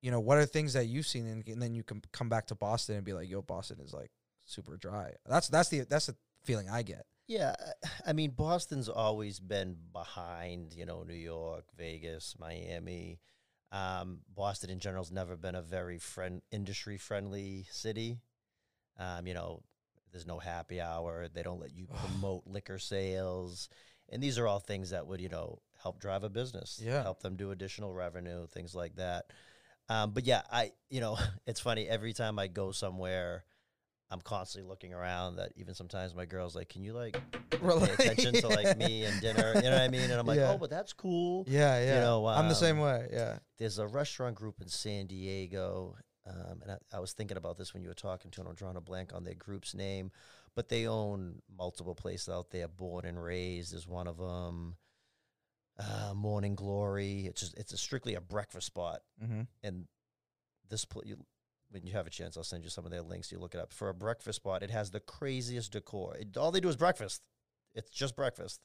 [0.00, 2.46] you know, what are things that you've seen, and, and then you can come back
[2.48, 4.10] to Boston and be like, yo, Boston is like
[4.44, 5.12] super dry.
[5.26, 7.06] That's that's the that's the feeling I get.
[7.28, 7.54] Yeah,
[7.84, 13.20] I- I mean Boston's always been behind, you know, New York, Vegas, Miami.
[13.70, 18.18] Um, Boston in general's never been a very friend industry friendly city.
[18.98, 19.62] Um, you know,
[20.12, 21.28] there's no happy hour.
[21.32, 23.68] They don't let you promote liquor sales,
[24.10, 26.80] and these are all things that would you know help drive a business.
[26.82, 27.02] Yeah.
[27.02, 29.24] help them do additional revenue, things like that.
[29.88, 33.44] Um, but yeah, I you know it's funny every time I go somewhere.
[34.10, 35.36] I'm constantly looking around.
[35.36, 37.18] That even sometimes my girl's like, "Can you like
[37.62, 37.88] Relate.
[37.96, 40.02] pay attention to like me and dinner?" You know what I mean?
[40.10, 40.50] And I'm like, Yeah.
[40.52, 41.94] "Oh, but that's cool." Yeah, yeah.
[41.94, 43.08] You know, I'm the same um, way.
[43.10, 43.38] Yeah.
[43.56, 45.96] there's a restaurant group in San Diego,
[46.26, 48.54] um, and I, I was thinking about this when you were talking to, and I'm
[48.54, 50.10] drawing a blank on their group's name,
[50.54, 52.68] but they own multiple places out there.
[52.68, 54.76] Born and Raised is one of them.
[55.78, 57.26] Uh, Morning Glory.
[57.26, 59.42] It's just it's a strictly a breakfast spot, Mm-hmm.
[59.62, 59.86] and
[60.68, 61.16] this pl- you,
[61.70, 63.32] when you have a chance, I'll send you some of their links.
[63.32, 64.62] You look it up for a breakfast spot.
[64.62, 66.14] It has the craziest decor.
[66.16, 67.22] It, all they do is breakfast.
[67.74, 68.60] It's just breakfast.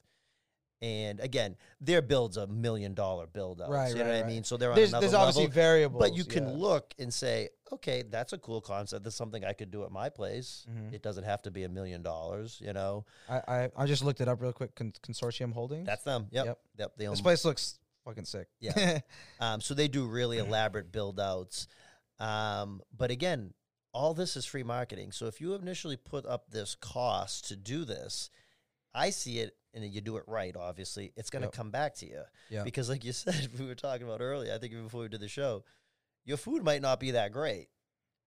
[0.80, 3.70] And again, their build's a million dollar build out.
[3.70, 4.28] Right, you know right, what I right.
[4.28, 4.44] mean?
[4.44, 5.54] So they're on There's, another there's obviously level.
[5.54, 6.00] variables.
[6.00, 6.54] But you can yeah.
[6.54, 9.02] look and say, okay, that's a cool concept.
[9.02, 10.66] That's something I could do at my place.
[10.70, 10.92] Mhm.
[10.92, 13.04] It doesn't have to be a million dollars, you know.
[13.28, 14.74] I, I I just looked it up real quick.
[14.76, 15.86] Con- Consortium Holdings.
[15.86, 16.28] That's them.
[16.30, 16.46] Yep.
[16.46, 16.58] Yep.
[16.78, 16.92] Yep.
[16.96, 18.48] They own this place looks fucking sick.
[18.60, 19.00] Yeah.
[19.40, 21.68] Um, so they do really elaborate build outs.
[22.18, 23.52] Um, but again,
[23.92, 25.12] all this is free marketing.
[25.12, 28.30] So if you initially put up this cost to do this,
[28.94, 31.52] I see it and you do it right, obviously, it's going to Yep.
[31.52, 32.22] come back to you.
[32.50, 32.62] Yeah.
[32.64, 35.20] Because, like you said, we were talking about earlier, I think even before we did
[35.20, 35.64] the show,
[36.24, 37.68] your food might not be that great,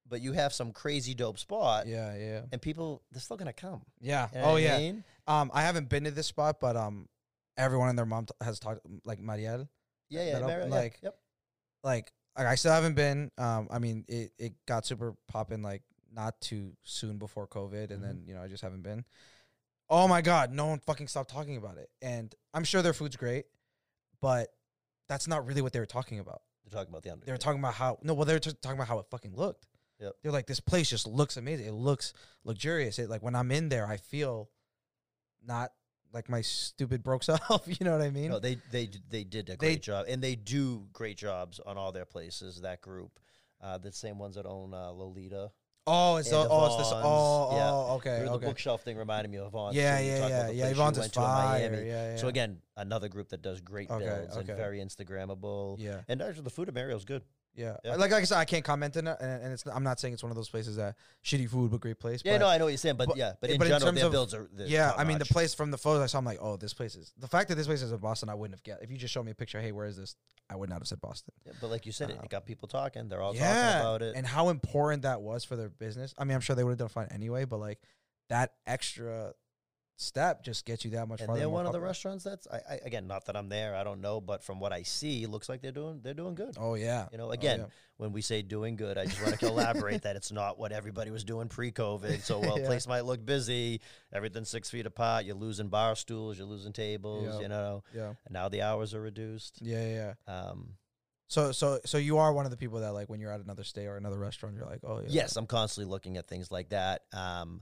[0.08, 3.54] but you have some crazy dope spot yeah, yeah, and people, they're still going to
[3.54, 3.82] come.
[4.00, 4.28] yeah.
[4.34, 4.78] You know oh what I yeah.
[4.78, 5.04] mean?
[5.28, 7.08] Um, I haven't been to this spot, but um,
[7.58, 9.70] everyone and their mom t- has talked like Mariel.
[10.10, 10.40] Yeah, yeah.
[10.40, 11.16] Op- Mary- yeah, like- yep.
[11.84, 13.32] Like I I still haven't been.
[13.38, 15.82] Um, I mean, it it got super popping like
[16.14, 18.02] not too soon before COVID, and Mhm.
[18.02, 19.04] then you know I just haven't been.
[19.94, 23.18] Oh my god, no one fucking stopped talking about it, and I'm sure their food's
[23.18, 23.46] great,
[24.22, 24.48] but
[25.10, 26.42] that's not really what they were talking about.
[26.64, 27.26] They're talking about the under.
[27.26, 29.36] They were talking about how no, well, they were just talking about how it fucking
[29.36, 29.68] looked.
[30.00, 30.14] Yep.
[30.24, 31.68] They're like, this place just looks amazing.
[31.68, 32.14] It looks
[32.46, 32.98] luxurious.
[33.00, 34.50] It like when I'm in there, I feel
[35.46, 35.72] not
[36.14, 37.64] like my stupid broke self.
[37.68, 38.32] You know what I mean?
[38.32, 41.78] No, they they they did a They- great job, and they do great jobs on
[41.78, 42.62] all their places.
[42.62, 43.20] That group,
[43.60, 45.52] uh, the same ones that own uh, Lolita.
[45.88, 46.88] Oh, it's the, the oh, it's this.
[46.94, 47.72] Oh, yeah.
[47.72, 48.46] oh, okay, The okay.
[48.46, 49.76] bookshelf thing reminded me of Yvonne's.
[49.76, 50.06] Yeah, too.
[50.06, 50.44] Yeah, yeah, yeah.
[50.46, 51.70] place you Yvonne's is went to fire.
[51.72, 51.88] Miami.
[51.88, 52.16] Yeah, yeah.
[52.18, 55.78] So again, another group that does great Okay, builds and very Instagrammable.
[55.80, 57.24] yeah, And actually, the food at Mario's good.
[57.54, 57.96] Yeah, Yeah.
[57.96, 59.66] Like, like I said, I can't comment on it, and, and it's.
[59.66, 62.22] I'm not saying it's one of those places that shitty food but great place.
[62.24, 63.82] Yeah, but no, I know what you're saying, but, but- yeah, but in but general,
[63.88, 66.18] terms their of- builds are yeah, I mean the place from the photos I saw,
[66.20, 68.30] I'm like, oh, this place is the fact that this place is in Boston.
[68.30, 69.60] I wouldn't have get if you just showed me a picture.
[69.62, 70.16] Hey, where is this?
[70.50, 71.34] I would not have said Boston.
[71.46, 73.08] Yeah, but like you said, it, it um, got people talking.
[73.08, 74.16] They're all yeah, talking about it.
[74.16, 76.14] and how important that was for their business.
[76.18, 77.80] I mean, I'm sure they would have done fine anyway, but like
[78.30, 79.34] that extra
[80.02, 82.80] step just gets you that much and they're one of the restaurants that's I, I
[82.84, 85.62] again not that I'm there I don't know but from what I see looks like
[85.62, 86.56] they're doing they're doing good.
[86.60, 87.66] Oh yeah, you know Oh, again yeah.
[87.98, 91.12] when we say doing good I just want to elaborate that it's not what everybody
[91.12, 92.22] was doing pre-COVID.
[92.22, 92.66] So a Yeah.
[92.66, 93.82] place might look busy
[94.12, 97.84] everything's six feet apart you're losing bar stools you're losing tables you know.
[97.96, 99.60] Yeah, and now the hours are reduced.
[99.62, 100.14] Yeah, yeah.
[100.28, 100.40] yeah.
[100.50, 100.74] um
[101.28, 103.64] So, so, so you are one of the people that like when you're at another
[103.64, 106.70] stay or another restaurant, you're like, oh yeah, yes I'm constantly looking at things like
[106.70, 107.04] that.
[107.14, 107.62] Um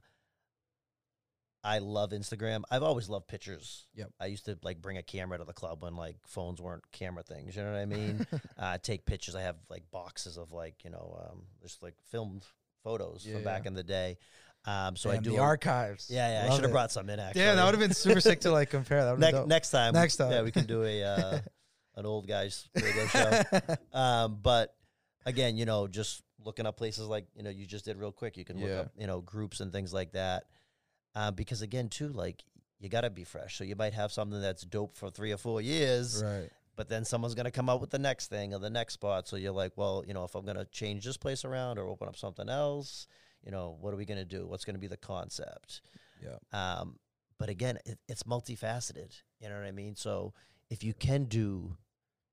[1.64, 2.62] I love Instagram.
[2.72, 3.86] I've always loved pictures.
[3.96, 4.12] Yep.
[4.20, 7.22] I used to like bring a camera to the club when like phones weren't camera
[7.24, 7.56] things.
[7.56, 8.26] You know what I mean?
[8.58, 9.36] uh, take pictures.
[9.36, 12.44] I have like boxes of like you know um, just like filmed
[12.84, 13.68] photos Yeah, from back yeah.
[13.70, 14.18] in the day.
[14.66, 15.32] Um, so I do.
[15.32, 16.08] the a- archives.
[16.10, 16.50] yeah, yeah.
[16.52, 17.20] I should have brought some in.
[17.20, 19.04] Actually, Damn, that would have been super sick to like compare.
[19.06, 19.94] That next next time.
[19.94, 20.32] Next time.
[20.32, 21.40] yeah, we can do a uh,
[21.96, 23.42] an old guys radio show.
[23.94, 24.74] Um, but
[25.26, 28.38] again, you know, just looking up places like you know you just did real quick.
[28.38, 28.80] You can look Yeah.
[28.82, 30.44] up you know groups and things like that.
[31.16, 32.44] Uh, because again, too, like
[32.80, 33.58] you got to be fresh.
[33.58, 36.50] So you might have something that's dope for three or four years, right.
[36.76, 39.28] but then someone's gonna come out with the next thing or the next spot.
[39.28, 42.08] So you're like, well, you know, if I'm gonna change this place around or open
[42.08, 43.08] up something else,
[43.44, 44.48] you know, what are we gonna do?
[44.48, 45.82] What's gonna be the concept?
[46.24, 46.38] Yeah.
[46.54, 46.98] Um,
[47.38, 49.22] but again, it, it's multifaceted.
[49.40, 49.96] You know what I mean?
[49.96, 50.34] So
[50.70, 51.78] if you can do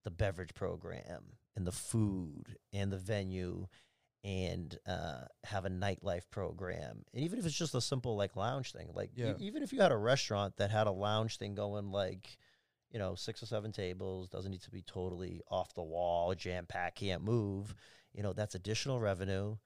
[0.05, 3.67] the beverage program and the food and the venue
[4.27, 8.73] and uh, have a nightlife program, and even if it's just a simple like lounge
[8.73, 11.93] thing, like e- even if you had a restaurant that had a lounge thing going,
[11.93, 12.37] like
[12.91, 16.67] you know six or seven tables, doesn't need to be totally off the wall, jam
[16.67, 17.73] packed, can't move.
[18.13, 19.57] You know that's additional revenue.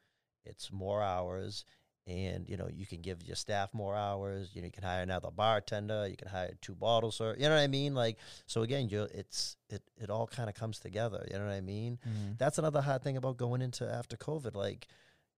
[0.44, 1.64] It's more hours
[2.10, 5.02] and you know you can give your staff more hours you know you can hire
[5.02, 8.16] another bartender you can hire two bottles or you know what i mean like
[8.46, 11.60] so again you it's it, it all kind of comes together you know what i
[11.60, 12.36] mean Mhm.
[12.38, 14.88] that's another hard thing about going into after covid like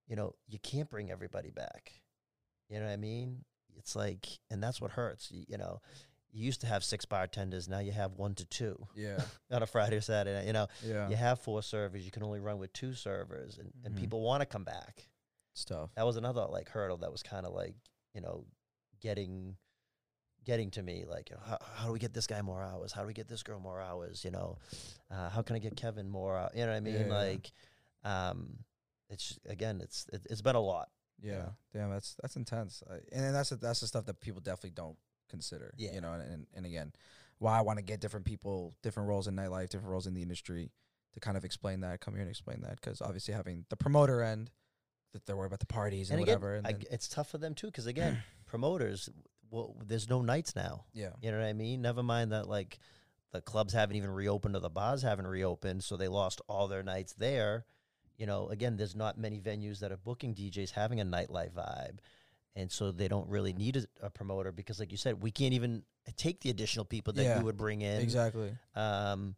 [0.08, 1.92] you know you can't bring everybody back
[2.70, 3.44] you know what i mean
[3.76, 5.80] it's like and that's what hurts you, you know
[6.34, 7.68] you used to have six bartenders.
[7.68, 9.20] Now you have one to two Yeah.
[9.50, 10.46] on a Friday or Saturday.
[10.46, 11.10] You know, Yeah.
[11.10, 12.06] you have four servers.
[12.06, 13.98] You can only run with two servers, and, and Mhm.
[13.98, 15.08] people want to come back.
[15.54, 15.90] Stuff.
[15.96, 17.74] That was another like hurdle that was kind of like
[18.14, 18.44] you know
[19.00, 19.56] getting
[20.44, 22.90] getting to me like you know, how, how do we get this guy more hours
[22.92, 24.58] how do we get this girl more hours you know
[25.10, 27.14] uh, how can i get kevin more hou- you know what i mean Yeah.
[27.14, 27.52] like
[28.04, 28.58] um
[29.08, 30.88] it's again it's it, it's been a lot
[31.22, 31.50] Yeah.
[31.72, 32.82] Damn, that's that's intense.
[32.90, 34.96] I, and that's the, that's the stuff that people definitely don't
[35.30, 35.72] consider.
[35.76, 35.94] Yeah.
[35.94, 36.92] You know, and and, and again,
[37.38, 40.22] why I want to get different people, different roles in nightlife, different roles in the
[40.22, 40.72] industry,
[41.14, 44.20] to kind of explain that, come here and explain that, because obviously having the promoter
[44.22, 44.50] end,
[45.12, 47.39] that they're worried about the parties and, and again whatever, and I it's tough for
[47.39, 49.09] them too because again promoters
[49.51, 50.84] well there's no nights now.
[50.93, 51.82] Yeah, you know what i mean?
[51.82, 52.78] Never mind that like
[53.32, 56.82] the clubs haven't even reopened or the bars haven't reopened so they lost all their
[56.82, 57.64] nights there.
[58.16, 61.98] You know again there's not many venues that are booking djs having a nightlife vibe
[62.55, 65.55] and so they don't really need a, a promoter because like you said we can't
[65.55, 65.82] even
[66.16, 68.01] take the additional people that Yeah, you would bring in.
[68.01, 68.52] exactly.
[68.76, 69.34] um,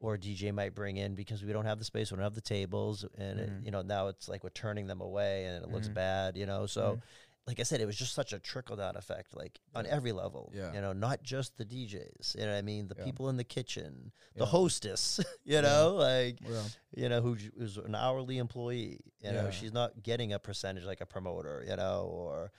[0.00, 2.40] or DJ might bring in because we don't have the space, we don't have the
[2.40, 3.64] tables, and it, Mhm.
[3.64, 5.94] you know now it's like we're turning them away and it looks Mhm.
[5.94, 6.66] bad, you know.
[6.66, 7.02] So, Mhm.
[7.48, 10.52] like I said, it was just such a trickle down effect, like on every level.
[10.54, 10.72] Yeah.
[10.74, 12.34] you know, not just the DJs.
[12.36, 13.04] You know, what I mean, the Yeah.
[13.04, 14.50] people in the kitchen, the Yeah.
[14.50, 15.18] hostess.
[15.44, 15.60] You Yeah.
[15.62, 16.68] know, like Yeah.
[16.94, 19.00] you know who's an hourly employee.
[19.20, 21.64] You know, she's not getting a percentage like a promoter.
[21.66, 22.52] You know, or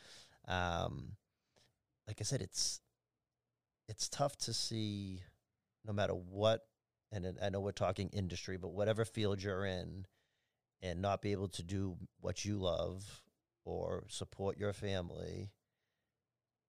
[0.46, 1.16] um,
[2.08, 2.82] like I said, it's
[3.88, 5.24] it's tough to see,
[5.86, 6.68] no matter what.
[7.12, 10.06] And I know we're talking industry, but whatever field you're in,
[10.82, 13.22] and not be able to do what you love
[13.66, 15.52] or support your family,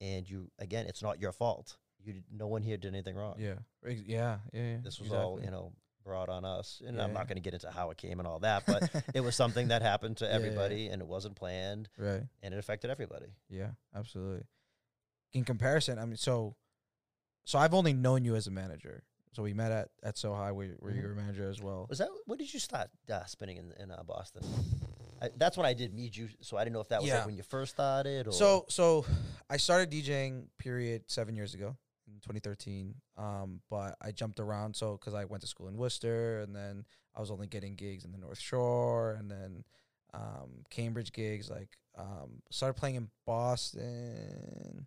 [0.00, 1.76] and you again, it's not your fault.
[2.02, 3.34] You no one here did anything wrong.
[3.38, 3.54] Yeah.
[3.86, 3.92] Yeah.
[4.06, 4.38] Yeah.
[4.52, 5.72] yeah, This was all you know
[6.02, 7.14] brought on us, and Yeah, I'm yeah.
[7.18, 9.68] not going to get into how it came and all that, but it was something
[9.68, 10.36] that happened to Yeah, yeah.
[10.36, 12.22] everybody, and it wasn't planned, right.
[12.42, 13.26] and it affected everybody.
[13.50, 14.44] Yeah, absolutely.
[15.34, 16.56] In comparison, I mean, so,
[17.44, 19.04] so I've only known you as a manager.
[19.32, 21.86] So we met at at So High, where, where you were a manager as well.
[21.88, 24.42] Was that when did you start uh, spinning in in uh, Boston?
[25.22, 27.18] I, that's when I did meet you, so I didn't know if that was Yeah.
[27.18, 28.26] like when you first started.
[28.26, 29.04] Or So so
[29.48, 31.76] I started DJing period seven years ago
[32.08, 32.94] in 2013.
[33.18, 36.84] Um, but I jumped around so because I went to school in Worcester, and then
[37.14, 39.64] I was only getting gigs in the North Shore, and then
[40.14, 41.48] um, Cambridge gigs.
[41.50, 44.86] Like um, started playing in Boston.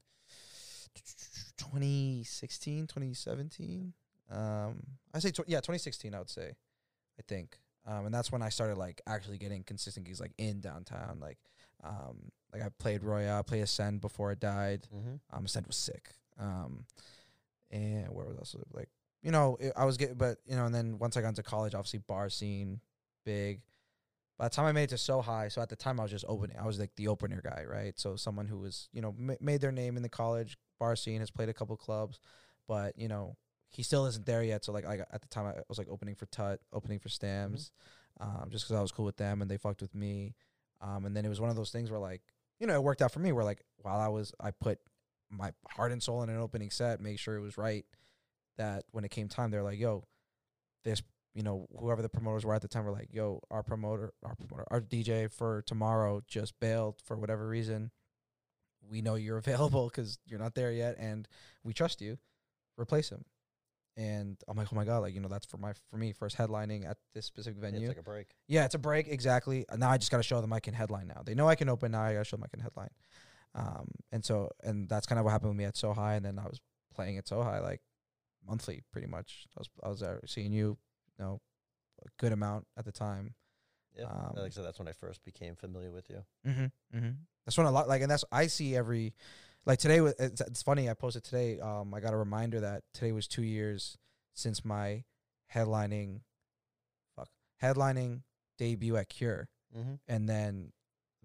[1.58, 3.94] 2016 2017
[4.32, 4.82] um
[5.14, 6.54] i say tw- yeah 2016 i would say
[7.20, 10.60] i think um and that's when i started like actually getting consistent gigs like in
[10.62, 11.38] downtown like
[11.84, 15.20] um like i played royale played ascend before it died Mhm.
[15.32, 16.10] um ascend was sick
[16.40, 16.86] um
[17.72, 18.90] and where was also like
[19.22, 21.44] you know it, i was getting but you know and then once i got into
[21.44, 22.80] college obviously bar scene
[23.26, 23.62] big
[24.40, 26.12] by the time I made it to so high, so at the time I was
[26.12, 26.58] just opening.
[26.58, 27.98] I was like the opener guy, right?
[28.00, 31.20] So someone who was, you know, ma- made their name in the college bar scene,
[31.20, 32.20] has played a couple clubs,
[32.68, 33.38] but you know,
[33.74, 34.64] he still isn't there yet.
[34.64, 37.72] So like, I at the time I was like opening for Tut, opening for Stams,
[38.20, 40.36] um, just because I was cool with them and they fucked with me.
[40.82, 42.22] Um, and then it was one of those things where like,
[42.60, 43.32] you know, it worked out for me.
[43.32, 44.80] Where like while I was, I put
[45.30, 47.86] my heart and soul in an opening set, make sure it was right.
[48.58, 50.06] That when it came time, they're like, "Yo,
[50.84, 51.02] this
[51.34, 54.36] you know, whoever the promoters were at the time were like, yo, our promoter, our
[54.36, 57.92] promoter, our DJ for tomorrow just bailed for whatever reason.
[58.88, 61.28] We know you're available because you're not there yet, and
[61.64, 62.18] we trust you.
[62.78, 63.26] Replace him.
[63.96, 66.36] And I'm like, oh my god, like you know, that's for my for me first
[66.38, 67.88] headlining at this specific It's venue.
[67.88, 68.28] like a break.
[68.48, 69.66] Yeah, it's a break exactly.
[69.70, 71.08] Uh, Now I just got to show them I can headline.
[71.08, 71.92] Now they know I can open.
[71.92, 72.90] Now I got to show them I can headline.
[73.56, 76.26] Um, and so and that's kind of what happened with me at So High, and
[76.26, 76.60] then I was
[76.96, 77.82] playing at So High like
[78.48, 79.46] monthly, pretty much.
[79.56, 80.78] I was I was there seeing you,
[81.20, 81.40] you know,
[82.04, 83.36] a good amount at the time.
[83.96, 86.24] Yeah, Um, like I said, that's when I first became familiar with you.
[86.48, 86.98] Mm-hmm.
[86.98, 87.10] Mm-hmm.
[87.46, 89.14] That's when a lot like, and that's I see every,
[89.66, 90.02] like today.
[90.02, 90.90] wa- It's, it's funny.
[90.90, 91.60] I posted today.
[91.60, 93.98] Um, I got a reminder that today was two years
[94.34, 95.04] since my
[95.54, 96.22] headlining,
[97.16, 97.30] fuck,
[97.62, 98.22] headlining
[98.58, 99.94] debut at Cure, Mm-hmm.
[100.08, 100.72] and then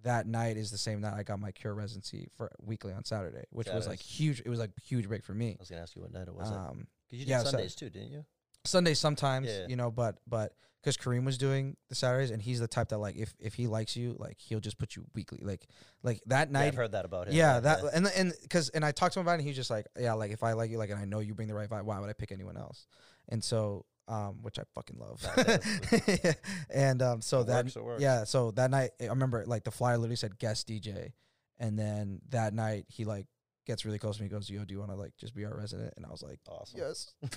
[0.04, 3.44] that night is the same night I got my Cure residency for weekly on Saturday,
[3.50, 4.40] which was like huge.
[4.40, 5.50] It was like huge break for me.
[5.50, 6.48] I was gonna ask you what night it was.
[6.48, 8.24] Because Um, you did yeah, so- Sundays too, didn't you?
[8.64, 9.66] Sundays sometimes, Yeah.
[9.68, 10.52] you know, but but
[10.82, 13.66] because Kareem was doing the Saturdays, and he's the type that like if if he
[13.66, 15.66] likes you, like he'll just put you weekly, like
[16.02, 16.66] like that Yeah, night.
[16.68, 17.34] I've heard that about him.
[17.34, 19.70] Yeah, that and and because and I talked to him about it, and he's just
[19.70, 21.68] like, yeah, like if I like you, like, and I know you bring the right
[21.68, 22.86] vibe, why would I pick anyone else?
[23.28, 25.20] And so, um, which I fucking love.
[25.36, 26.38] That
[26.70, 28.02] and um, so It that works, it works.
[28.02, 31.12] yeah, so that night I remember like the flyer literally said guest DJ,
[31.58, 33.26] and then that night he like
[33.68, 35.56] gets really close to me, goes, yo, do you want to like just be our
[35.56, 35.94] resident?
[35.96, 36.80] And I was like, awesome.
[36.80, 37.14] yes.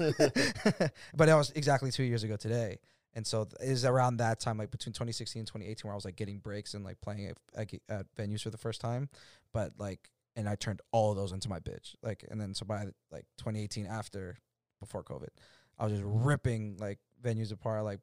[1.15, 2.79] but that was exactly two years ago today.
[3.13, 5.95] And so th- it was around that time, like between 2016 and 2018, where I
[5.95, 9.09] was like getting breaks and like playing at, at, at venues for the first time.
[9.53, 11.95] But like and I turned all of those into my bitch.
[12.01, 14.37] Like, and then so by like 2018, after
[14.79, 15.29] before COVID,
[15.77, 17.99] I was just ripping like venues apart, like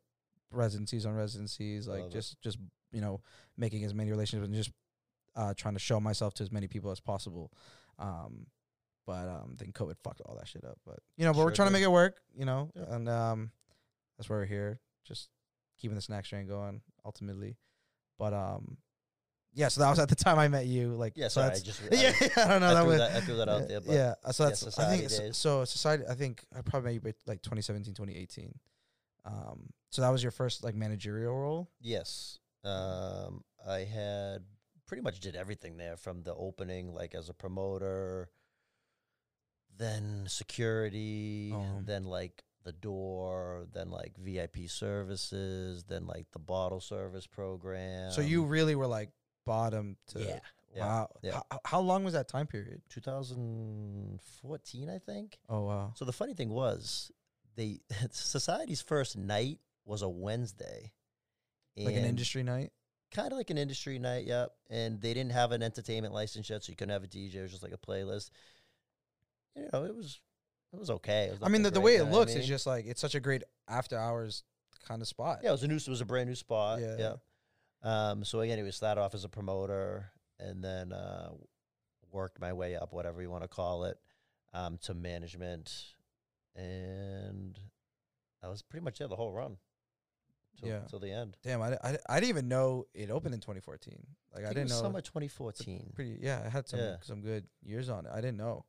[0.51, 2.13] residencies on residencies, like Love it.
[2.13, 2.59] just just
[2.93, 3.21] you know
[3.57, 4.71] making as many relationships and just
[5.37, 7.53] uh, trying to show myself to as many people as possible.
[7.99, 8.47] Um,
[9.07, 10.79] but um, then COVID fucked all that shit up.
[10.87, 12.21] But you know, but we're Sure trying to make it work.
[12.37, 12.95] You know, Yeah.
[12.95, 13.51] and um,
[14.17, 15.29] that's why we're here, just
[15.79, 16.83] keeping the snack train going.
[17.05, 17.57] Ultimately,
[18.19, 18.77] but um,
[19.55, 19.69] yeah.
[19.69, 20.91] So that was at the time I met you.
[20.91, 22.13] Like, Yeah, so sorry, I just yeah,
[22.45, 22.69] I don't know.
[22.69, 24.79] I that threw was, that- I threw that out there, but yeah, so yeah, that's
[24.79, 25.37] I think so, days.
[25.37, 26.05] so society.
[26.09, 28.53] I think I probably met you like 2017, 2018.
[29.25, 31.71] Um, so that was your first like managerial role.
[31.81, 32.39] Yes.
[32.65, 34.43] Um, I had
[34.89, 38.29] pretty much did everything there from the opening, like as a promoter,
[39.77, 41.81] then security, Oh.
[41.85, 48.11] then like the door, then like VIP services, then like the bottle service program.
[48.11, 49.11] so you really were like
[49.47, 50.41] bottom to yeah,
[50.75, 50.87] yeah.
[50.87, 51.09] wow.
[51.23, 51.41] yeah.
[51.51, 52.83] How, how long was that time period?
[52.91, 55.39] 2014, I think.
[55.49, 55.93] Oh wow.
[55.97, 57.11] So the funny thing was,
[57.57, 60.93] they society's first night was a Wednesday,
[61.77, 62.73] Like an industry night.
[63.11, 64.53] Kind of like an industry night, yep.
[64.71, 67.37] And they didn't have an entertainment license yet, so you couldn't have a DJ.
[67.37, 68.31] It was just like a playlist.
[69.57, 70.21] You know, it was
[70.73, 71.25] it was okay.
[71.25, 73.01] It was I mean, the, the way it what I looks is just like it's
[73.01, 74.45] such a great after hours
[74.87, 75.41] kind of spot.
[75.43, 75.51] yeah.
[75.51, 76.81] It was a new, it was a brand new spot.
[76.81, 76.97] Yeah.
[76.99, 78.11] Yeah.
[78.11, 78.25] Um.
[78.25, 81.31] So again, it was started off as a promoter, and then uh,
[82.13, 83.99] worked my way up, whatever you want to call it,
[84.53, 85.73] um, to management,
[86.57, 87.59] and
[88.43, 89.57] I was pretty much there the whole run.
[90.59, 90.81] Till, Yeah.
[90.89, 91.37] till the end.
[91.43, 93.95] Damn, I, I, I didn't even know it opened in 2014.
[94.35, 94.83] Like I, it didn't was know.
[94.83, 95.93] summer 2014.
[95.95, 96.97] Pretty yeah, I had some Yeah.
[97.03, 98.13] some good years on it.
[98.13, 98.65] I didn't know.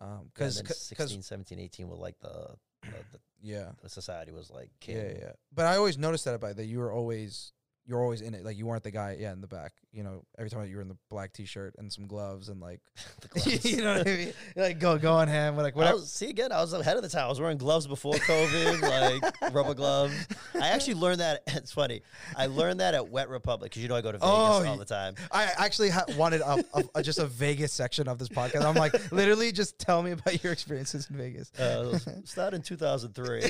[0.00, 0.56] Um, then cause
[0.88, 4.96] 16, 17, 18 were like the, the, the yeah, the society was like king.
[4.96, 5.32] yeah, yeah.
[5.54, 7.52] But I always noticed that about that you were always
[7.86, 8.44] you're always in it.
[8.44, 9.72] Like you weren't the guy, yeah, in the back.
[9.92, 12.80] You know, every time you were in the black t-shirt and some gloves and like,
[13.30, 13.64] gloves.
[13.70, 14.32] you know what I mean?
[14.56, 15.96] Like go go on ham, like whatever.
[15.96, 17.26] was, see again, I was ahead of the time.
[17.26, 18.80] I was wearing gloves before COVID,
[19.22, 20.14] like rubber gloves.
[20.60, 21.42] I actually learned that.
[21.64, 22.02] It's funny.
[22.36, 24.76] I learned that at Wet Republic because you know I go to Vegas Oh, all
[24.76, 25.14] the time.
[25.30, 28.64] I actually ha- wanted a, a, a- just a Vegas section of this podcast.
[28.64, 31.52] I'm like, literally, just tell me about your experiences in Vegas.
[31.58, 33.44] Uh, started in 2003.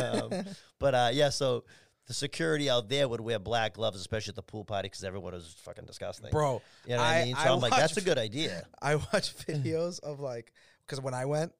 [0.00, 0.44] um,
[0.78, 1.64] but uh, yeah, so
[2.06, 5.32] the security out there would wear black gloves, especially at the pool party, because everyone
[5.34, 6.30] was fucking disgusting.
[6.30, 7.34] Bro, you know what I, I- mean?
[7.36, 8.66] So I I'm like, that's a good idea.
[8.82, 10.52] I watch videos of like
[10.86, 11.52] because when I went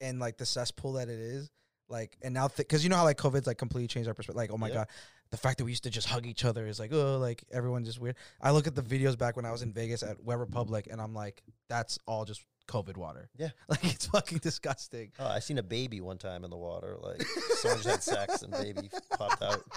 [0.00, 1.50] and like the cesspool that it is,
[1.88, 4.36] like and now because you know how like COVID's like completely changed our perspective.
[4.36, 4.74] Like oh my Yeah.
[4.74, 4.86] god,
[5.30, 7.86] the fact that we used to just hug each other is like oh like everyone's
[7.86, 8.16] just weird.
[8.40, 11.00] I look at the videos back when I was in Vegas at Wet Republic and
[11.00, 13.28] I'm like that's all just COVID water.
[13.36, 13.48] Yeah.
[13.68, 15.12] like it's fucking disgusting.
[15.18, 16.96] Oh, I seen a baby one time in the water.
[17.00, 17.22] Like
[17.58, 19.62] someone just had sex and baby popped out.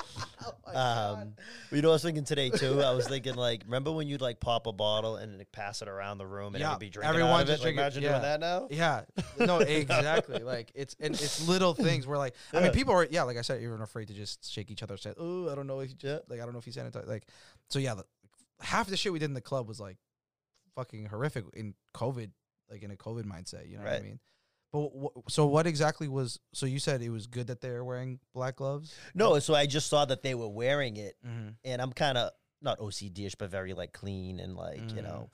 [0.74, 1.34] Um,
[1.72, 2.82] you know, what I was thinking today too.
[2.82, 5.88] I was thinking like, remember when you'd like pop a bottle and like, pass it
[5.88, 7.52] around the room and Yeah, be drinking everyone out of it?
[7.54, 8.10] Like, drinking- imagine yeah.
[8.12, 8.68] doing that now.
[8.70, 9.02] Yeah,
[9.40, 10.40] no, exactly.
[10.40, 13.42] like it's and it's little things where like I mean people are yeah like I
[13.42, 14.98] said even afraid to just shake each other.
[14.98, 16.20] Say oh I don't know if you Yeah.
[16.30, 17.26] like I don't know if you sanitize like
[17.70, 18.06] so yeah the,
[18.62, 19.98] half the shit we did in the club was like
[20.76, 22.30] fucking horrific in COVID
[22.70, 23.70] like in a COVID mindset.
[23.70, 24.20] You know what I mean?
[24.72, 28.20] But wh- so what exactly was so you said it was good that they're wearing
[28.34, 28.94] black gloves?
[29.16, 31.50] No, so I just saw that they were wearing it, Mm-hmm.
[31.66, 32.32] and I'm kind of
[32.62, 35.04] not OCD-ish, but very like clean and like you Mm.
[35.04, 35.30] know,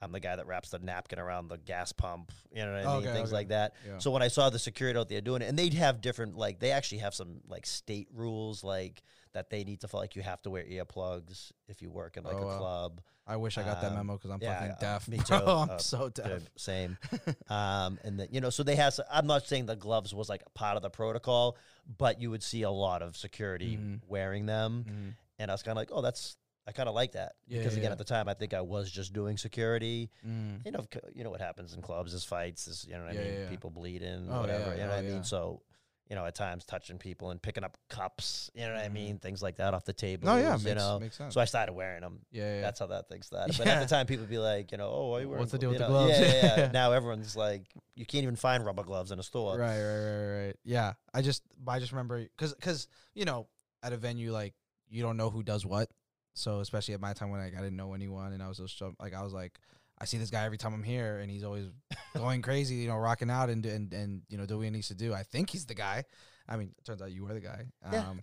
[0.00, 2.32] I'm the guy that wraps the napkin around the gas pump.
[2.54, 3.06] You know what I mean?
[3.06, 3.36] Okay, Things okay.
[3.36, 3.74] like that.
[3.86, 3.98] Yeah.
[3.98, 6.58] So when I saw the security out there doing it, and they'd have different like
[6.58, 9.02] they actually have some like state rules like
[9.32, 12.24] that they need to feel Like you have to wear earplugs if you work in
[12.24, 12.58] like Oh, a wow.
[12.58, 13.00] club.
[13.26, 15.06] I wish I got that Um, memo because I'm yeah, fucking deaf.
[15.08, 15.24] me bro.
[15.38, 15.44] too.
[15.46, 16.26] I'm Uh, so deaf.
[16.26, 16.98] Dude, same.
[17.48, 18.98] um, and then you know, so they have.
[19.10, 21.56] I'm not saying the gloves was like a part of the protocol,
[21.98, 24.00] but you would see a lot of security Mhm.
[24.08, 25.14] wearing them, Mhm.
[25.38, 26.36] and I was kind of like, oh, that's.
[26.66, 27.92] I kind of like that Yeah, because again, yeah.
[27.92, 30.10] at the time, I think I was just doing security.
[30.24, 30.64] Mm.
[30.64, 30.84] You know,
[31.14, 33.48] you know what happens in clubs is fights, is you know what Yeah, I mean,
[33.48, 34.72] people bleeding, Oh, whatever.
[34.72, 35.24] you know oh, what I mean.
[35.24, 35.62] So,
[36.10, 38.50] you know, at times touching people and picking up cups.
[38.52, 38.92] You know what I Mhm.
[38.92, 40.26] mean, things like that off the table.
[40.26, 40.98] No, yeah, you makes, know.
[40.98, 41.32] makes sense.
[41.34, 42.18] So I started wearing them.
[42.32, 42.60] yeah, yeah.
[42.62, 43.56] That's how that thing started.
[43.56, 45.38] But at the time, people would be like, you know, oh, why are you wearing
[45.40, 46.18] What's the deal with you the gloves?
[46.18, 46.58] Yeah, yeah, Yeah.
[46.58, 46.70] yeah.
[46.72, 47.62] now everyone's like,
[47.94, 49.56] you can't even find rubber gloves in a store.
[49.56, 50.56] Right, right, right, right.
[50.64, 53.46] Yeah, I just, I just remember because, because you know,
[53.82, 54.54] at a venue like
[54.88, 55.88] you don't know who does what.
[56.34, 58.76] So especially at my time when like, I didn't know anyone, and I was just
[58.78, 59.58] so- like, I was like,
[60.00, 61.66] I see this guy every time I'm here, and he's always
[62.16, 64.88] going crazy, you know, rocking out and and and you know doing what he needs
[64.88, 65.12] to do.
[65.12, 66.04] I think he's the guy.
[66.48, 67.66] I mean, it turns out you were the guy.
[67.92, 68.08] Yeah.
[68.08, 68.22] Um,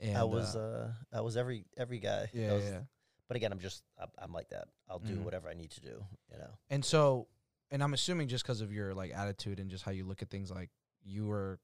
[0.00, 2.28] and, I was, uh, uh, I was every every guy.
[2.34, 2.80] yeah, was- yeah.
[3.26, 4.68] But again, I'm just, I'm, I'm like that.
[4.88, 5.22] I'll do Mhm.
[5.22, 6.04] whatever I need to do.
[6.30, 6.50] You know.
[6.68, 7.26] And so,
[7.70, 10.28] and I'm assuming just because of your like attitude and just how you look at
[10.28, 10.68] things, like
[11.02, 11.58] you were,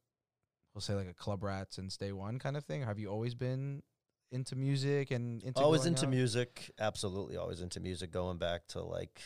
[0.75, 2.83] we'll say like a club rat since day one kind of thing.
[2.83, 3.83] Have you always been
[4.33, 6.11] into music and into always into out?
[6.11, 6.71] music.
[6.79, 8.11] Absolutely, always into music.
[8.11, 9.21] Going back to like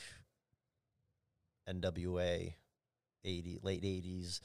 [1.68, 2.54] NWA,
[3.24, 4.40] eighty late eighties.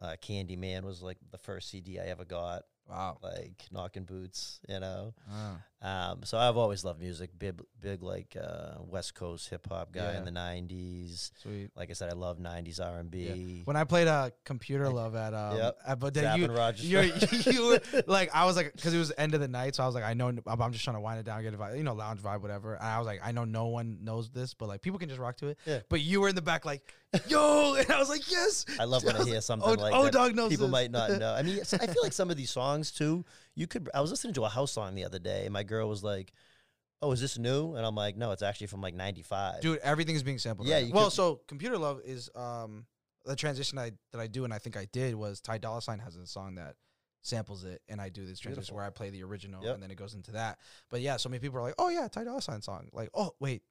[0.00, 2.62] Uh, Candyman was like the first CD I ever got.
[2.88, 3.18] Wow.
[3.22, 5.14] Like knocking boots, you know.
[5.30, 5.62] Ah.
[5.82, 7.30] Um, so I've always loved music.
[7.38, 10.18] Big, big like uh, West Coast hip hop guy Yeah.
[10.18, 11.30] in the '90s.
[11.40, 11.70] Sweet.
[11.74, 13.62] Like I said, I love '90s R&B.
[13.64, 15.78] When I played uh, computer love at um, Yep.
[15.86, 17.02] at- but then you and you're,
[17.46, 19.86] you were like I was like because it was end of the night, so I
[19.86, 21.82] was like I know I'm just trying to wind it down, get a vibe, you
[21.82, 22.74] know, lounge vibe, whatever.
[22.74, 25.20] And I was like I know no one knows this, but like people can just
[25.20, 25.58] rock to it.
[25.64, 25.80] Yeah.
[25.88, 26.92] But you were in the back like
[27.26, 28.66] yo, and I was like yes.
[28.78, 30.12] I love when I was hear like, something oh, like oh, that.
[30.12, 30.72] dog knows People this.
[30.72, 31.32] might not know.
[31.34, 33.24] I mean, I feel like some of these songs too.
[33.54, 33.88] You could.
[33.94, 36.32] I was listening to a house song the other day, and my girl was like,
[37.02, 40.14] "Oh, is this new?" And I'm like, "No, it's actually from like '95." Dude, everything
[40.14, 40.68] is being sampled.
[40.68, 42.86] Yeah, right well, could- so computer love is um
[43.26, 45.98] the transition I that I do, and I think I did was Ty Dolla Sign
[45.98, 46.76] has a song that
[47.22, 48.76] samples it, and I do this transition Beautiful.
[48.76, 49.74] where I play the original, Yep.
[49.74, 50.58] and then it goes into that.
[50.88, 53.34] But yeah, so many people are like, "Oh yeah, Ty Dolla Sign song." Like, "Oh
[53.40, 53.62] wait,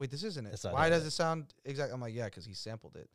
[0.00, 0.58] wait, this isn't it.
[0.70, 0.90] Why it.
[0.90, 3.08] does it sound exact?" I'm like, "Yeah, because he sampled it.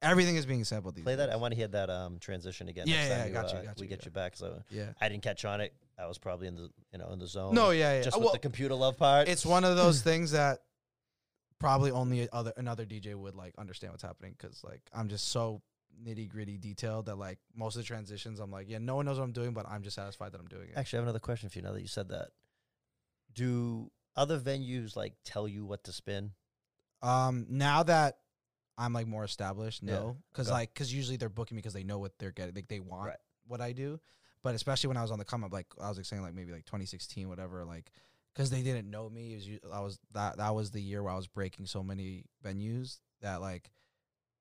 [0.00, 1.26] Everything is being sampled these Play that.
[1.26, 1.34] days.
[1.34, 2.86] I want to hear that um transition again.
[2.86, 4.04] Yeah, next yeah, time I got you, uh, got We get yeah.
[4.06, 4.36] you back.
[4.36, 4.86] So yeah.
[5.00, 5.74] I didn't catch on it.
[5.98, 7.54] I was probably in the you know in the zone.
[7.54, 8.02] No, yeah, yeah.
[8.02, 9.28] just Uh, with well, the computer love part.
[9.28, 10.60] it's one of those things that
[11.58, 15.60] probably only other another DJ would like understand what's happening because like I'm just so
[16.06, 19.18] nitty gritty detailed that like most of the transitions I'm like yeah no one knows
[19.18, 20.74] what I'm doing but I'm just satisfied that I'm doing it.
[20.76, 22.28] Actually, I have another question for you now that you said that.
[23.34, 26.32] Do other venues like tell you what to spin?
[27.02, 28.18] Um, now that
[28.78, 30.54] I'm like more established, no, because okay.
[30.54, 33.06] like because usually they're booking me because they know what they're getting, like they want
[33.08, 33.16] Right.
[33.46, 33.98] what I do.
[34.42, 36.34] But especially when I was on the come up, like I was like saying like
[36.34, 37.90] maybe like 2016, whatever, like
[38.32, 39.34] because they didn't know me.
[39.34, 42.24] It was I was that that was the year where I was breaking so many
[42.44, 43.70] venues that like.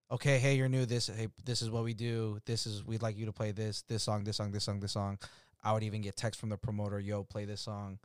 [0.09, 0.85] Okay, hey, you're new.
[0.85, 2.39] This, hey, this is what we do.
[2.45, 4.93] This is we'd like you to play this, this song, this song, this song, this
[4.93, 5.18] song.
[5.61, 7.99] I would even get text from the promoter, yo, play this song.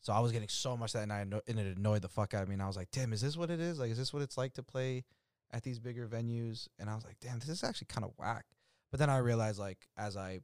[0.00, 2.48] So I was getting so much that night, and it annoyed the fuck out of
[2.48, 2.52] me.
[2.54, 3.80] And I was like, damn, is this what it is?
[3.80, 5.04] Like, is this what it's like to play
[5.52, 6.68] at these bigger venues?
[6.78, 8.44] And I was like, damn, this is actually kind of whack.
[8.90, 10.40] But then I realized, like, as I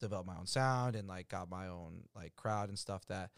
[0.00, 3.30] developed my own sound and like got my own like crowd and stuff, that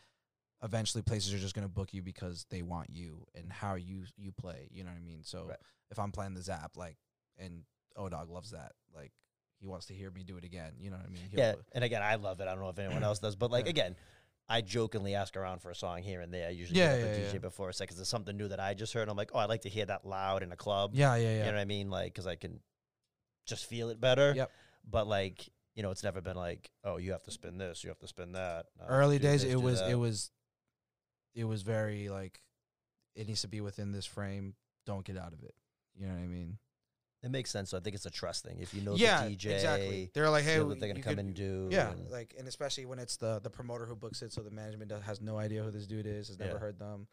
[0.62, 4.32] eventually places are just gonna book you because they want you and how you you
[4.32, 4.69] play.
[4.70, 5.20] You know what I mean?
[5.24, 5.59] So Right.
[5.91, 6.97] if I'm playing the Zapp, like,
[7.39, 7.65] and
[7.97, 9.12] O Dog loves that, like.
[9.61, 10.73] He wants to hear me do it again.
[10.78, 11.23] You know what I mean?
[11.31, 12.49] He'll- Yeah, and again, I love it.
[12.49, 13.70] I don't know if anyone else does, but like Yeah.
[13.70, 13.97] again,
[14.49, 16.49] I jokingly ask around for a song here and there.
[16.49, 17.39] I usually Yeah, up yeah, DJ yeah.
[17.39, 17.97] before a second.
[17.97, 19.09] There's something new that I just heard.
[19.09, 20.91] I'm like, oh, I'd like to hear that loud in a club.
[20.95, 21.39] Yeah, yeah, yeah.
[21.39, 21.91] You know what I mean?
[21.91, 22.61] Like, because I can
[23.47, 24.35] just feel it better.
[24.37, 24.51] Yep.
[24.91, 27.89] But like, you know, it's never been like, oh, you have to spin this, you
[27.89, 28.66] have to spin that.
[28.87, 29.91] Early days this, it was that.
[29.91, 30.31] it was
[31.35, 32.41] it was very like
[33.16, 34.55] it needs to be within this frame
[34.87, 35.55] don't get out of it
[35.97, 36.59] you know what i mean
[37.25, 37.71] It makes sense.
[37.71, 38.59] So I think it's a trust thing.
[38.61, 41.01] If you know yeah the DJ, exactly they're like you hey know what they're gonna
[41.03, 41.69] come could- and do.
[41.73, 44.51] yeah and- like and especially when it's the the promoter who books it so the
[44.51, 46.59] management does, has no idea who this dude is has never Yeah.
[46.59, 47.07] heard them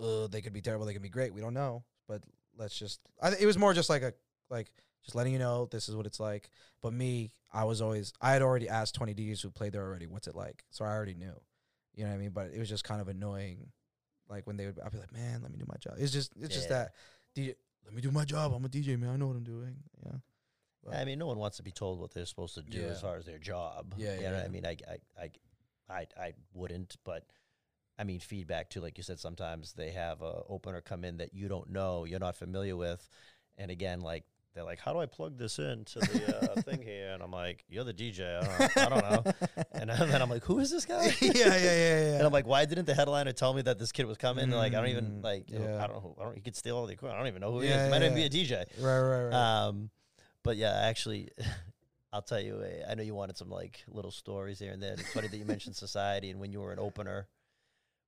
[0.00, 2.22] uh, they could be terrible they could be great we don't know but
[2.58, 4.12] let's just I, it was more just like a
[4.50, 4.72] like
[5.04, 6.50] just letting you know this is what it's like
[6.82, 10.06] but me i was always i had already asked 20 djs who played there already
[10.06, 11.34] what's it like so i already knew
[11.94, 13.70] you know what i mean but it was just kind of annoying
[14.28, 16.32] like when they would i'd be like man let me do my job it's just
[16.40, 16.76] it's just Yeah.
[16.78, 16.94] that
[17.36, 19.76] DJ, let me do my job i'm a dj man i know what i'm doing
[20.04, 20.12] yeah
[20.84, 22.88] But- I mean, no one wants to be told what they're supposed to do Yeah.
[22.88, 23.94] as far as their job.
[23.96, 24.44] Yeah, you yeah, know yeah.
[24.44, 25.30] I mean, I, I, I,
[25.88, 27.24] I, I wouldn't, but
[28.00, 28.80] I mean, feedback too.
[28.80, 32.18] Like you said, sometimes they have a opener come in that you don't know, you're
[32.18, 33.08] not familiar with,
[33.56, 37.10] and again, like they're like, "How do I plug this into the uh, thing here?"
[37.12, 38.20] And I'm like, "You're the DJ.
[38.38, 39.32] I don't, I don't know."
[39.72, 42.46] And then I'm like, "Who is this guy?" yeah yeah yeah yeah And I'm like,
[42.46, 44.88] "Why didn't the headliner tell me that this kid was coming?" And like, I don't
[44.88, 45.82] even Mm, like, yeah.
[45.82, 46.00] I don't know.
[46.16, 46.34] Who, I don't.
[46.34, 47.16] He could steal all the equipment.
[47.16, 47.84] I don't even know who he Yeah, is.
[47.84, 48.64] He might yeah, even be a DJ.
[48.80, 49.34] right right right
[49.66, 49.90] Um,
[50.42, 51.28] but yeah, actually,
[52.12, 52.56] I'll tell you.
[52.56, 54.92] uh, I know you wanted some like little stories here and there.
[54.92, 57.28] It's funny that you mentioned Society, and when you were an opener,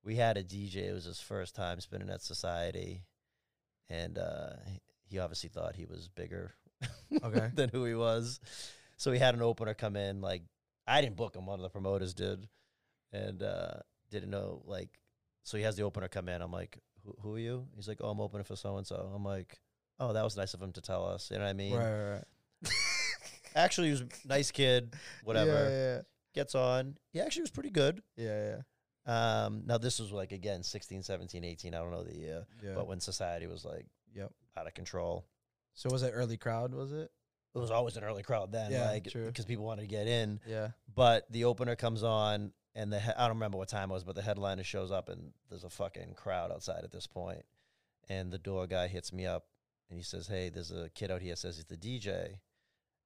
[0.04, 0.88] we had a DJ.
[0.90, 3.04] It was his first time spinning at Society,
[3.88, 4.50] and uh,
[5.08, 6.54] he- obviously thought he was bigger
[7.22, 7.50] Okay.
[7.54, 8.40] than who he was.
[8.96, 10.20] So he had an opener come in.
[10.20, 10.42] Like
[10.86, 12.48] I didn't book him; one of the promoters did,
[13.12, 13.74] and uh,
[14.10, 14.90] didn't know like.
[15.44, 16.40] So he has the opener come in.
[16.40, 17.66] I'm like, who, who are you?
[17.76, 19.12] He's like, oh, I'm opening for so and so.
[19.14, 19.58] I'm like,
[20.00, 21.30] oh, that was nice of him to tell us.
[21.30, 21.74] You know what I mean?
[21.76, 22.10] right right
[22.62, 22.72] right
[23.56, 25.68] Actually, he was a nice kid, whatever.
[25.70, 26.02] yeah
[26.34, 26.96] Gets on.
[27.12, 28.02] He actually was pretty good.
[28.16, 28.56] yeah yeah
[29.06, 31.74] yeah Um, now, this was like, again, 16, 17, 18.
[31.74, 32.46] I don't know the year.
[32.64, 34.32] yeah But when society was like Yep.
[34.56, 35.26] out of control,
[35.74, 37.10] so was it early crowd was it
[37.54, 39.26] it was always an early crowd then, Yeah, like, true.
[39.26, 40.40] because people wanted to get in.
[40.46, 43.94] yeah But the opener comes on, and the he- I don't remember what time it
[43.94, 47.44] was, but the headliner shows up, and there's a fucking crowd outside at this point.
[48.08, 49.46] And the door guy hits me up,
[49.88, 52.40] and he says, "Hey, there's a kid out here says he's the DJ."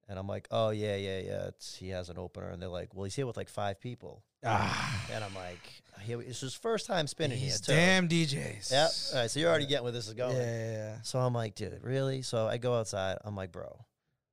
[0.09, 1.47] And I'm like, oh yeah, yeah, yeah.
[1.49, 4.23] It's, he has an opener, and they're like, well, he's here with like five people,
[4.45, 5.59] Ah, and I'm like,
[6.01, 7.75] here, it's his first time spinning these here.
[7.75, 7.81] Too.
[7.81, 8.71] damn DJs.
[8.71, 8.91] Yep.
[9.15, 10.37] All right, so you're already getting where this is Yeah, going.
[10.37, 10.97] yeah, yeah.
[11.03, 12.23] So I'm like, dude, really?
[12.23, 13.19] So I go outside.
[13.25, 13.85] I'm like, bro,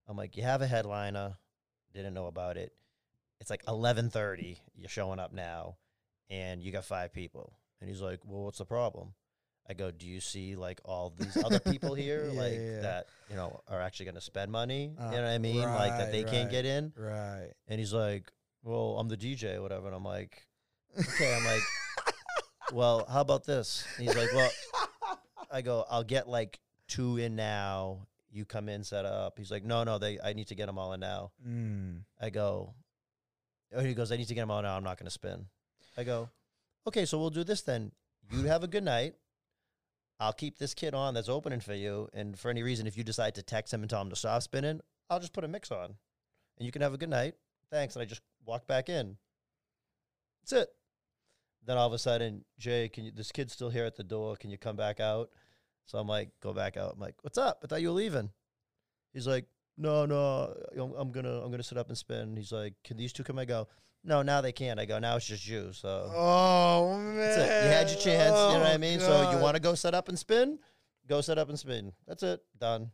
[0.08, 1.34] I'm like, you have a headliner.
[1.94, 2.72] Didn't know about it.
[3.42, 4.58] It's like 11:30.
[4.78, 5.76] You're showing up now,
[6.30, 7.52] and you got five people.
[7.82, 9.14] And he's like, well, what's the problem?
[9.68, 13.08] I go, do you see like all these other people here, Yeah, like yeah, that,
[13.30, 14.94] you know, are actually going to spend money?
[15.00, 15.62] Uh, you know what I mean?
[15.62, 16.94] like that right, they can't get in.
[16.96, 17.52] Right.
[17.68, 18.32] And he's like,
[18.64, 19.88] well, I'm the DJ whatever.
[19.88, 20.46] And I'm like,
[20.98, 21.36] okay.
[21.36, 21.62] I'm like,
[22.74, 23.86] well, how about this?
[23.98, 24.52] And he's like, well,
[25.52, 28.08] I go, I'll get like two in now.
[28.32, 29.38] You come in, set up.
[29.38, 31.32] He's like, no, no, they, I need to get them all in now.
[31.48, 32.02] Mm.
[32.20, 32.74] I go,
[33.74, 34.76] oh, he goes, I need to get them all now.
[34.76, 35.46] I'm not going to spin.
[35.98, 36.30] I go,
[36.86, 37.94] okay, so we'll do this then.
[38.32, 39.16] You have a good night.
[40.20, 42.10] I'll keep this kid on that's opening for you.
[42.14, 44.42] And for any reason, if you decide to text him and tell him to stop
[44.44, 45.96] spinning, I'll just put a mix on.
[46.58, 47.36] And you can have a good night.
[47.70, 47.96] Thanks.
[47.96, 49.18] And I just walk back in.
[50.42, 50.70] That's it.
[51.66, 54.36] Then all of a sudden, Jay, can you, this kid's still here at the door.
[54.36, 55.30] Can you come back out?
[55.86, 56.94] So I'm like, go back out.
[56.94, 57.60] I'm like, what's up?
[57.64, 58.30] I thought you were leaving.
[59.14, 59.46] He's like,
[59.78, 60.56] no, no,
[60.98, 62.38] I'm, gonna, I'm gonna sit up and spin.
[62.38, 63.38] He's like, can these two come?
[63.38, 63.68] I go,
[64.06, 64.80] no, now they can't.
[64.80, 65.72] I go, now it's just you.
[65.74, 67.18] So Oh man.
[67.18, 67.64] that's it.
[67.66, 68.32] You had your chance.
[68.32, 69.00] you know what I Oh, mean?
[69.00, 70.60] So oh, you want to go set up and spin?
[71.08, 71.92] Go set up and spin.
[72.08, 72.42] That's it.
[72.60, 72.92] Done.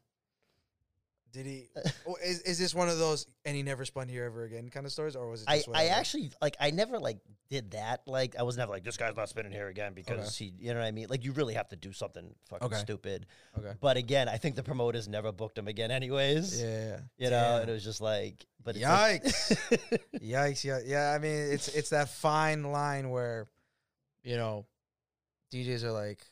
[1.32, 1.70] Did he?
[1.76, 4.70] Uh, oh, is is this one of those and he never spun here ever again
[4.70, 5.48] kind of stories, or was it?
[5.48, 8.02] I, I actually like I never like did that.
[8.08, 10.80] Like I was never like this guy's not spinning here again because he you know
[10.80, 11.08] what I mean?
[11.10, 12.78] Like you really have to do something fucking Okay.
[12.78, 13.28] stupid.
[13.58, 13.74] Okay.
[13.80, 16.62] But again, I think the promoters never booked him again anyways.
[16.62, 17.00] Yeah.
[17.18, 17.62] You know, Damn.
[17.62, 19.72] and it was just like but it's Yikes.
[19.72, 20.64] like- Yikes!
[20.64, 21.14] Yeah, yeah.
[21.16, 23.48] I mean, it's it's that fine line where,
[24.24, 24.66] you know,
[25.54, 26.26] DJs are like,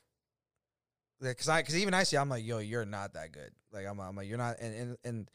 [1.22, 3.52] because I because even I see I'm like, yo, you're not that good.
[3.72, 5.32] Like I'm I'm like you're not, and and and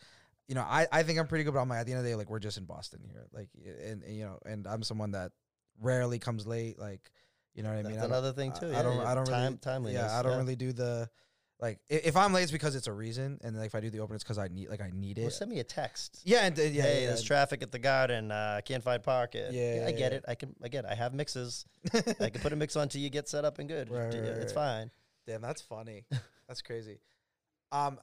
[0.48, 2.04] you know I I think I'm pretty good, but I'm like at the end of
[2.04, 3.48] the day, like we're just in Boston here, like
[3.84, 5.32] and, and you know, and I'm someone that
[5.80, 7.10] rarely comes late, like
[7.54, 7.92] you know what I mean.
[7.92, 8.66] That's I another thing I- too.
[8.66, 9.10] I, yeah, don't yeah.
[9.10, 10.02] I don't Time, really timeliness.
[10.10, 11.08] yeah I don't really do the.
[11.60, 14.00] Like if I'm late, it's because it's a reason, and like if I do the
[14.00, 15.30] open, it's because I need like I need Well, it.
[15.30, 16.20] send me a text.
[16.24, 18.32] Yeah, and uh, yeah, hey, yeah, there's traffic at the garden.
[18.32, 19.46] Uh, I can't find parking.
[19.52, 20.18] Yeah, I get yeah.
[20.18, 20.24] it.
[20.26, 20.84] I can again.
[20.84, 21.64] I have mixes.
[21.94, 23.88] I can put a mix on till you get set up and good.
[23.88, 24.64] Right, right, it's right.
[24.80, 24.90] fine.
[25.28, 26.04] Damn, that's funny.
[26.48, 26.98] That's crazy.
[27.72, 27.98] Um,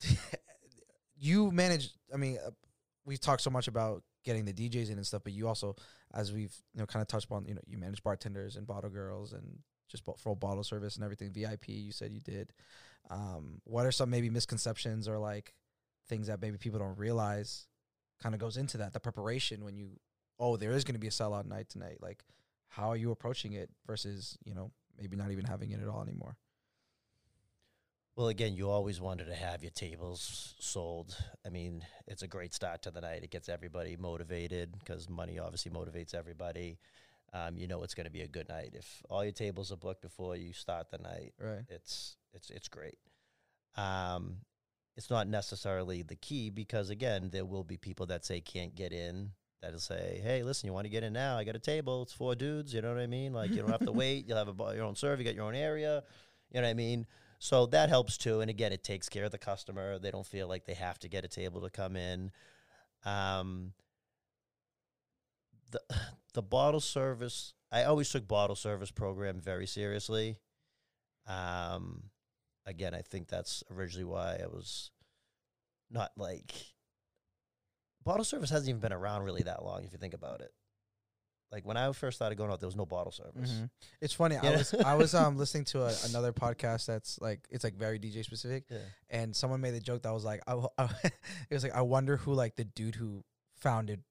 [1.18, 1.90] you manage.
[2.12, 2.50] I mean, uh,
[3.04, 5.76] we've talked so much about getting the DJs in and stuff, but you also,
[6.14, 8.90] as we've you know kind of touched upon, you know, you manage bartenders and bottle
[8.90, 9.58] girls and
[9.88, 11.32] just full bottle service and everything.
[11.32, 12.52] VIP, you said you did.
[13.10, 15.54] Um, what are some maybe misconceptions or like
[16.08, 17.66] things that maybe people don't realize
[18.22, 19.88] kind of goes into that the preparation when you
[20.38, 22.22] oh there is going to be a sellout night tonight like
[22.68, 26.02] how are you approaching it versus you know maybe not even having it at all
[26.02, 26.36] anymore
[28.16, 31.16] Well, again, you always wanted to have your tables sold.
[31.46, 33.22] I mean, it's a great start to the night.
[33.22, 36.78] It gets everybody motivated because money obviously motivates everybody.
[37.32, 38.72] Um, you know it's going to be a good night.
[38.74, 42.66] If all your tables are booked before you start the night, right it's it's it's
[42.68, 42.98] great.
[43.76, 44.38] Um,
[44.96, 48.92] it's not necessarily the key because again, there will be people that say can't get
[48.92, 49.30] in.
[49.62, 51.36] That'll say, "Hey, listen, you want to get in now?
[51.38, 52.02] I got a table.
[52.02, 52.74] It's four dudes.
[52.74, 53.32] You know what I mean?
[53.32, 54.26] Like you don't have to wait.
[54.26, 55.20] You'll have a, your own serve.
[55.20, 56.02] You got your own area.
[56.50, 57.06] You know what I mean?
[57.42, 58.42] So that helps too.
[58.42, 59.98] And again, it takes care of the customer.
[59.98, 62.30] They don't feel like they have to get a table to come in.
[63.04, 63.72] Um,
[65.72, 65.80] the
[66.34, 67.54] the bottle service.
[67.72, 70.36] I always took bottle service program very seriously.
[71.26, 72.10] Um,
[72.66, 74.90] again, I think that's originally why I was
[75.90, 76.52] not like
[78.04, 80.52] bottle service hasn't even been around really that long if you think about it.
[81.52, 83.50] Like when I first started going out, there was no bottle service.
[83.50, 83.70] Mhm.
[84.00, 84.36] It's funny.
[84.36, 87.98] I was I was um listening to a, another podcast that's like it's like very
[87.98, 88.78] DJ specific, Yeah.
[89.10, 90.68] and someone made the joke that was like, I, w-
[91.04, 93.24] it was like I wonder who like the dude who
[93.56, 94.02] founded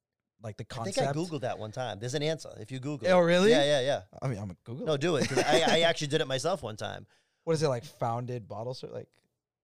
[0.44, 0.98] like the concept.
[0.98, 2.00] I think I googled that one time.
[2.00, 3.08] There's an answer if you Google.
[3.10, 3.24] Oh, it.
[3.24, 3.52] really?
[3.52, 4.02] Yeah, yeah, yeah.
[4.22, 4.86] I mean, I'm a Google.
[4.86, 5.32] No, do it.
[5.38, 7.06] I, I actually did it myself one time.
[7.46, 7.86] what is it like?
[7.86, 9.08] Founded bottle ser- like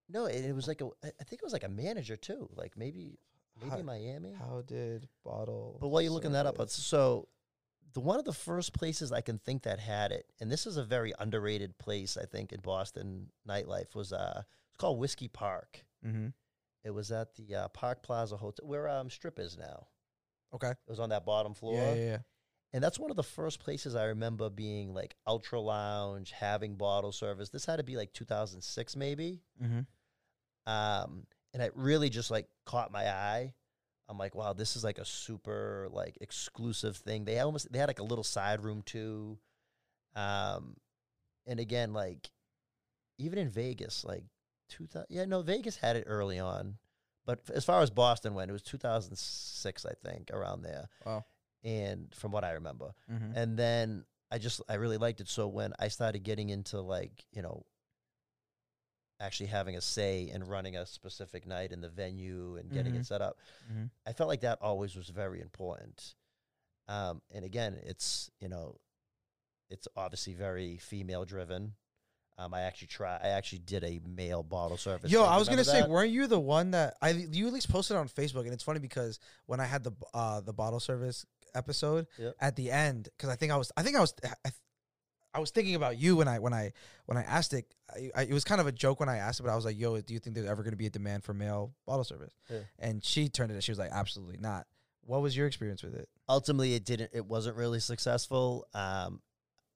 [0.10, 0.86] No, it, it was like a.
[1.04, 2.50] I I think it was like a manager too.
[2.56, 3.20] Like maybe
[3.60, 4.32] maybe How- Miami.
[4.34, 5.78] how did bottle?
[5.82, 7.28] But while you're looking that up, so
[7.96, 10.78] the one of the first places I can think that had it, and this is
[10.78, 15.84] a very underrated place, I think, in Boston nightlife was uh, it's called Whiskey Park.
[16.06, 16.34] Mhm.
[16.84, 19.88] It was at the uh, Park Plaza Hotel, where um, Strip is now.
[20.54, 20.70] Okay.
[20.70, 22.18] It was on that bottom floor, Yeah, yeah, yeah.
[22.74, 27.12] and that's one of the first places I remember being like ultra lounge, having bottle
[27.12, 27.50] service.
[27.50, 29.42] This had to be like 2006, maybe.
[29.64, 30.72] Mm-hmm.
[30.72, 33.54] um, and it really just like caught my eye.
[34.08, 37.26] I'm like, wow, this is like a super like exclusive thing.
[37.26, 39.38] They almost they had like a little side room too,
[40.16, 40.78] um,
[41.48, 42.30] and again, like
[43.18, 44.24] even in Vegas, like
[44.70, 46.78] two thousand, yeah, no, Vegas had it early on,
[47.26, 50.88] but as far as Boston went, it was 2006, I think, around there.
[51.06, 51.26] Wow.
[51.64, 53.36] And from what I remember, Mm-hmm.
[53.36, 55.28] and then I just I really liked it.
[55.30, 57.66] So when I started getting into like you know
[59.20, 63.00] actually having a say in running a specific night in the venue and getting Mhm.
[63.02, 63.38] it set up,
[63.72, 63.90] Mhm.
[64.06, 66.16] I felt like that always was very important.
[66.88, 68.80] Um, and again, it's you know,
[69.70, 71.76] it's obviously very female driven.
[72.38, 73.16] Um, I actually try.
[73.16, 75.10] I actually did a male bottle service.
[75.10, 75.30] Yo, thing.
[75.32, 77.96] I was gonna Remember say, weren't you the one that I you at least posted
[77.96, 78.42] on Facebook?
[78.44, 82.36] And it's funny because when I had the uh the bottle service episode Yep.
[82.42, 84.14] at the end, because I think I was I think I was
[84.46, 84.52] I,
[85.36, 86.72] I was thinking about you when I when I
[87.06, 87.66] when I asked it.
[87.94, 89.66] I, I, it was kind of a joke when I asked it, but I was
[89.66, 92.34] like, "Yo, do you think there's ever gonna be a demand for male bottle service?"
[92.50, 92.60] Yeah.
[92.80, 93.56] And she turned it.
[93.56, 94.66] And she was like, "Absolutely not."
[95.02, 96.10] What was your experience with it?
[96.28, 99.22] ultimately it didn't it wasn't really successful um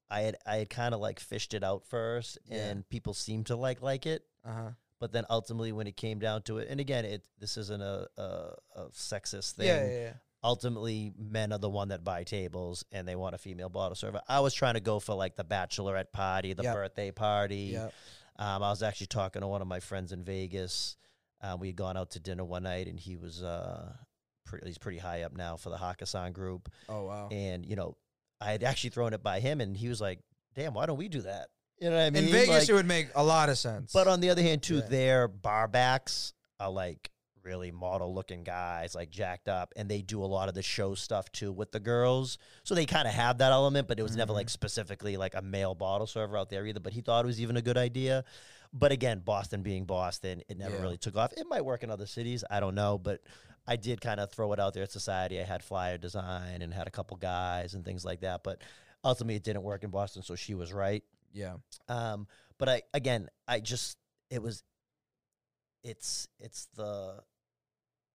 [0.10, 2.70] i had i had kind of like fished it out first Yeah.
[2.70, 4.70] and people seemed to like like it Uh huh.
[5.00, 8.08] but then ultimately when it came down to it and again it this isn't a
[8.18, 8.24] a,
[8.76, 10.14] a sexist thing Yeah, yeah, yeah.
[10.44, 14.22] Ultimately men are the one that buy tables and they want a female bottle server
[14.28, 16.76] i was trying to go for like the bachelorette party the Yep.
[16.76, 17.90] birthday party Yeah.
[18.38, 20.96] um, I was actually talking to one of my friends in Vegas.
[21.42, 23.92] Uh, we had gone out to dinner one night, and he was uh,
[24.46, 26.70] pretty, he's pretty high up now for the Hakkasan group.
[26.88, 27.28] Oh wow.
[27.32, 27.96] And you know,
[28.42, 30.20] I had actually thrown it by him, and he was like,
[30.56, 31.48] "Damn, why don't we do that?"
[31.82, 32.26] You know what I mean?
[32.26, 33.92] In Vegas, Like- it would make a lot of sense.
[33.94, 34.88] but on the other hand, too, Yeah.
[34.90, 37.10] their bar backs are like
[37.44, 40.96] really model looking guys, like jacked up, and they do a lot of the show
[40.96, 42.38] stuff too with the girls.
[42.64, 44.38] So they kind of have that element, but it was never Mm-hmm.
[44.38, 46.80] like specifically like a male bottle server out there either.
[46.80, 48.24] But he thought it was even a good idea.
[48.72, 50.82] But again, Boston being Boston, it never Yeah.
[50.82, 51.34] really took off.
[51.36, 53.22] It might work in other cities, I don't know, but
[53.68, 55.40] I did kind of throw it out there at society.
[55.40, 58.62] I had flyer design and had a couple guys and things like that, but
[59.04, 60.22] ultimately it didn't work in Boston.
[60.24, 61.04] So she was right.
[61.34, 61.56] yeah.
[61.88, 62.28] Um,
[62.60, 63.98] but I again, I just
[64.30, 64.64] it was
[65.84, 67.22] it's it's the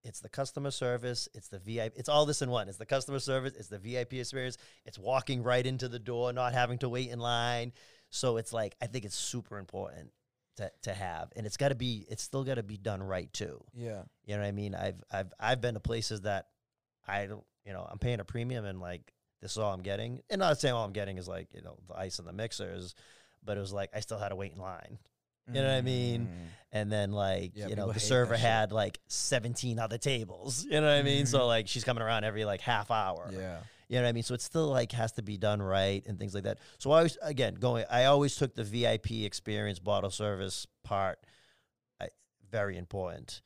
[0.05, 2.69] it's the customer service, it's the VIP, it's all this in one.
[2.69, 6.53] It's the customer service, it's the VIP experience, it's walking right into the door, not
[6.53, 7.73] having to wait in line.
[8.11, 10.11] So it's like I think it's super important
[10.57, 13.31] to to have, and it's got to be it's still got to be done right
[13.33, 13.63] too.
[13.73, 14.03] Yeah.
[14.25, 14.75] You know what I mean?
[14.75, 16.47] I've I've I've been to places that
[17.07, 19.11] I don't, you know, I'm paying a premium and like
[19.41, 20.21] this is all I'm getting.
[20.29, 22.95] And not saying all I'm getting is like, you know, the ice and the mixers,
[23.43, 24.99] but it was like I still had to wait in line.
[25.47, 26.21] You know what I mean?
[26.27, 26.47] Mm.
[26.71, 28.45] And then like, Yeah, you know, people the hate that server shit.
[28.45, 30.65] had like 17 other tables.
[30.65, 31.25] You know what I mean?
[31.25, 33.29] So like she's coming around every like half hour.
[33.31, 33.59] Yeah.
[33.87, 34.23] You know what I mean?
[34.23, 36.57] So it still like has to be done right and things like that.
[36.79, 41.19] So I always again going I always took the VIP experience bottle service part
[42.01, 42.07] I,
[42.51, 43.41] very important.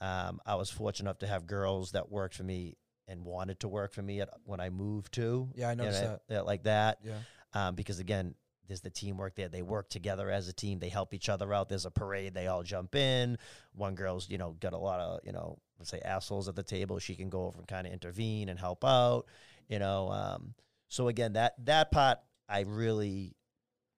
[0.00, 2.76] Um, I was fortunate enough to have girls that worked for me
[3.06, 5.50] and wanted to work for me at, when I moved to.
[5.54, 6.22] Yeah, I noticed that.
[6.28, 6.98] yeah, like that.
[7.04, 7.18] Yeah.
[7.54, 8.34] Um, because again,
[8.68, 9.48] there's the teamwork there.
[9.48, 10.78] They work together as a team.
[10.78, 11.68] They help each other out.
[11.68, 12.34] There's a parade.
[12.34, 13.38] They all jump in.
[13.74, 16.62] One girl's, you know, got a lot of, you know, let's say assholes at the
[16.62, 16.98] table.
[16.98, 19.24] She can go over and kind of intervene and help out.
[19.68, 20.54] You know, um,
[20.88, 22.18] so again, that that part
[22.48, 23.34] I really,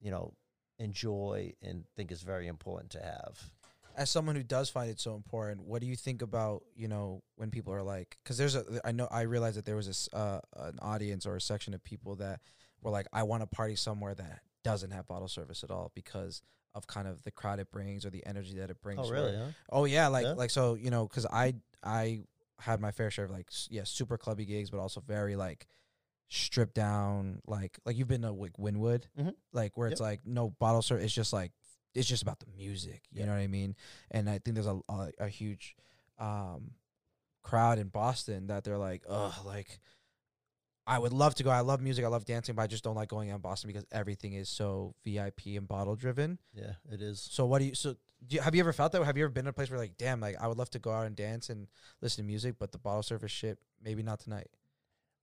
[0.00, 0.34] you know,
[0.78, 3.50] enjoy and think is very important to have.
[3.96, 7.22] as someone who does find it so important, what do you think about you know
[7.36, 8.16] when people are like?
[8.22, 11.36] Because there's a I know I realized that there was this uh, an audience or
[11.36, 12.40] a section of people that
[12.82, 16.42] were like, I want to party somewhere that doesn't have bottle service at all because
[16.74, 19.06] of kind of the crowd it brings or the energy that it brings.
[19.08, 19.36] Oh, really?
[19.36, 19.46] Huh?
[19.70, 20.32] Oh yeah, like Yeah?
[20.32, 21.54] like so you know because I
[21.84, 22.22] I
[22.58, 25.66] had my fair share of like yeah super clubby gigs, but also very like
[26.28, 29.34] stripped down like like you've been to like Wynwood, Mhm.
[29.52, 31.04] like where it's like no bottle service.
[31.04, 31.52] It's just like
[31.94, 33.02] it's just about the music.
[33.12, 33.26] You Yeah.
[33.26, 33.76] know what I mean?
[34.10, 35.76] And I think there's a a, a huge
[36.18, 36.72] um
[37.42, 39.78] crowd in Boston that they're like ugh like.
[40.86, 41.50] I would love to go.
[41.50, 42.04] I love music.
[42.04, 44.48] I love dancing, but I just don't like going out in Boston because everything is
[44.48, 46.38] so VIP and bottle driven.
[46.52, 47.26] Yeah, it is.
[47.30, 47.74] So what do you?
[47.74, 47.96] So
[48.26, 49.02] do you, have you ever felt that?
[49.02, 50.78] Have you ever been in a place where like, damn, like I would love to
[50.78, 51.68] go out and dance and
[52.02, 54.48] listen to music, but the bottle service shit, maybe not tonight.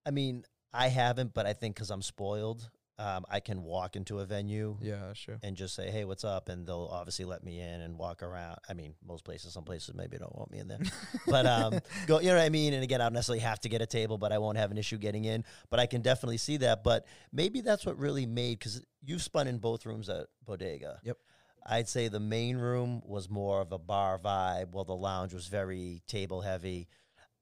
[0.06, 2.70] I mean, I haven't, but I think because I'm spoiled,
[3.00, 5.38] um, I can walk into a venue Yeah, true.
[5.42, 8.60] and just say, "Hey, what's up?" and they'll obviously let me in and walk around.
[8.70, 10.80] I mean, most places, some places maybe don't want me in there,
[11.28, 12.20] but um, go.
[12.20, 12.74] You know what I mean?
[12.74, 14.78] And again, I don't necessarily have to get a table, but I won't have an
[14.78, 15.44] issue getting in.
[15.70, 16.84] But I can definitely see that.
[16.84, 21.00] But maybe that's what really made because you've spun in both rooms at Bodega.
[21.04, 21.18] Yep.
[21.66, 25.48] I'd say the main room was more of a bar vibe, while the lounge was
[25.48, 26.88] very table heavy.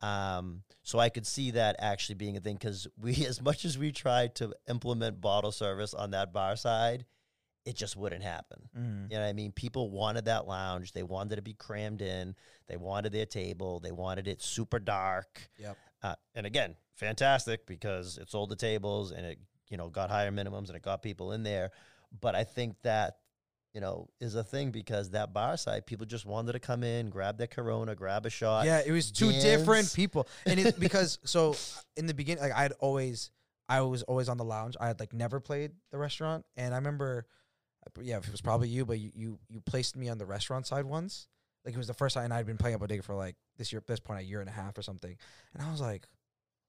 [0.01, 3.77] Um, so I could see that actually being a thing because we, as much as
[3.77, 7.05] we tried to implement bottle service on that bar side,
[7.65, 8.69] it just wouldn't happen.
[8.77, 9.11] Mm.
[9.11, 9.51] You know what I mean?
[9.51, 10.93] People wanted that lounge.
[10.93, 12.35] They wanted to be crammed in.
[12.67, 13.79] They wanted their table.
[13.79, 15.49] They wanted it super dark.
[15.59, 15.77] Yep.
[16.01, 19.39] Uh, and again, fantastic because it sold the tables and it,
[19.69, 21.71] you know, got higher minimums and it got people in there.
[22.21, 23.17] But I think that
[23.73, 27.09] you know, is a thing because that bar side people just wanted to come in,
[27.09, 28.65] grab their Corona, grab a shot.
[28.65, 31.55] yeah, it was two different people, and it's because so
[31.95, 33.31] in the beginning, like I'd always,
[33.67, 34.75] I was always on the lounge.
[34.79, 37.27] I had like never played the restaurant, and I remember,
[38.01, 40.85] yeah, it was probably you, but you you you placed me on the restaurant side
[40.85, 41.27] once.
[41.65, 43.71] Like it was the first time, and I'd been playing at Bodega for like this
[43.71, 45.15] year, this point, a year and a half or something,
[45.53, 46.07] and I was like,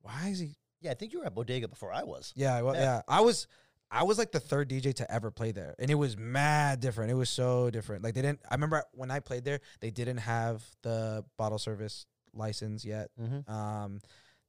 [0.02, 0.56] why is he?
[0.82, 2.32] Yeah, I think you were at Bodega before I was.
[2.36, 2.80] Yeah, I wa- Yeah.
[2.80, 3.46] yeah, I was.
[3.90, 7.10] I was like the third DJ to ever play there, and it was mad different.
[7.10, 8.04] It was so different.
[8.04, 8.40] Like they didn't.
[8.48, 13.10] I remember when I played there, they didn't have the bottle service license yet.
[13.20, 13.50] Mm-hmm.
[13.52, 14.00] Um,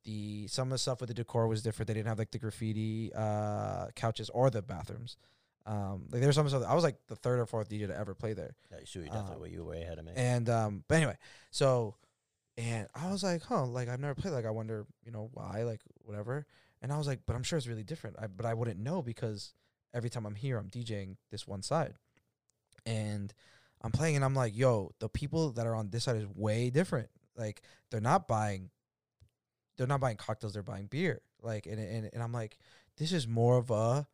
[0.03, 1.87] the some of the stuff with the decor was different.
[1.87, 5.17] They didn't have like the graffiti uh couches or the bathrooms.
[5.65, 6.63] Um, like there's some stuff.
[6.67, 8.55] I was like the third or fourth DJ to ever play there.
[8.71, 10.13] Yeah, so you definitely Um, were you were way ahead of me.
[10.15, 11.17] And um, but anyway,
[11.51, 11.95] so
[12.57, 14.33] and I was like, huh, like I've never played.
[14.33, 16.45] Like I wonder, you know, why, like whatever.
[16.81, 18.17] And I was like, but I'm sure it's really different.
[18.19, 19.53] I, but I wouldn't know because
[19.93, 21.93] every time I'm here, I'm DJing this one side,
[22.85, 23.33] and
[23.81, 26.69] I'm playing, and I'm like, yo, the people that are on this side is way
[26.69, 27.09] different.
[27.35, 28.69] Like they're not buying,
[29.77, 30.53] they're not buying cocktails.
[30.53, 31.21] They're buying beer.
[31.41, 32.57] Like and and and I'm like,
[32.97, 34.07] this is more of a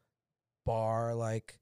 [0.66, 1.60] bar like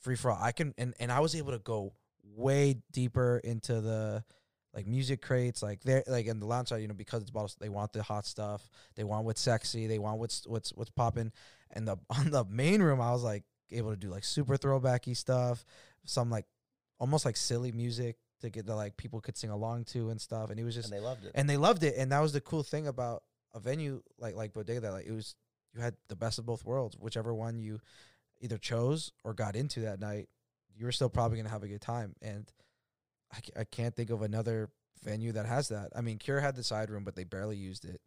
[0.00, 0.38] free for all.
[0.40, 4.24] I can and and I was able to go way deeper into the
[4.74, 7.56] like music crates, like they're like in the lounge side, you know, because it's bottles,
[7.60, 11.32] they want the hot stuff, they want what's sexy, they want what's what's what's popping.
[11.70, 15.16] And the on the main room, I was like able to do like super throwbacky
[15.16, 15.64] stuff,
[16.04, 16.46] some like
[16.98, 20.50] almost like silly music to get the like people could sing along to and stuff.
[20.50, 21.32] And it was just and they loved it.
[21.34, 23.22] and they loved it and that was the cool thing about
[23.54, 25.36] a venue like like bodega that like it was
[25.72, 27.80] you had the best of both worlds whichever one you
[28.40, 30.28] either chose or got into that night
[30.76, 32.52] you were still probably going to have a good time and
[33.34, 34.70] I, I can't think of another
[35.02, 35.90] venue that has that.
[35.94, 38.00] I mean cure had the side room but they barely used it.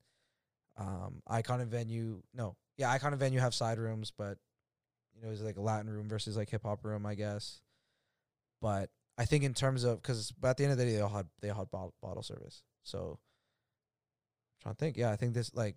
[0.78, 2.56] Um icon and venue no.
[2.78, 4.38] Yeah icon and venue have side rooms but
[5.16, 7.62] you know it's like a latin room versus like hip hop room i guess.
[8.62, 11.02] But i think in terms of because but at the end of the day they
[11.02, 12.64] all had they all had bottle, bottle service.
[12.84, 13.20] So
[14.62, 14.98] trying to think.
[14.98, 15.76] Yeah, I think this like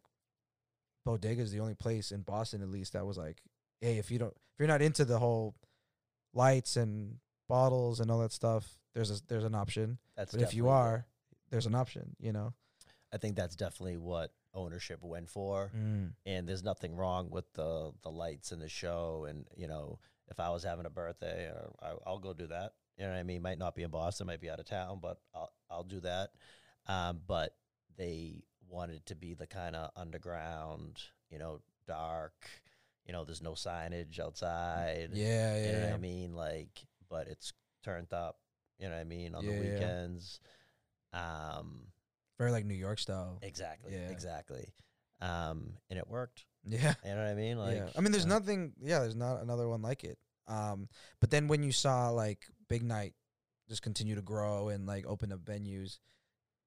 [1.05, 3.39] Bodega is the only place in Boston, at least, that was like,
[3.81, 5.55] hey, if you don't, if you're not into the whole
[6.35, 7.16] lights and
[7.51, 9.98] bottles and all that stuff, there's a there's an option.
[10.16, 11.06] That's But if you are,
[11.51, 12.16] there's an option.
[12.18, 12.55] You know.
[13.12, 15.70] I think that's definitely what ownership went for.
[15.77, 16.12] Mm.
[16.27, 19.98] and there's nothing wrong with the the lights and the show and you know
[20.28, 23.18] if i was having a birthday or I, i'll go do that you know what
[23.18, 25.85] i mean might not be in boston might be out of town but i'll i'll
[25.85, 26.31] do that
[26.89, 27.55] um, but
[27.97, 31.01] they wanted to be the kind of underground
[31.31, 32.35] you know dark
[33.06, 35.66] you know there's no signage outside Yeah, yeah.
[35.66, 37.53] you know what i mean like but it's
[37.85, 38.39] turned up
[38.78, 39.73] you know what i mean on Yeah, the yeah.
[39.74, 40.41] weekends
[41.12, 41.87] um
[42.39, 43.39] Very like New York style.
[43.43, 44.09] exactly Yeah.
[44.11, 44.73] exactly
[45.20, 46.95] um and it worked Yeah.
[47.05, 47.59] you know what I mean?
[47.59, 47.89] Like, yeah.
[47.97, 48.74] I mean, there's uh, nothing.
[48.82, 50.19] Yeah, there's not another one like it.
[50.47, 50.89] Um,
[51.19, 53.15] but then when you saw like Big Night
[53.66, 56.01] just continue to grow and like open up venues,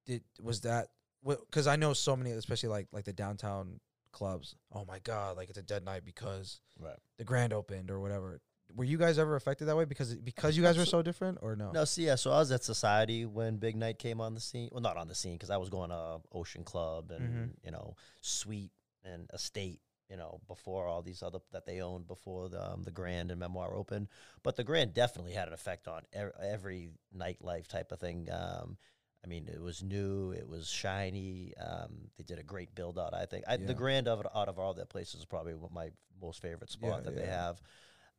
[0.08, 0.88] did was that?
[1.24, 3.80] Because I know so many, especially like like the downtown
[4.12, 4.56] clubs.
[4.74, 6.98] Oh my god, like it's a dead night because Right.
[7.20, 8.42] the Grand opened or whatever.
[8.76, 11.56] Were you guys ever affected that way because because you guys were so different or
[11.56, 11.72] no?
[11.72, 12.16] No, see, yeah.
[12.16, 14.70] So I was at Society when Big Night came on the scene.
[14.72, 17.56] Well, not on the scene because I was going to Ocean Club and Mhm.
[17.64, 18.72] you know Suite
[19.04, 19.80] and Estate.
[20.10, 23.40] You know, before all these other that they owned before the um, the Grand and
[23.40, 24.10] Memoir opened,
[24.44, 28.30] but the Grand definitely had an effect on er- every nightlife type of thing.
[28.32, 28.78] Um,
[29.24, 31.54] I mean, it was new, it was shiny.
[31.58, 33.14] Um, they did a great build out.
[33.16, 33.66] I think I, Yeah.
[33.66, 35.92] the Grand of it, out of all their places is probably my
[36.22, 37.62] most favorite spot Yeah, that they have.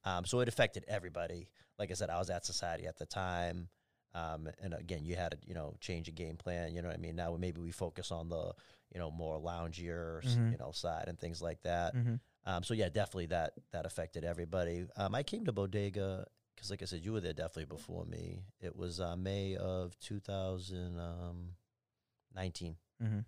[0.05, 1.49] Um, so it affected everybody.
[1.79, 3.69] Like I said, I was at Society at the time.
[4.15, 6.73] Um, and again, you had to, you know, change a game plan.
[6.73, 7.17] You know what I mean?
[7.17, 8.53] Now maybe we focus on the,
[8.93, 10.53] you know, more loungier, s Mhm.
[10.53, 11.95] you know, side and things like that.
[11.97, 12.15] Mm-hmm.
[12.45, 14.87] Um, so yeah, definitely that that affected everybody.
[14.97, 18.45] Um, I came to Bodega because, like I said, you were there definitely before me.
[18.61, 23.19] It was uh, May of 2019 Mm-hmm.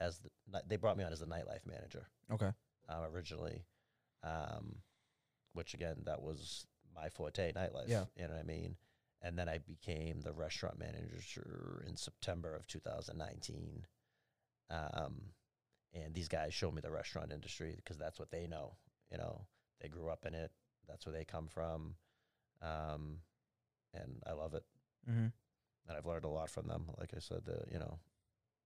[0.00, 0.30] as the,
[0.66, 2.50] they brought me on as the nightlife manager Okay.
[2.88, 3.66] um, originally,
[4.24, 4.76] um,
[5.52, 7.88] which again that was my forte, nightlife.
[7.88, 8.04] Yeah.
[8.16, 8.76] you know what I mean.
[9.22, 13.86] And then I became the restaurant manager in September of 2019.
[14.68, 15.22] Um,
[15.94, 18.74] and these guys showed me the restaurant industry because that's what they know.
[19.10, 19.42] You know,
[19.80, 20.50] they grew up in it.
[20.88, 21.94] That's where they come from.
[22.60, 23.18] Um,
[23.94, 24.64] and I love it.
[25.08, 25.26] Mm-hmm.
[25.88, 26.86] And I've learned a lot from them.
[26.98, 27.98] Like I said, the, you know,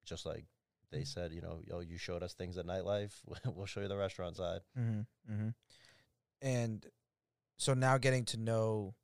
[0.04, 0.44] just like
[0.92, 3.12] they said, you know, yo, you showed us things at nightlife.
[3.44, 4.60] we'll show you the restaurant side.
[4.78, 5.32] Mm-hmm.
[5.32, 5.48] Mm-hmm.
[6.42, 6.84] And
[7.58, 8.94] so now getting to know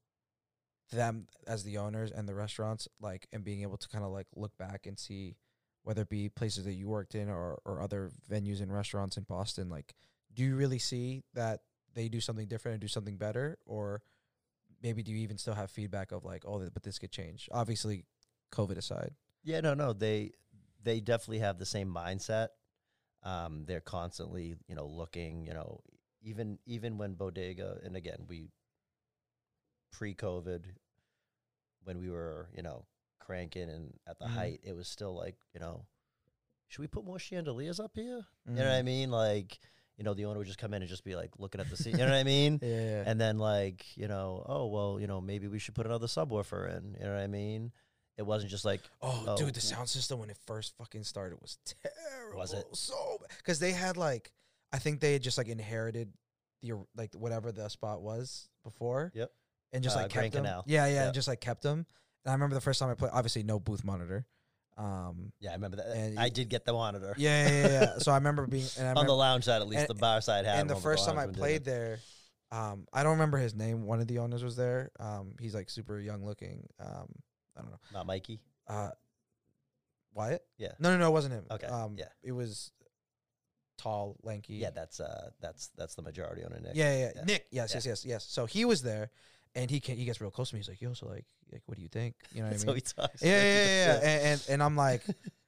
[0.93, 4.27] them as the owners and the restaurants, like, and being able to kind of like
[4.37, 5.37] look back and see
[5.85, 9.25] whether it be places that you worked in or, or other venues and restaurants in
[9.25, 9.95] Boston, like,
[10.35, 11.61] do you really see that
[11.95, 13.59] they do something different and do something better?
[13.67, 14.03] Or
[14.83, 17.49] maybe do you even still have feedback of like, oh, but this could change?
[17.53, 18.05] Obviously,
[18.53, 19.13] COVID aside.
[19.43, 20.33] Yeah, no, no, they
[20.83, 22.49] they definitely have the same mindset.
[23.25, 25.81] Um, they're constantly, you know, looking, you know,
[26.23, 28.51] even even when bodega, and again, we
[29.93, 30.65] pre-COVID,
[31.85, 32.87] when we were, you know,
[33.21, 34.31] cranking and at the Mhm.
[34.31, 35.87] height, it was still like, you know,
[36.69, 38.27] should we put more chandeliers up here?
[38.47, 39.11] You know what I mean?
[39.11, 39.59] Like,
[39.97, 41.77] you know, the owner would just come in and just be like looking at the
[41.77, 41.93] scene.
[41.93, 42.59] You know what I mean?
[42.63, 43.05] Yeah, yeah.
[43.07, 46.77] And then like, you know, oh well, you know, maybe we should put another subwoofer
[46.77, 46.95] in.
[46.99, 47.73] You know what I mean?
[48.17, 51.41] It wasn't just like Oh, Oh, dude, the sound system when it first fucking started
[51.43, 52.39] was terrible.
[52.39, 52.65] Was it?
[52.75, 53.19] so?
[53.39, 54.33] Because they had like,
[54.73, 56.13] I think they had just like inherited
[56.63, 59.11] the like whatever the spot was before.
[59.15, 59.31] Yep.
[59.73, 60.45] And just Uh, like kept them.
[60.45, 60.65] Canal.
[60.67, 61.05] Yeah, yeah, Yep.
[61.07, 61.87] and just like kept them.
[62.25, 63.11] And I remember the first time I played.
[63.13, 64.27] Obviously, no booth monitor.
[64.77, 65.33] Um.
[65.41, 65.87] Yeah, I remember that.
[65.89, 67.15] And I did get the monitor.
[67.19, 67.69] Yeah, yeah, yeah.
[67.81, 67.99] yeah.
[67.99, 68.67] so I remember being.
[68.79, 70.59] And I on the lounge side, at least and- the bar side had.
[70.61, 71.99] and the first time I played there,
[72.51, 73.85] um, I don't remember his name.
[73.85, 74.91] One of the owners was there.
[75.01, 76.67] Um, he's like super young looking.
[76.81, 77.09] Um,
[77.57, 77.79] I don't know.
[77.93, 78.41] not Mikey.
[78.67, 78.91] Uh,
[80.15, 80.43] Wyatt?
[80.59, 80.73] Yeah.
[80.79, 81.45] No, no, no, it wasn't him.
[81.51, 82.09] Okay, Um, yeah.
[82.23, 82.71] It was
[83.79, 84.55] tall, lanky.
[84.55, 86.63] Yeah, that's uh, that's that's the majority on it.
[86.63, 86.73] Nick.
[86.75, 87.25] Yeah, yeah, yeah.
[87.25, 87.47] Nick.
[87.51, 87.77] Yes, Yeah.
[87.77, 88.25] yes, yes, yes.
[88.25, 89.11] So he was there,
[89.55, 90.61] and he can, he gets real close to me.
[90.61, 92.67] He's like, "Yo, so like, like, what do you think?" You know what I how
[92.67, 92.75] mean?
[92.77, 93.23] he talks.
[93.23, 94.01] yeah, yeah, yeah, yeah.
[94.03, 95.03] And, and and I'm like,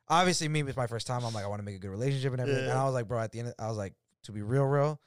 [0.09, 1.25] obviously, me it's my first time.
[1.25, 2.65] I'm like, I want to make a good relationship and everything.
[2.65, 3.95] And I was like, bro, at the end, of, I was like,
[4.25, 5.01] to be real, real,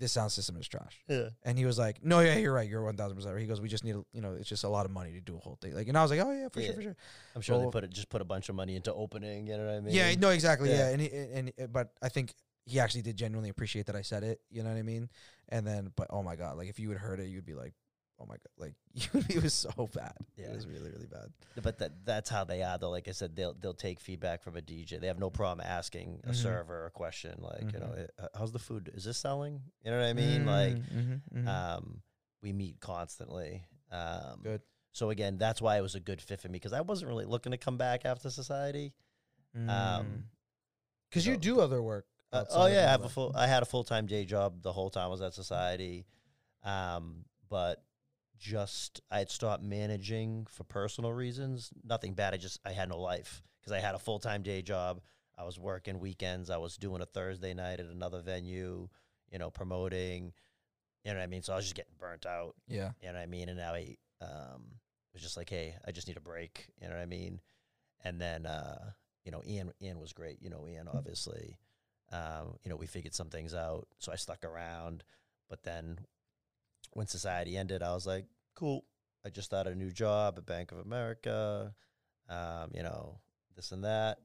[0.00, 0.96] this sound system is trash.
[1.08, 1.28] yeah.
[1.44, 2.68] And he was like, "No, yeah, you're right.
[2.68, 4.64] You're one thousand percent right." He goes, "We just need, a, you know, it's just
[4.64, 6.32] a lot of money to do a whole thing." Like, and I was like, "Oh
[6.32, 6.66] yeah, for Yeah.
[6.66, 6.96] sure, for sure."
[7.36, 9.46] I'm sure Well- they put it just put a bunch of money into opening.
[9.46, 9.94] You know what I mean?
[9.94, 10.70] Yeah, no, exactly.
[10.70, 10.88] Yeah, Yeah.
[10.90, 12.34] and, he, and and- but I think
[12.66, 14.40] he actually did genuinely appreciate that I said it.
[14.50, 15.08] You know what I mean?
[15.48, 17.74] And then, but oh my god, like if you had heard it, you'd be like,
[18.20, 18.74] "Oh my god!" Like
[19.30, 20.14] it was so bad.
[20.36, 20.46] Yeah.
[20.46, 21.32] It was really, really bad.
[21.62, 22.76] But that that's how they are.
[22.78, 25.00] Though, like I said, they'll they'll take feedback from a DJ.
[25.00, 26.34] They have no problem asking a Mhm.
[26.34, 28.08] server a question like, you know, Mhm.
[28.18, 28.90] "Eh, how's the food?
[28.94, 29.62] Is this selling?
[29.84, 30.46] You know what I mean?
[30.46, 32.02] Like, mm-hmm, um,
[32.42, 33.64] we meet constantly.
[33.90, 34.62] Um, Good.
[34.92, 37.24] So again, that's why it was a good fit for me because I wasn't really
[37.24, 38.92] looking to come back after society.
[39.54, 40.24] Um,
[41.08, 42.06] because you so- do other work.
[42.32, 43.32] Uh, oh yeah, I have a full.
[43.34, 46.06] I had a full time day job the whole time I was at society,
[46.62, 47.82] um, but
[48.40, 51.70] just I had stopped managing for personal reasons.
[51.84, 52.34] Nothing bad.
[52.34, 55.00] I just I had no life because I had a full time day job.
[55.38, 56.50] I was working weekends.
[56.50, 58.88] I was doing a Thursday night at another venue.
[59.30, 60.32] You know, promoting.
[61.04, 61.42] You know what I mean.
[61.42, 62.54] So I was just getting burnt out.
[62.66, 62.90] Yeah.
[63.00, 63.48] You know what I mean?
[63.48, 64.64] And now I um,
[65.12, 66.66] was just like, hey, I just need a break.
[66.80, 67.40] You know what I mean?
[68.04, 68.90] And then, uh,
[69.24, 70.38] you know, Ian, Ian was great.
[70.42, 71.58] You know, Ian, obviously.
[72.12, 73.86] Um, you know, we figured some things out.
[73.98, 75.04] So I stuck around.
[75.48, 76.00] But then
[76.92, 78.84] when society ended, I was like, cool.
[79.24, 81.74] I just started a new job at Bank of America,
[82.28, 83.18] um, you know,
[83.54, 84.18] this and that.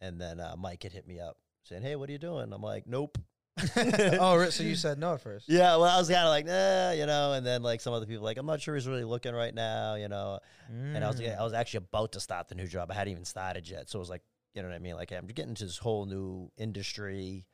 [0.00, 2.52] And then uh, Mike had hit me up saying, hey, what are you doing?
[2.52, 3.16] I'm like, nope.
[3.76, 5.48] oh, so you said no at first?
[5.48, 8.06] Yeah, well, I was kind of like, nah, you know, and then like some other
[8.06, 10.40] people like, I'm not sure he's really looking right now, you know.
[10.68, 11.38] And I was Mm.
[11.38, 12.90] I was actually about to start the new job.
[12.90, 14.22] I hadn't even started yet, so it was like,
[14.54, 14.96] you know what I mean?
[14.96, 17.46] Like I'm getting into this whole new industry,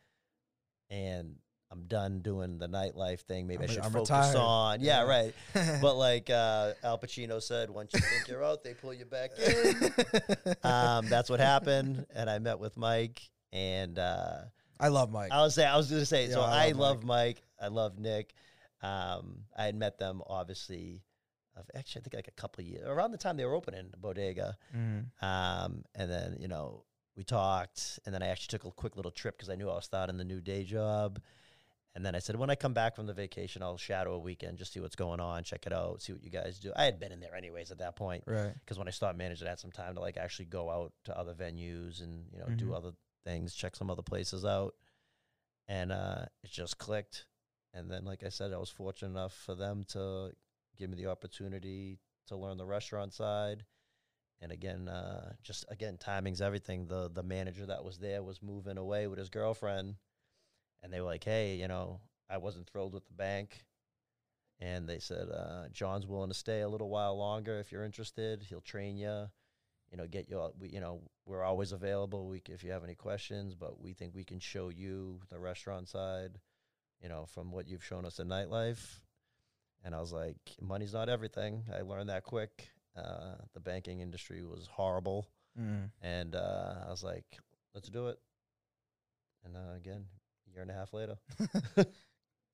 [0.89, 1.37] and
[1.73, 3.47] I'm done doing the nightlife thing.
[3.47, 4.37] Maybe I'm I should I'm focus retired.
[4.37, 5.09] on, yeah, Yeah.
[5.09, 5.35] right.
[5.81, 9.31] But like uh, Al Pacino said, once you think you're out, they pull you back
[9.39, 10.55] in.
[10.65, 13.23] um, that's what happened, and I met with Mike,
[13.53, 13.99] and.
[13.99, 14.39] Uh,
[14.81, 15.31] I love Mike.
[15.31, 16.27] I was say I was gonna say.
[16.27, 17.43] Yeah, so I I, love love Mike.
[17.61, 18.33] I love Nick.
[18.83, 21.03] Um, I had met them obviously.
[21.57, 23.91] Of actually, I think like a couple of years around the time they were opening
[23.99, 24.57] Bodega.
[24.75, 25.05] Mm.
[25.23, 26.85] Um, and then you know
[27.17, 29.75] we talked, and then I actually took a quick little trip because I knew I
[29.75, 31.21] was starting the new day job.
[31.95, 34.59] And then I said, when I come back from the vacation, I'll shadow a weekend,
[34.59, 36.73] just see what's going on, check it out, see what you guys do.
[36.77, 38.55] I had been in there anyways at that point Right.
[38.61, 41.19] because when I started managing, I had some time to like actually go out to
[41.19, 42.59] other venues and you know Mhm.
[42.59, 42.93] do other
[43.25, 44.75] things, check some other places out,
[45.69, 47.27] and uh, it just clicked.
[47.73, 50.33] And then, like I said, I was fortunate enough for them to
[50.77, 53.65] give me the opportunity to learn the restaurant side.
[54.41, 56.87] And again, uh, just again, timing's everything.
[56.87, 59.97] The the manager that was there was moving away with his girlfriend,
[60.83, 63.65] and they were like, "Hey, you know, I wasn't thrilled with the bank."
[64.63, 68.43] And they said, uh, John's willing to stay a little while longer if you're interested.
[68.43, 69.31] He'll train you,
[69.91, 70.53] you know, get you.
[70.59, 72.29] We, you know, we're always available.
[72.29, 75.39] We, c- if you have any questions, but we think we can show you the
[75.39, 76.33] restaurant side,
[77.03, 79.01] you know, from what you've shown us in nightlife.
[79.83, 81.65] And I was like, money's not everything.
[81.75, 82.69] I learned that quick.
[82.95, 85.27] Uh, the banking industry was horrible,
[85.59, 85.91] Mm.
[86.03, 87.25] and uh, I was like,
[87.75, 88.19] let's do it.
[89.45, 90.05] And uh, again,
[90.53, 91.17] year and a half later,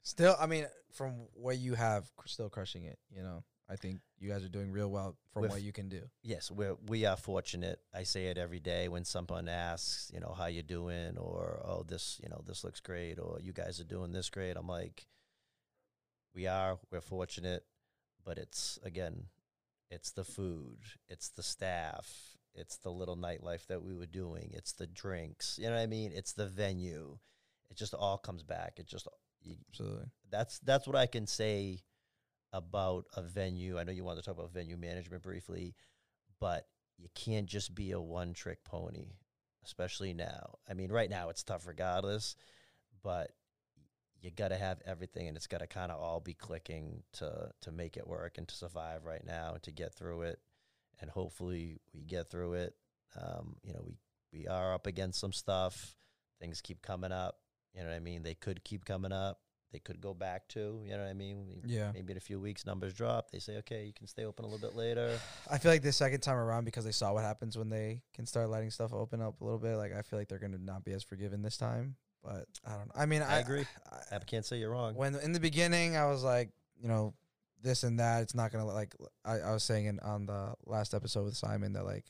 [0.07, 2.97] Still, I mean, from what you have, cr- still crushing it.
[3.11, 5.89] You know, I think you guys are doing real well from With- what you can
[5.89, 6.03] do.
[6.23, 7.81] Yes, we're we are fortunate.
[7.93, 11.83] I say it every day when someone asks, you know, how you doing, or oh,
[11.83, 14.57] this, you know, this looks great, or you guys are doing this great.
[14.57, 15.09] I'm like,
[16.37, 17.65] we are, we're fortunate,
[18.25, 19.25] but it's again,
[19.91, 20.79] it's the food,
[21.09, 25.59] it's the staff, it's the little nightlife that we were doing, it's the drinks.
[25.61, 26.13] You know what I mean?
[26.15, 27.19] It's the venue.
[27.71, 28.75] It just all comes back.
[28.79, 29.09] It just
[29.43, 30.07] you, Absolutely.
[30.31, 31.81] that's that's what I can say
[32.53, 33.79] about a venue.
[33.79, 35.75] I know you want to talk about venue management briefly,
[36.41, 36.67] but
[36.97, 39.13] you can't just be a one trick pony,
[39.65, 40.55] especially now.
[40.69, 42.37] I mean, right now it's tough regardless,
[43.03, 43.33] but
[44.21, 47.51] you got to have everything and it's got to kind of all be clicking to
[47.63, 50.39] to make it work and to survive right now and to get through it
[51.01, 52.75] and hopefully we get through it
[53.21, 53.99] um, you know we
[54.33, 55.95] we are up against some stuff
[56.41, 57.39] things keep coming up
[57.77, 59.41] you know what i mean they could keep coming up
[59.73, 61.91] they could go back to you know what i mean Yeah.
[61.93, 64.49] maybe in a few weeks numbers drop they say okay you can stay open a
[64.49, 65.19] little bit later
[65.51, 68.27] I feel like the second time around because they saw what happens when they can
[68.27, 69.77] start letting stuff open up a little bit.
[69.77, 71.97] Like I feel like they're gonna not be as forgiving this time.
[72.25, 72.93] But I don't know.
[72.97, 73.65] I mean, I, I agree.
[74.11, 76.51] I, i can't say you're wrong when in the beginning I was like,
[76.81, 77.15] you know,
[77.63, 78.23] this and that.
[78.23, 78.95] It's not gonna like
[79.25, 82.07] I, I was saying in, on the last episode with Simon that like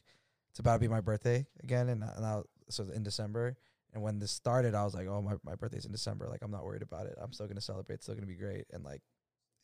[0.51, 2.41] it's about to be my birthday again, and and I,
[2.71, 3.57] so in December.
[3.95, 6.29] And when this started, I was like, oh my my birthday's in December.
[6.29, 7.17] Like I'm not worried about it.
[7.21, 7.97] I'm still gonna celebrate.
[7.97, 8.67] It's still gonna be great.
[8.73, 9.01] And like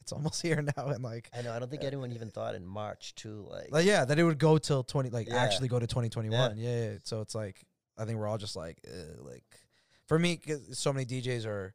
[0.00, 0.86] it's almost here now.
[0.88, 3.86] And like i know i don't think anyone even thought in march too like like
[3.86, 5.36] yeah, that it would go till twenty, like Yeah.
[5.36, 6.56] actually go to twenty twenty one.
[6.56, 6.84] Yeah.
[6.92, 6.98] yeah.
[7.04, 7.64] So it's like
[7.98, 9.44] I think we're all just like, uh, like
[10.06, 11.74] for me, 'cause so many DJs are,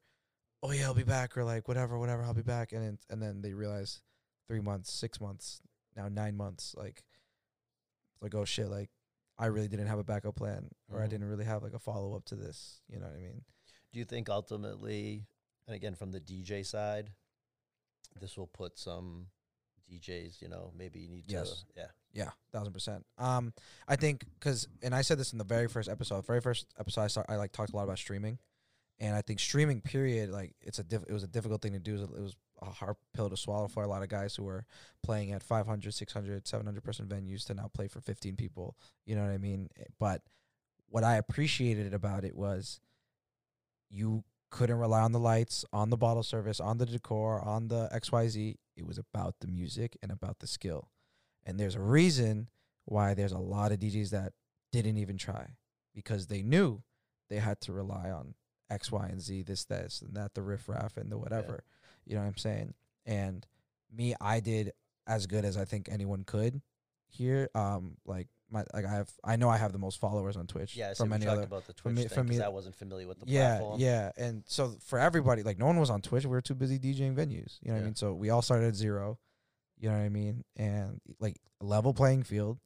[0.64, 3.22] oh yeah, I'll be back, or like whatever, whatever, I'll be back, and then, and
[3.22, 4.02] then they realize
[4.48, 5.62] three months, six months,
[5.96, 7.04] now nine months, like,
[8.20, 8.90] like oh shit, like
[9.40, 11.10] I really didn't have a backup plan, or I Mhm.
[11.10, 12.82] didn't really have like a follow up to this.
[12.90, 13.46] You know what I mean?
[13.92, 15.28] Do you think ultimately,
[15.68, 17.12] and again from the DJ side,
[18.20, 19.30] this will put some
[19.90, 21.62] DJs, you know, maybe you need Yes.
[21.64, 23.06] to, yeah, Yeah, thousand percent.
[23.18, 23.54] Um,
[23.88, 26.26] I think because, and I said this in the very first episode.
[26.26, 28.40] Very first episode, I, start, I like talked a lot about streaming,
[29.00, 31.80] and I think streaming, period, like it's a diff- it was a difficult thing to
[31.80, 32.02] do.
[32.04, 34.66] It was, a, hard pill to swallow for a lot of guys who were
[35.04, 38.78] playing at 500, 600, 700 person venues to now play for 15 people.
[39.06, 39.70] You know what I mean?
[39.80, 40.22] Eh, But
[40.90, 42.80] what I appreciated about it was
[43.90, 47.90] you couldn't rely on the lights, on the bottle service, on the decor, on the
[47.94, 48.56] XYZ.
[48.76, 50.90] It was about the music and about the skill.
[51.46, 52.50] And there's a reason
[52.86, 54.34] why there's a lot of DJs that
[54.72, 55.56] didn't even try
[55.94, 56.84] because they knew
[57.30, 58.36] they had to rely on
[58.70, 61.64] X, Y, and Z, this, this, and that, the riffraff and the whatever.
[62.08, 62.74] You know what I'm saying?
[63.06, 63.46] And
[63.96, 64.72] me, I did
[65.06, 66.62] as good as I think anyone could
[67.10, 67.50] here.
[67.56, 70.76] Um, like my, like I have, I know I have the most followers on Twitch
[70.76, 70.94] yeah.
[70.94, 71.44] So from we any talked other.
[71.48, 73.80] about the from Twitch me- from me- I wasn't familiar with the Yeah, platform.
[73.80, 76.24] yeah, and so for everybody, like no one was on Twitch.
[76.26, 77.58] We were too busy DJing venues.
[77.62, 77.96] You know what I mean?
[77.96, 79.20] So we all started at zero.
[79.80, 80.44] You know what I mean?
[80.56, 82.58] And like level playing field,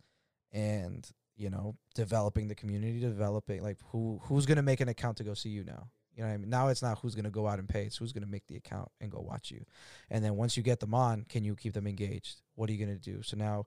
[0.52, 5.24] and you know developing the community, developing like who who's gonna make an account to
[5.24, 5.90] go see you now.
[6.22, 6.50] You know what I mean?
[6.52, 8.92] Now it's not who's gonna go out and pay; it's who's gonna make the account
[9.02, 9.66] and go watch you.
[10.12, 12.42] And then once you get them on, can you keep them engaged?
[12.54, 13.24] What are you gonna do?
[13.24, 13.66] So now,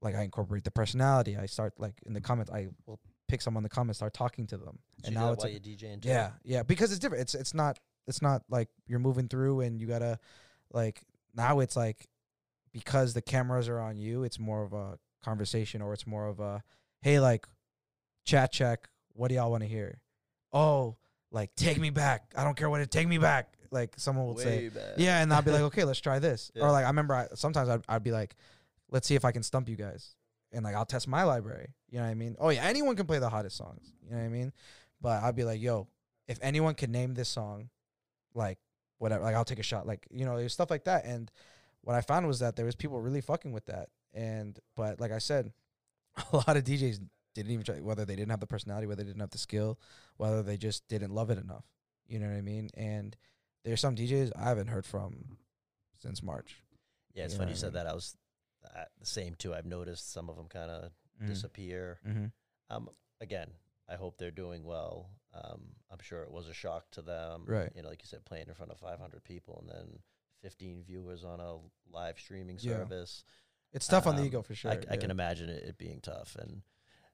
[0.00, 1.36] like I incorporate the personality.
[1.36, 2.50] I start like in the comments.
[2.50, 2.98] I will
[3.28, 5.76] pick someone in the comments, start talking to them, and now it's while like, you're
[5.76, 7.22] DJing yeah, yeah, because it's different.
[7.22, 10.18] It's it's not it's not like you're moving through and you gotta
[10.72, 11.02] like
[11.36, 12.08] now it's like
[12.72, 14.24] because the cameras are on you.
[14.24, 16.64] It's more of a conversation or it's more of a
[17.00, 17.46] hey like
[18.24, 18.88] chat check.
[19.12, 20.00] What do y'all want to hear?
[20.52, 20.96] Oh,
[21.32, 22.32] like take me back.
[22.36, 23.54] I don't care what it take me back.
[23.70, 24.94] Like someone will say back.
[24.98, 26.52] yeah, and I'll be like, okay, let's try this.
[26.54, 26.64] Yeah.
[26.64, 28.36] Or like I remember I, sometimes I'd, I'd be like,
[28.90, 30.14] let's see if I can stump you guys,
[30.52, 31.74] and like I'll test my library.
[31.90, 32.36] You know what I mean?
[32.38, 33.92] Oh yeah, anyone can play the hottest songs.
[34.04, 34.52] You know what I mean?
[35.00, 35.88] But I'd be like, yo,
[36.28, 37.70] if anyone can name this song,
[38.34, 38.58] like
[38.98, 39.86] whatever, like I'll take a shot.
[39.86, 41.06] Like you know, there's stuff like that.
[41.06, 41.30] And
[41.80, 43.88] what I found was that there was people really fucking with that.
[44.12, 45.52] And but like I said,
[46.32, 47.00] a lot of DJs
[47.34, 49.78] didn't even try, whether they didn't have the personality, whether they didn't have the skill,
[50.16, 51.64] whether they just didn't love it enough.
[52.06, 52.68] You know what I mean?
[52.74, 53.16] And
[53.64, 55.38] there's some DJs I haven't heard from
[55.98, 56.62] since March.
[57.14, 57.84] Yeah, it's You funny you I said mean?
[57.84, 57.90] that.
[57.90, 58.16] I was
[58.64, 59.54] uh, the same too.
[59.54, 60.90] I've noticed some of them kind of
[61.26, 62.00] disappear.
[62.06, 62.26] Mm-hmm.
[62.70, 62.88] Um,
[63.20, 63.48] again,
[63.88, 65.10] I hope they're doing well.
[65.34, 65.60] Um,
[65.90, 67.44] I'm sure it was a shock to them.
[67.46, 67.70] Right.
[67.74, 69.98] You know, like you said, playing in front of 500 people and then
[70.42, 71.56] 15 viewers on a
[71.90, 72.78] live streaming Yeah.
[72.78, 73.24] service.
[73.72, 74.70] It's tough on the Um, ego for sure.
[74.72, 74.96] I, I yeah.
[74.96, 76.62] can imagine it, it being tough, and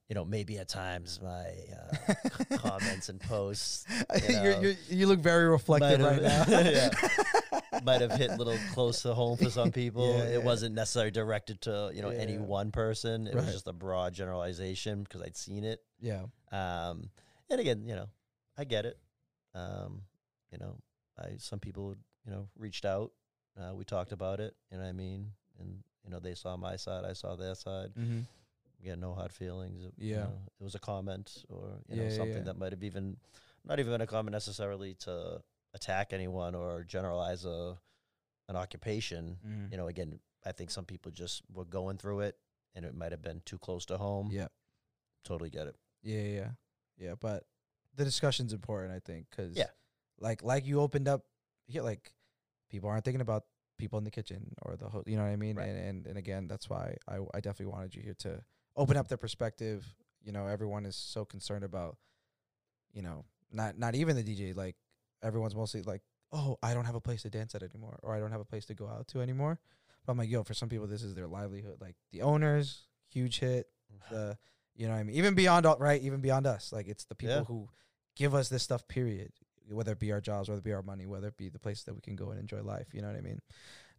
[0.09, 3.85] you know, maybe at times my uh, c- comments and posts
[4.29, 6.45] you You're- you're- you look very reflective right now.
[6.49, 6.91] yeah.
[7.85, 10.17] might have hit a little close to home for some people.
[10.17, 10.45] Yeah, it yeah.
[10.45, 13.27] wasn't necessarily directed to you know any one person.
[13.27, 15.81] It was just a broad generalization because I'd seen it.
[16.01, 16.23] yeah.
[16.51, 17.11] Um,
[17.51, 18.09] and again, you know,
[18.57, 18.99] I get it.
[19.55, 20.03] Um,
[20.51, 20.77] you know,
[21.19, 23.13] I some people you know reached out.
[23.61, 24.55] Uh, we talked about it.
[24.71, 25.33] You know what I mean?
[25.61, 27.91] And you know, they saw my side, I saw their side.
[27.99, 28.21] Mm-hmm.
[28.87, 29.85] Had no hard feelings.
[29.85, 30.25] It, you Yeah.
[30.25, 32.43] know, it was a comment or you Yeah, know yeah, something yeah.
[32.45, 33.17] that might have even
[33.65, 35.43] not even been a comment necessarily to
[35.75, 37.79] attack anyone or generalize a
[38.49, 39.39] an occupation.
[39.47, 39.73] Mm-hmm.
[39.73, 42.39] You know, again, I think some people just were going through it,
[42.75, 44.31] and it might have been too close to home.
[44.33, 44.49] Yeah.
[45.25, 45.77] totally get it.
[46.03, 46.51] Yeah, yeah, yeah.
[46.97, 47.15] yeah.
[47.21, 47.45] But
[47.97, 49.71] the discussion's important, I think, because Yeah.
[50.19, 51.27] like like you opened up
[51.67, 52.15] here, like
[52.71, 53.45] people aren't thinking about
[53.77, 55.57] people in the kitchen or the ho- you know what I mean.
[55.57, 55.69] Right.
[55.69, 58.43] And, and and again, that's why I I definitely wanted you here to
[58.79, 59.87] open up their perspective.
[60.25, 61.97] You know, everyone is so concerned about,
[62.93, 64.57] you know, not not even the DJ.
[64.57, 64.77] Like
[65.23, 66.03] everyone's mostly like,
[66.33, 68.45] oh, I don't have a place to dance at anymore, or I don't have a
[68.45, 69.59] place to go out to anymore.
[70.07, 71.77] But I'm like, yo, for some people, this is their livelihood.
[71.81, 73.67] Like the owners, huge hit.
[74.11, 74.39] The
[74.77, 75.17] you know what I mean?
[75.17, 76.73] Even beyond all right, even beyond us.
[76.73, 77.45] Like it's the people Yeah.
[77.45, 77.69] who
[78.17, 79.33] give us this stuff, period.
[79.71, 81.83] Whether it be our jobs, whether it be our money, whether it be the place
[81.83, 82.87] that we can go and enjoy life.
[82.95, 83.41] You know what I mean?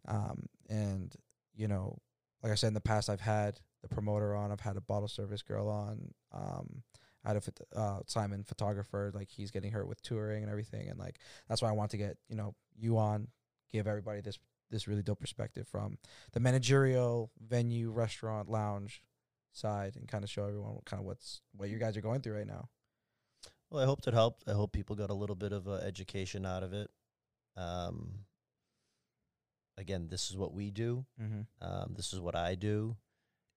[0.08, 1.14] Um, and
[1.54, 1.98] you know,
[2.42, 5.08] like I said in the past, I've had the promoter on, I've had a bottle
[5.08, 6.82] service girl on, um,
[7.24, 10.98] I had a uh, Simon photographer, like he's getting hurt with touring and everything, and
[10.98, 13.28] like that's why I want to get you know you on,
[13.70, 14.38] give everybody this
[14.70, 15.98] this really dope perspective from
[16.32, 19.02] the managerial venue, restaurant, lounge
[19.52, 22.20] side, and kind of show everyone what kind of what's what you guys are going
[22.20, 22.68] through right now.
[23.70, 24.44] Well, I hope it helped.
[24.48, 26.90] I hope people got a little bit of uh, education out of it.
[27.56, 28.20] Um,
[29.76, 31.04] again, this is what we do.
[31.20, 31.42] Mm-hmm.
[31.60, 32.96] Um, this is what I do.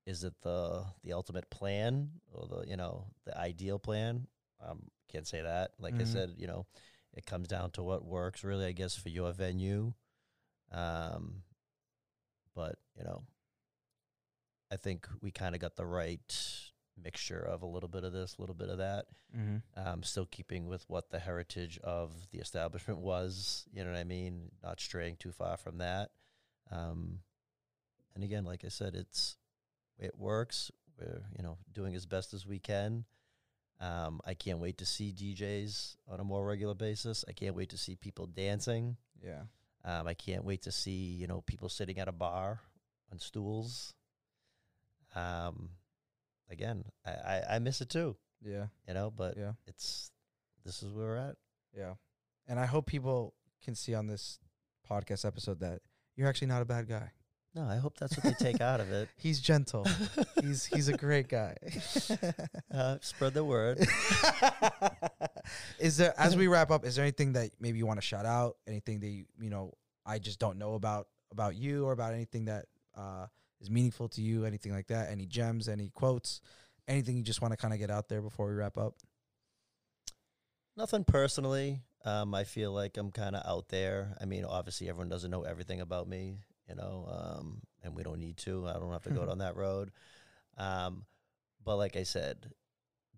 [0.06, 4.28] Is it the the ultimate plan or the you know the ideal plan?
[4.62, 5.72] Um, can't say that.
[5.80, 6.08] Like I Mhm.
[6.08, 6.66] said, you know,
[7.14, 8.66] it comes down to what works really.
[8.66, 9.94] I guess for your venue.
[10.72, 11.44] Um,
[12.56, 13.24] but you know,
[14.72, 16.36] I think we kind of got the right
[17.02, 19.06] mixture of a little bit of this, a little bit of that
[19.36, 19.58] Mm-hmm.
[19.76, 23.66] um, still keeping with what the heritage of the establishment was.
[23.74, 24.52] You know what I mean?
[24.64, 26.12] Not straying too far from that.
[26.72, 27.20] Um,
[28.16, 29.38] and again, like I said, it's
[30.04, 30.72] it works.
[31.00, 33.06] We're you know doing as best as we can.
[33.80, 37.26] Um, I can't wait to see DJs on a more regular basis.
[37.28, 38.96] I can't wait to see people dancing.
[39.22, 39.42] Yeah.
[39.84, 42.62] Um, I can't wait to see you know people sitting at a bar
[43.12, 43.94] on stools.
[45.16, 45.70] Um,
[46.50, 48.16] again, I, I, I miss it too.
[48.44, 48.68] Yeah.
[48.88, 49.54] You know, but Yeah.
[49.68, 50.12] it's
[50.66, 51.36] this is where we're at.
[51.78, 51.94] Yeah.
[52.48, 54.40] And I hope people can see on this
[54.90, 55.82] podcast episode that
[56.16, 57.12] you're actually not a bad guy.
[57.56, 59.10] No, I hope that's what they take out of it.
[59.18, 59.86] He's gentle.
[60.42, 61.56] he's he's a great guy.
[62.74, 63.78] Uh, spread the word.
[65.80, 68.26] is there as we wrap up, is there anything that maybe you want to shout
[68.26, 68.58] out?
[68.68, 69.74] Anything that you, you know
[70.08, 72.66] I just don't know about about you or about anything that
[72.98, 73.28] uh,
[73.62, 74.46] is meaningful to you?
[74.46, 75.12] Anything like that?
[75.12, 75.70] Any gems?
[75.70, 76.42] Any quotes?
[76.88, 78.96] Anything you just want to kind of get out there before we wrap up?
[80.76, 81.82] Nothing personally.
[82.06, 84.18] Um, I feel like I'm kind of out there.
[84.20, 88.20] I mean, obviously, everyone doesn't know everything about me, you know, um, and we don't
[88.20, 88.68] need to.
[88.68, 89.92] I don't have to go down that road.
[90.58, 91.06] Um,
[91.64, 92.52] but like I said,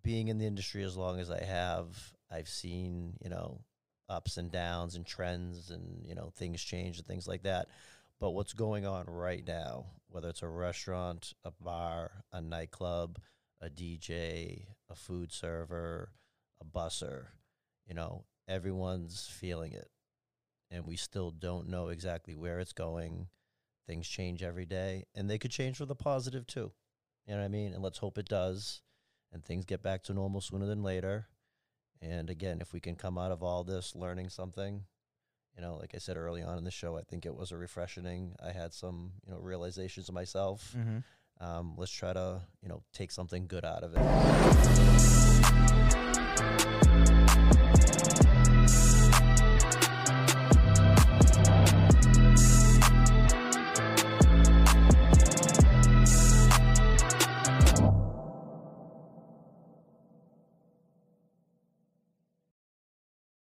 [0.03, 3.61] being in the industry as long as I have, I've seen, you know,
[4.07, 7.67] ups and downs and trends and, you know, things change and things like that.
[8.19, 13.19] But what's going on right now, whether it's a restaurant, a bar, a nightclub,
[13.61, 16.11] a DJ, a food server,
[16.61, 17.25] a busser,
[17.87, 19.89] you know, everyone's feeling it.
[20.71, 23.27] And we still don't know exactly where it's going.
[23.87, 26.71] Things change every day, and they could change for the positive too.
[27.27, 27.73] You know what I mean?
[27.73, 28.81] And let's hope it does,
[29.31, 31.27] and things get back to normal sooner than later.
[32.01, 34.83] And again, if we can come out of all this learning something,
[35.55, 37.57] you know, like I said early on in the show, I think it was a
[37.57, 38.35] refreshing.
[38.43, 40.75] I had some, you know, realizations of myself.
[40.77, 41.45] Mm-hmm.
[41.45, 43.93] Um, let's try to, you know, take something good out of
[47.05, 47.14] it.